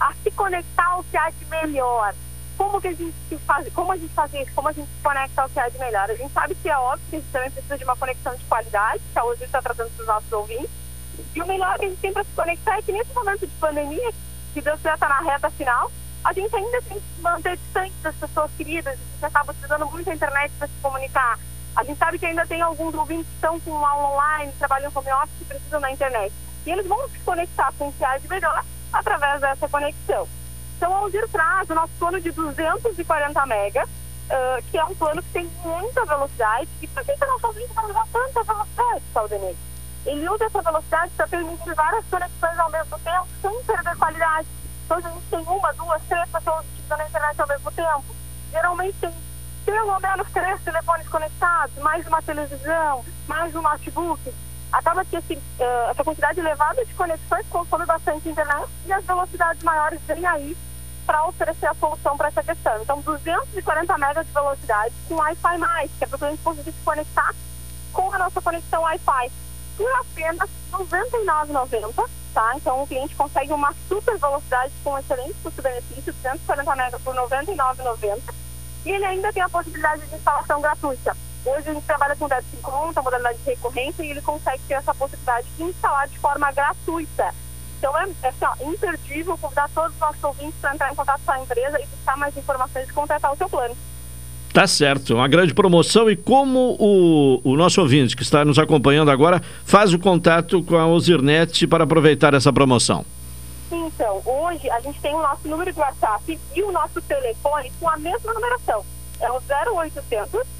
a 0.00 0.12
se 0.22 0.30
conectar 0.30 0.86
ao 0.86 1.04
que 1.04 1.16
há 1.16 1.30
de 1.30 1.44
melhor. 1.46 2.14
Como 2.56 2.80
que 2.80 2.88
a 2.88 2.92
gente 2.92 3.14
faz, 3.46 3.72
como 3.74 3.92
a 3.92 3.96
gente 3.96 4.12
faz 4.14 4.32
isso? 4.32 4.52
Como 4.54 4.68
a 4.68 4.72
gente 4.72 4.88
se 4.88 5.02
conecta 5.02 5.42
ao 5.42 5.48
que 5.48 5.60
há 5.60 5.68
de 5.68 5.78
melhor? 5.78 6.10
A 6.10 6.14
gente 6.14 6.32
sabe 6.32 6.54
que 6.54 6.68
é 6.68 6.76
óbvio 6.76 7.06
que 7.10 7.16
a 7.16 7.18
gente 7.18 7.30
também 7.30 7.50
precisa 7.50 7.78
de 7.78 7.84
uma 7.84 7.96
conexão 7.96 8.34
de 8.34 8.44
qualidade, 8.44 9.02
que 9.12 9.18
a 9.18 9.24
hoje 9.24 9.44
está 9.44 9.60
tratando 9.60 9.90
para 9.90 10.02
os 10.02 10.06
nossos 10.06 10.32
ouvintes. 10.32 10.70
E 11.34 11.42
o 11.42 11.46
melhor 11.46 11.78
que 11.78 11.84
a 11.84 11.88
gente 11.88 12.00
tem 12.00 12.12
para 12.12 12.24
se 12.24 12.30
conectar 12.34 12.78
é 12.78 12.82
que 12.82 12.92
nesse 12.92 13.12
momento 13.12 13.46
de 13.46 13.52
pandemia, 13.56 14.10
que 14.54 14.60
Deus 14.60 14.80
já 14.80 14.94
está 14.94 15.08
na 15.08 15.20
reta 15.20 15.50
final, 15.50 15.90
a 16.24 16.32
gente 16.32 16.54
ainda 16.56 16.82
tem 16.82 16.98
que 16.98 17.14
se 17.14 17.20
manter 17.20 17.56
distante 17.56 17.94
das 18.02 18.14
pessoas 18.16 18.50
queridas, 18.56 18.94
a 18.94 18.96
gente 18.96 19.24
acaba 19.24 19.52
utilizando 19.52 19.86
muito 19.86 20.10
a 20.10 20.14
internet 20.14 20.52
para 20.58 20.66
se 20.66 20.74
comunicar. 20.82 21.38
A 21.76 21.84
gente 21.84 21.98
sabe 21.98 22.18
que 22.18 22.26
ainda 22.26 22.46
tem 22.46 22.62
alguns 22.62 22.94
ouvintes 22.94 23.26
que 23.26 23.34
estão 23.34 23.60
com 23.60 23.84
aula 23.84 24.14
online, 24.14 24.52
trabalham 24.58 24.90
com 24.90 25.00
office 25.00 25.40
e 25.42 25.44
precisam 25.44 25.80
da 25.80 25.90
internet. 25.90 26.32
E 26.64 26.70
eles 26.70 26.86
vão 26.86 27.08
se 27.10 27.18
conectar 27.20 27.72
com 27.78 27.88
o 27.88 27.92
que 27.92 28.04
há 28.04 28.16
de 28.16 28.26
melhor 28.28 28.64
através 28.92 29.40
dessa 29.40 29.68
conexão. 29.68 30.28
Então, 30.76 30.94
a 30.94 30.98
Aldir 30.98 31.26
traz 31.28 31.68
o 31.70 31.74
nosso 31.74 31.92
plano 31.98 32.20
de 32.20 32.30
240 32.30 33.46
mega, 33.46 33.84
uh, 33.84 34.62
que 34.70 34.78
é 34.78 34.84
um 34.84 34.94
plano 34.94 35.22
que 35.22 35.30
tem 35.30 35.50
muita 35.64 36.04
velocidade. 36.04 36.68
E 36.82 36.86
por 36.86 37.04
que 37.04 37.16
você 37.16 37.26
não 37.26 37.40
sozinho 37.40 37.68
vai 37.68 37.84
usar 37.86 38.06
tanta 38.12 38.42
velocidade, 38.42 39.02
Saldenei? 39.12 39.56
Ele 40.04 40.28
usa 40.28 40.44
essa 40.44 40.62
velocidade 40.62 41.12
para 41.16 41.26
permitir 41.26 41.74
várias 41.74 42.04
conexões 42.06 42.58
ao 42.58 42.70
mesmo 42.70 42.98
tempo, 42.98 43.26
sem 43.40 43.62
perder 43.64 43.96
qualidade. 43.96 44.48
Então, 44.84 44.98
a 44.98 45.00
gente 45.00 45.26
tem 45.30 45.40
uma, 45.40 45.72
duas, 45.72 46.02
três 46.02 46.28
pessoas 46.30 46.64
utilizando 46.66 47.00
a 47.00 47.06
internet 47.06 47.40
ao 47.40 47.48
mesmo 47.48 47.72
tempo. 47.72 48.04
Geralmente 48.52 48.98
tem 49.00 49.14
pelo 49.64 49.98
menos 49.98 50.30
três 50.30 50.60
telefones 50.62 51.08
conectados, 51.08 51.76
mais 51.82 52.06
uma 52.06 52.22
televisão, 52.22 53.04
mais 53.26 53.52
um 53.56 53.62
notebook 53.62 54.32
acaba 54.72 55.04
que 55.04 55.16
esse, 55.16 55.34
uh, 55.34 55.90
essa 55.90 56.04
quantidade 56.04 56.40
elevada 56.40 56.84
de 56.84 56.94
conexões 56.94 57.46
consome 57.48 57.86
bastante 57.86 58.28
internet 58.28 58.68
e 58.86 58.92
as 58.92 59.04
velocidades 59.04 59.62
maiores 59.62 60.00
vêm 60.06 60.26
aí 60.26 60.56
para 61.06 61.26
oferecer 61.26 61.66
a 61.66 61.74
solução 61.74 62.16
para 62.16 62.28
essa 62.28 62.42
questão. 62.42 62.82
Então, 62.82 63.00
240 63.00 63.98
megas 63.98 64.26
de 64.26 64.32
velocidade 64.32 64.94
com 65.08 65.14
Wi-Fi+, 65.14 65.88
que 65.98 66.04
é 66.04 66.06
para 66.06 66.16
o 66.16 66.18
cliente 66.18 66.42
conseguir 66.42 66.72
se 66.72 66.84
conectar 66.84 67.34
com 67.92 68.12
a 68.12 68.18
nossa 68.18 68.42
conexão 68.42 68.82
Wi-Fi 68.82 69.32
por 69.76 69.90
apenas 70.00 70.50
R$ 70.72 70.84
99,90, 70.84 72.08
tá? 72.34 72.52
Então, 72.56 72.82
o 72.82 72.86
cliente 72.86 73.14
consegue 73.14 73.52
uma 73.52 73.72
super 73.88 74.18
velocidade 74.18 74.72
com 74.82 74.98
excelente 74.98 75.34
custo-benefício, 75.42 76.12
240 76.12 76.76
megas 76.76 77.02
por 77.02 77.14
R$ 77.14 77.20
99,90 77.22 78.20
e 78.84 78.90
ele 78.90 79.04
ainda 79.04 79.32
tem 79.32 79.42
a 79.42 79.48
possibilidade 79.48 80.06
de 80.06 80.14
instalação 80.14 80.60
gratuita. 80.60 81.16
Hoje 81.46 81.70
a 81.70 81.74
gente 81.74 81.86
trabalha 81.86 82.16
com 82.16 82.26
débito 82.26 82.56
em 82.56 82.60
conta, 82.60 83.00
modalidade 83.00 83.38
de 83.38 83.44
recorrência, 83.44 84.02
e 84.02 84.10
ele 84.10 84.20
consegue 84.20 84.60
ter 84.66 84.74
essa 84.74 84.92
possibilidade 84.92 85.46
de 85.56 85.62
instalar 85.62 86.08
de 86.08 86.18
forma 86.18 86.50
gratuita. 86.50 87.32
Então 87.78 87.96
é, 87.96 88.08
é 88.24 88.28
assim, 88.28 88.44
ó, 88.44 88.68
imperdível 88.68 89.38
convidar 89.38 89.70
todos 89.72 89.92
os 89.92 90.00
nossos 90.00 90.24
ouvintes 90.24 90.56
para 90.60 90.74
entrar 90.74 90.92
em 90.92 90.96
contato 90.96 91.20
com 91.24 91.30
a 91.30 91.40
empresa 91.40 91.80
e 91.80 91.86
buscar 91.86 92.16
mais 92.16 92.36
informações 92.36 92.88
e 92.88 92.92
contratar 92.92 93.32
o 93.32 93.36
seu 93.36 93.48
plano. 93.48 93.76
Tá 94.52 94.66
certo, 94.66 95.14
uma 95.14 95.28
grande 95.28 95.54
promoção. 95.54 96.10
E 96.10 96.16
como 96.16 96.76
o, 96.80 97.40
o 97.44 97.56
nosso 97.56 97.80
ouvinte 97.80 98.16
que 98.16 98.22
está 98.24 98.44
nos 98.44 98.58
acompanhando 98.58 99.12
agora 99.12 99.40
faz 99.64 99.92
o 99.92 100.00
contato 100.00 100.64
com 100.64 100.76
a 100.76 100.86
Ozirnet 100.86 101.64
para 101.68 101.84
aproveitar 101.84 102.34
essa 102.34 102.52
promoção? 102.52 103.04
Então, 103.70 104.20
hoje 104.24 104.68
a 104.70 104.80
gente 104.80 104.98
tem 105.00 105.14
o 105.14 105.22
nosso 105.22 105.46
número 105.46 105.72
de 105.72 105.78
WhatsApp 105.78 106.40
e 106.56 106.62
o 106.62 106.72
nosso 106.72 107.00
telefone 107.02 107.70
com 107.78 107.88
a 107.88 107.96
mesma 107.98 108.34
numeração. 108.34 108.84
É 109.20 109.30
o 109.30 109.40
0800 109.74 110.56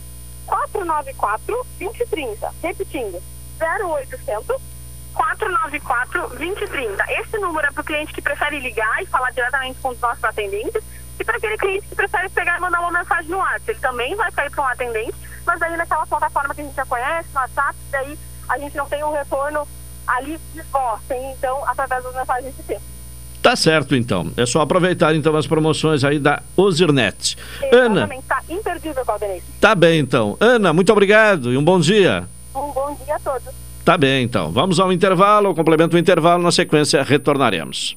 494 0.47 1.67
2030. 1.79 2.55
Repetindo, 2.63 3.23
0800 3.61 4.77
494 5.15 6.29
2030. 6.29 7.05
Esse 7.21 7.39
número 7.39 7.67
é 7.67 7.71
para 7.71 7.81
o 7.81 7.85
cliente 7.85 8.13
que 8.13 8.21
prefere 8.21 8.61
ligar 8.61 9.03
e 9.03 9.07
falar 9.07 9.31
diretamente 9.31 9.81
com 9.81 9.89
os 9.89 10.01
nossos 10.01 10.23
atendentes 10.23 10.83
e 11.19 11.25
para 11.25 11.39
aquele 11.39 11.57
cliente 11.57 11.87
que 11.89 11.95
prefere 11.95 12.29
pegar 12.29 12.59
e 12.59 12.61
mandar 12.61 12.81
uma 12.81 12.91
mensagem 12.91 13.31
no 13.31 13.39
WhatsApp. 13.39 13.71
Ele 13.71 13.81
também 13.81 14.15
vai 14.15 14.31
sair 14.33 14.51
para 14.51 14.63
um 14.63 14.67
atendente, 14.67 15.15
mas 15.47 15.63
aí 15.63 15.77
naquela 15.77 16.07
plataforma 16.07 16.55
que 16.55 16.61
a 16.61 16.65
gente 16.65 16.77
já 16.77 16.85
conhece, 16.85 17.29
no 17.33 17.41
WhatsApp, 17.41 17.77
daí 17.91 18.19
a 18.49 18.59
gente 18.59 18.77
não 18.77 18.87
tem 18.87 19.03
um 19.03 19.13
retorno 19.13 19.67
ali 20.07 20.39
de 20.53 20.63
voz, 20.63 21.01
então 21.11 21.67
através 21.67 22.05
das 22.05 22.15
mensagens 22.15 22.55
de 22.55 22.63
texto. 22.63 22.96
Tá 23.47 23.55
certo, 23.55 23.95
então. 23.95 24.33
É 24.37 24.45
só 24.45 24.61
aproveitar, 24.61 25.15
então, 25.15 25.37
as 25.37 25.47
promoções 25.47 26.03
aí 26.03 26.19
da 26.19 26.43
Ozirnet. 26.57 27.37
Ana. 27.73 28.09
Tá 28.27 28.43
imperdível, 28.51 29.05
Caldenei. 29.05 29.41
Tá 29.61 29.73
bem, 29.73 30.01
então. 30.01 30.37
Ana, 30.41 30.73
muito 30.73 30.91
obrigado 30.91 31.53
e 31.53 31.57
um 31.57 31.63
bom 31.63 31.79
dia. 31.79 32.25
Um 32.53 32.73
bom 32.73 32.99
dia 33.05 33.15
a 33.15 33.21
todos. 33.21 33.55
Tá 33.85 33.97
bem, 33.97 34.25
então. 34.25 34.51
Vamos 34.51 34.81
ao 34.81 34.93
intervalo, 34.93 35.55
complemento 35.55 35.95
o 35.95 35.99
intervalo, 35.99 36.43
na 36.43 36.51
sequência 36.51 37.01
retornaremos. 37.05 37.97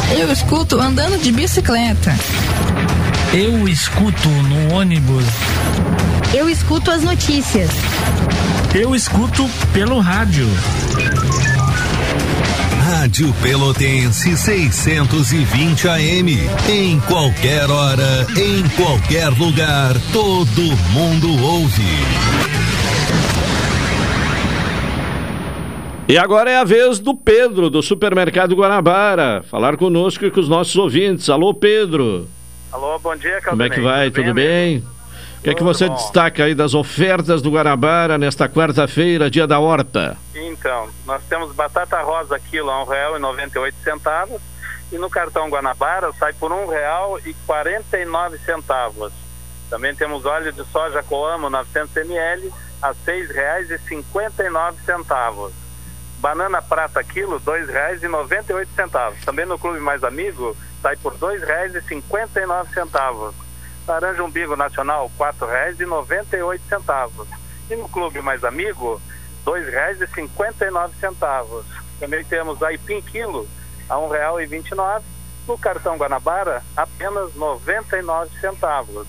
Eu 0.17 0.31
escuto 0.31 0.79
andando 0.79 1.17
de 1.21 1.31
bicicleta. 1.31 2.13
Eu 3.33 3.67
escuto 3.67 4.27
no 4.27 4.73
ônibus. 4.75 5.23
Eu 6.33 6.49
escuto 6.49 6.91
as 6.91 7.01
notícias. 7.01 7.69
Eu 8.75 8.93
escuto 8.93 9.49
pelo 9.73 9.99
rádio. 9.99 10.47
Rádio 12.85 13.33
Pelotense 13.41 14.37
620 14.37 15.87
AM. 15.87 16.37
Em 16.69 16.99
qualquer 17.01 17.69
hora, 17.69 18.27
em 18.35 18.67
qualquer 18.75 19.29
lugar, 19.29 19.95
todo 20.11 20.61
mundo 20.93 21.41
ouve. 21.41 21.81
E 26.11 26.17
agora 26.17 26.51
é 26.51 26.57
a 26.57 26.65
vez 26.65 26.99
do 26.99 27.15
Pedro, 27.15 27.69
do 27.69 27.81
Supermercado 27.81 28.53
Guanabara, 28.53 29.45
falar 29.49 29.77
conosco 29.77 30.25
e 30.25 30.29
com 30.29 30.41
os 30.41 30.49
nossos 30.49 30.75
ouvintes. 30.75 31.29
Alô, 31.29 31.53
Pedro. 31.53 32.27
Alô, 32.69 32.99
bom 32.99 33.15
dia, 33.15 33.39
Caldanei. 33.39 33.49
Como 33.49 33.63
é 33.63 33.69
que 33.69 33.79
vai? 33.79 34.11
Tudo, 34.11 34.25
Tudo 34.25 34.33
bem? 34.33 34.45
bem? 34.45 34.79
O 35.39 35.41
que 35.41 35.51
é 35.51 35.53
que 35.53 35.63
você 35.63 35.87
bom. 35.87 35.95
destaca 35.95 36.43
aí 36.43 36.53
das 36.53 36.73
ofertas 36.73 37.41
do 37.41 37.49
Guanabara 37.49 38.17
nesta 38.17 38.49
quarta-feira, 38.49 39.31
dia 39.31 39.47
da 39.47 39.61
horta? 39.61 40.17
Então, 40.35 40.89
nós 41.05 41.23
temos 41.29 41.55
batata 41.55 42.01
rosa 42.01 42.37
quilo 42.37 42.69
a 42.69 42.83
R$ 42.83 43.17
1,98 43.17 44.37
e 44.91 44.97
no 44.97 45.09
cartão 45.09 45.49
Guanabara 45.49 46.11
sai 46.19 46.33
por 46.33 46.51
R$ 46.51 46.57
1,49. 47.23 49.11
Também 49.69 49.95
temos 49.95 50.25
óleo 50.25 50.51
de 50.51 50.65
soja 50.73 51.01
Coamo 51.03 51.49
900 51.49 51.95
ml 51.95 52.51
a 52.81 52.89
R$ 52.89 52.95
6,59. 53.07 55.70
Banana 56.21 56.61
prata 56.61 57.03
quilo, 57.03 57.37
R$ 57.37 57.65
2,98. 57.65 59.25
Também 59.25 59.47
no 59.47 59.57
Clube 59.57 59.79
Mais 59.79 60.03
Amigo 60.03 60.55
sai 60.79 60.95
por 60.95 61.13
R$ 61.13 61.19
2,59. 61.19 63.33
Laranja 63.87 64.23
umbigo 64.23 64.55
nacional, 64.55 65.11
R$ 65.17 65.17
4,98. 65.17 67.27
E 67.71 67.75
no 67.75 67.89
Clube 67.89 68.21
Mais 68.21 68.43
Amigo, 68.43 69.01
R$ 69.47 69.51
2,59. 69.51 71.63
Também 71.99 72.23
temos 72.23 72.61
aipim 72.61 73.01
quilo 73.01 73.49
a 73.89 73.95
R$ 73.95 74.01
1,29. 74.45 75.01
No 75.47 75.57
cartão 75.57 75.97
Guanabara, 75.97 76.61
apenas 76.77 77.33
99 77.33 78.29
centavos. 78.39 79.07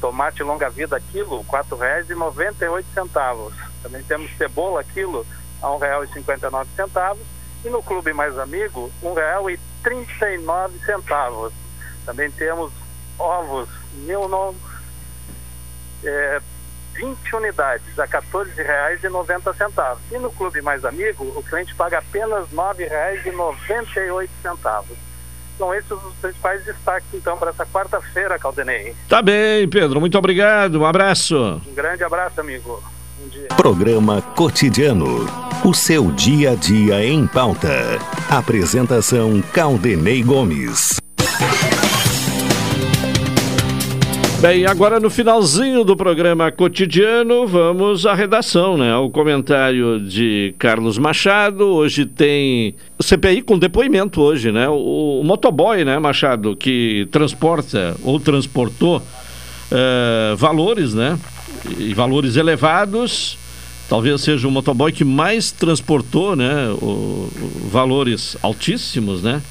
Tomate 0.00 0.44
longa 0.44 0.70
vida 0.70 1.02
quilo, 1.10 1.40
R$ 1.40 1.46
4,98. 1.48 3.52
Também 3.82 4.04
temos 4.04 4.30
cebola 4.38 4.84
quilo 4.84 5.26
a 5.62 5.68
R$ 5.68 6.06
1,59. 6.06 7.18
E 7.64 7.70
no 7.70 7.82
Clube 7.82 8.12
Mais 8.12 8.38
Amigo, 8.38 8.92
R$ 9.02 9.08
1,39. 9.84 11.52
Também 12.04 12.30
temos 12.32 12.72
ovos 13.18 13.68
Milnon, 13.94 14.54
é, 16.02 16.40
20 16.94 17.36
unidades 17.36 17.98
a 17.98 18.04
R$ 18.04 18.10
14,90. 18.10 19.96
E 20.10 20.18
no 20.18 20.30
Clube 20.32 20.60
Mais 20.60 20.84
Amigo, 20.84 21.24
o 21.36 21.42
cliente 21.42 21.74
paga 21.74 21.98
apenas 21.98 22.50
R$ 22.50 22.56
9,98. 22.56 24.84
São 25.58 25.74
esses 25.74 25.90
os 25.90 26.14
principais 26.20 26.64
destaques, 26.64 27.08
então, 27.12 27.36
para 27.36 27.50
essa 27.50 27.66
quarta-feira, 27.66 28.38
Caldenei. 28.38 28.96
Tá 29.08 29.22
bem, 29.22 29.68
Pedro. 29.68 30.00
Muito 30.00 30.18
obrigado. 30.18 30.80
Um 30.80 30.86
abraço. 30.86 31.60
Um 31.66 31.74
grande 31.74 32.02
abraço, 32.02 32.40
amigo. 32.40 32.82
Programa 33.56 34.20
Cotidiano. 34.20 35.26
O 35.64 35.72
seu 35.72 36.10
dia 36.10 36.52
a 36.52 36.54
dia 36.54 37.04
em 37.04 37.26
pauta. 37.26 37.98
Apresentação 38.28 39.40
Caldenei 39.52 40.22
Gomes. 40.22 41.00
Bem, 44.40 44.66
agora 44.66 44.98
no 44.98 45.08
finalzinho 45.08 45.84
do 45.84 45.96
programa 45.96 46.50
cotidiano, 46.50 47.46
vamos 47.46 48.04
à 48.06 48.12
redação, 48.12 48.76
né? 48.76 48.96
O 48.96 49.08
comentário 49.08 50.00
de 50.00 50.52
Carlos 50.58 50.98
Machado. 50.98 51.64
Hoje 51.64 52.04
tem 52.04 52.74
CPI 52.98 53.42
com 53.42 53.56
depoimento 53.56 54.20
hoje, 54.20 54.50
né? 54.50 54.68
O, 54.68 55.20
o 55.20 55.24
motoboy, 55.24 55.84
né, 55.84 55.96
Machado, 56.00 56.56
que 56.56 57.06
transporta 57.12 57.94
ou 58.02 58.18
transportou 58.18 58.96
uh, 58.98 60.36
valores, 60.36 60.92
né? 60.92 61.16
E 61.64 61.94
valores 61.94 62.36
elevados. 62.36 63.38
Talvez 63.88 64.22
seja 64.22 64.48
o 64.48 64.50
motoboy 64.50 64.90
que 64.90 65.04
mais 65.04 65.50
transportou, 65.52 66.34
né? 66.34 66.68
O, 66.80 66.86
o, 66.86 67.68
valores 67.70 68.36
altíssimos, 68.42 69.22
né? 69.22 69.42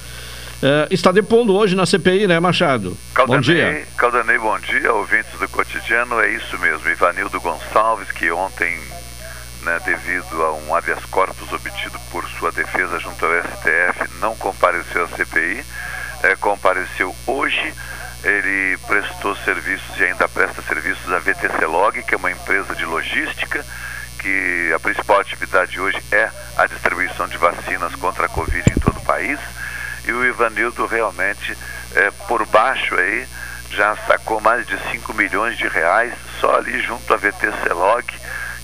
É, 0.63 0.87
está 0.91 1.11
depondo 1.11 1.55
hoje 1.55 1.75
na 1.75 1.87
CPI, 1.87 2.27
né, 2.27 2.39
Machado? 2.39 2.95
Caldanei, 3.15 3.37
bom 3.37 3.41
dia. 3.41 3.87
Caldanei, 3.97 4.37
bom 4.37 4.59
dia, 4.59 4.93
ouvintes 4.93 5.31
do 5.39 5.47
cotidiano. 5.49 6.19
É 6.21 6.31
isso 6.33 6.57
mesmo. 6.59 6.87
Ivanildo 6.87 7.41
Gonçalves, 7.41 8.11
que 8.11 8.31
ontem, 8.31 8.79
né, 9.63 9.79
devido 9.85 10.41
a 10.43 10.53
um 10.53 10.75
habeas 10.75 11.03
corpus 11.05 11.51
obtido 11.51 11.99
por 12.11 12.23
sua 12.39 12.51
defesa 12.51 12.99
junto 12.99 13.25
ao 13.25 13.31
STF, 13.41 14.19
não 14.19 14.35
compareceu 14.35 15.05
à 15.05 15.07
CPI, 15.07 15.63
é, 16.23 16.35
compareceu 16.35 17.15
hoje. 17.25 17.73
Ele 18.23 18.77
prestou 18.87 19.35
serviços 19.37 19.99
e 19.99 20.03
ainda 20.03 20.27
presta 20.29 20.61
serviços 20.61 21.11
à 21.11 21.19
VTC 21.19 21.65
Log, 21.65 22.03
que 22.03 22.13
é 22.13 22.17
uma 22.17 22.31
empresa 22.31 22.75
de 22.75 22.85
logística, 22.85 23.65
que 24.19 24.71
a 24.75 24.79
principal 24.79 25.19
atividade 25.19 25.79
hoje 25.79 25.99
é 26.11 26.29
a 26.55 26.67
distribuição 26.67 27.27
de 27.27 27.37
vacinas 27.37 27.95
contra 27.95 28.27
a 28.27 28.29
Covid 28.29 28.63
em 28.69 28.79
todo 28.79 28.97
o 28.97 29.05
país. 29.05 29.39
E 30.05 30.11
o 30.11 30.23
Ivanildo 30.23 30.85
realmente, 30.85 31.57
é, 31.95 32.11
por 32.27 32.45
baixo 32.45 32.95
aí, 32.95 33.27
já 33.71 33.95
sacou 34.07 34.39
mais 34.39 34.67
de 34.67 34.77
5 34.91 35.13
milhões 35.13 35.57
de 35.57 35.67
reais 35.67 36.13
só 36.39 36.57
ali 36.57 36.79
junto 36.81 37.11
à 37.13 37.17
VTC 37.17 37.73
Log, 37.73 38.05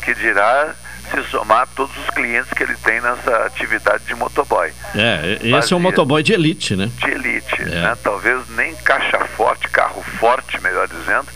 que 0.04 0.14
dirá 0.14 0.76
se 1.10 1.24
somar 1.30 1.68
todos 1.76 1.96
os 1.98 2.10
clientes 2.10 2.52
que 2.52 2.64
ele 2.64 2.76
tem 2.76 3.00
nessa 3.02 3.46
atividade 3.46 4.04
de 4.06 4.16
motoboy. 4.16 4.72
É, 4.96 5.38
esse 5.42 5.52
Fazia, 5.52 5.76
é 5.76 5.78
um 5.78 5.82
motoboy 5.82 6.24
de 6.24 6.34
elite, 6.34 6.76
né? 6.76 6.90
De 6.98 7.12
elite, 7.12 7.62
é. 7.62 7.66
né? 7.66 7.98
Talvez 8.04 8.48
nem 8.50 8.76
caixa 8.76 9.20
forte, 9.36 9.68
carro 9.70 10.02
forte, 10.20 10.62
melhor 10.62 10.88
dizendo, 10.88 11.28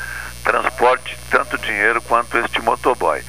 transporte 0.43 1.17
tanto 1.29 1.57
dinheiro 1.57 2.01
quanto 2.01 2.37
este 2.37 2.61
motoboy. 2.61 3.21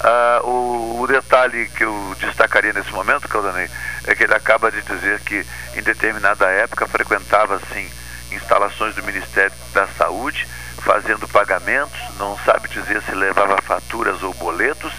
Ah, 0.00 0.40
o, 0.44 1.00
o, 1.00 1.06
detalhe 1.08 1.68
que 1.76 1.82
eu 1.82 2.16
destacaria 2.20 2.72
nesse 2.72 2.92
momento, 2.92 3.28
Caldanei, 3.28 3.68
é 4.06 4.14
que 4.14 4.24
ele 4.24 4.34
acaba 4.34 4.70
de 4.70 4.80
dizer 4.82 5.20
que 5.20 5.44
em 5.74 5.82
determinada 5.82 6.46
época 6.46 6.86
frequentava 6.86 7.56
assim 7.56 7.88
instalações 8.30 8.94
do 8.94 9.02
Ministério 9.02 9.52
da 9.74 9.86
Saúde, 9.98 10.46
fazendo 10.82 11.26
pagamentos, 11.26 11.98
não 12.18 12.38
sabe 12.44 12.68
dizer 12.68 13.02
se 13.02 13.12
levava 13.12 13.60
faturas 13.60 14.22
ou 14.22 14.32
boletos, 14.34 14.92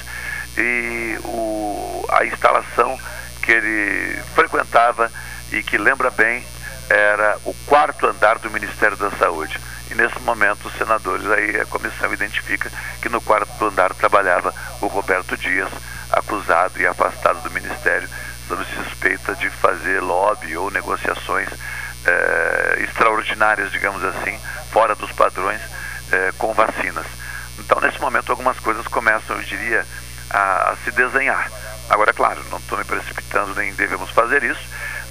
e 0.57 1.17
o, 1.23 2.05
a 2.09 2.25
instalação 2.25 2.99
que 3.41 3.51
ele 3.51 4.21
frequentava 4.35 5.11
e 5.51 5.63
que 5.63 5.77
lembra 5.77 6.09
bem 6.11 6.45
era 6.89 7.37
o 7.45 7.53
quarto 7.65 8.07
andar 8.07 8.39
do 8.39 8.49
Ministério 8.49 8.97
da 8.97 9.11
Saúde. 9.11 9.59
E 9.91 9.95
nesse 9.95 10.19
momento 10.19 10.67
os 10.67 10.73
senadores, 10.73 11.29
aí 11.29 11.59
a 11.59 11.65
comissão 11.65 12.13
identifica 12.13 12.71
que 13.01 13.09
no 13.09 13.21
quarto 13.21 13.65
andar 13.65 13.93
trabalhava 13.93 14.53
o 14.81 14.87
Roberto 14.87 15.35
Dias, 15.37 15.69
acusado 16.11 16.79
e 16.79 16.87
afastado 16.87 17.41
do 17.41 17.51
Ministério 17.51 18.07
sob 18.47 18.65
suspeita 18.65 19.35
de 19.35 19.47
fazer 19.49 19.99
lobby 19.99 20.57
ou 20.57 20.71
negociações 20.71 21.47
eh, 22.05 22.79
extraordinárias, 22.83 23.71
digamos 23.71 24.03
assim, 24.03 24.39
fora 24.71 24.95
dos 24.95 25.11
padrões 25.11 25.61
eh, 26.11 26.33
com 26.37 26.51
vacinas. 26.53 27.05
Então, 27.59 27.79
nesse 27.79 27.99
momento, 28.01 28.31
algumas 28.31 28.59
coisas 28.59 28.87
começam, 28.87 29.35
eu 29.35 29.43
diria, 29.43 29.85
a, 30.29 30.71
a 30.71 30.75
se 30.83 30.91
desenhar. 30.91 31.49
Agora, 31.89 32.13
claro, 32.13 32.43
não 32.51 32.59
estou 32.59 32.77
me 32.77 32.83
precipitando, 32.83 33.55
nem 33.55 33.73
devemos 33.73 34.09
fazer 34.11 34.43
isso, 34.43 34.61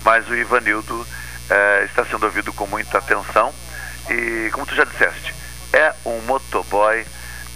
mas 0.04 0.28
o 0.28 0.34
Ivanildo 0.34 1.06
eh, 1.50 1.82
está 1.84 2.04
sendo 2.04 2.24
ouvido 2.24 2.52
com 2.52 2.66
muita 2.66 2.98
atenção 2.98 3.52
e, 4.08 4.48
como 4.52 4.64
tu 4.64 4.74
já 4.74 4.84
disseste, 4.84 5.34
é 5.72 5.92
um 6.04 6.20
motoboy 6.20 7.04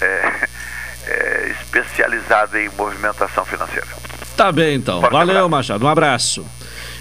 é, 0.00 0.48
é, 1.06 1.56
especializado 1.60 2.58
em 2.58 2.68
movimentação 2.70 3.44
financeira. 3.44 3.86
Tá 4.36 4.50
bem, 4.50 4.74
então. 4.74 5.00
Forte 5.00 5.12
Valeu, 5.12 5.36
abraço. 5.36 5.50
Machado. 5.50 5.84
Um 5.84 5.88
abraço. 5.88 6.46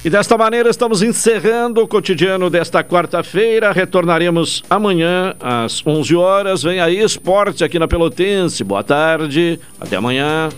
E 0.04 0.10
desta 0.10 0.36
maneira 0.36 0.68
estamos 0.68 1.04
encerrando 1.04 1.80
o 1.80 1.88
cotidiano 1.88 2.50
desta 2.50 2.84
quarta-feira. 2.84 3.72
Retornaremos 3.72 4.64
amanhã 4.68 5.36
às 5.40 5.86
11 5.86 6.16
horas. 6.16 6.64
Vem 6.64 6.80
aí 6.80 6.98
esporte 6.98 7.64
aqui 7.64 7.78
na 7.78 7.88
Pelotense. 7.88 8.64
Boa 8.64 8.84
tarde. 8.84 9.60
Até 9.80 9.98
amanhã. 9.98 10.50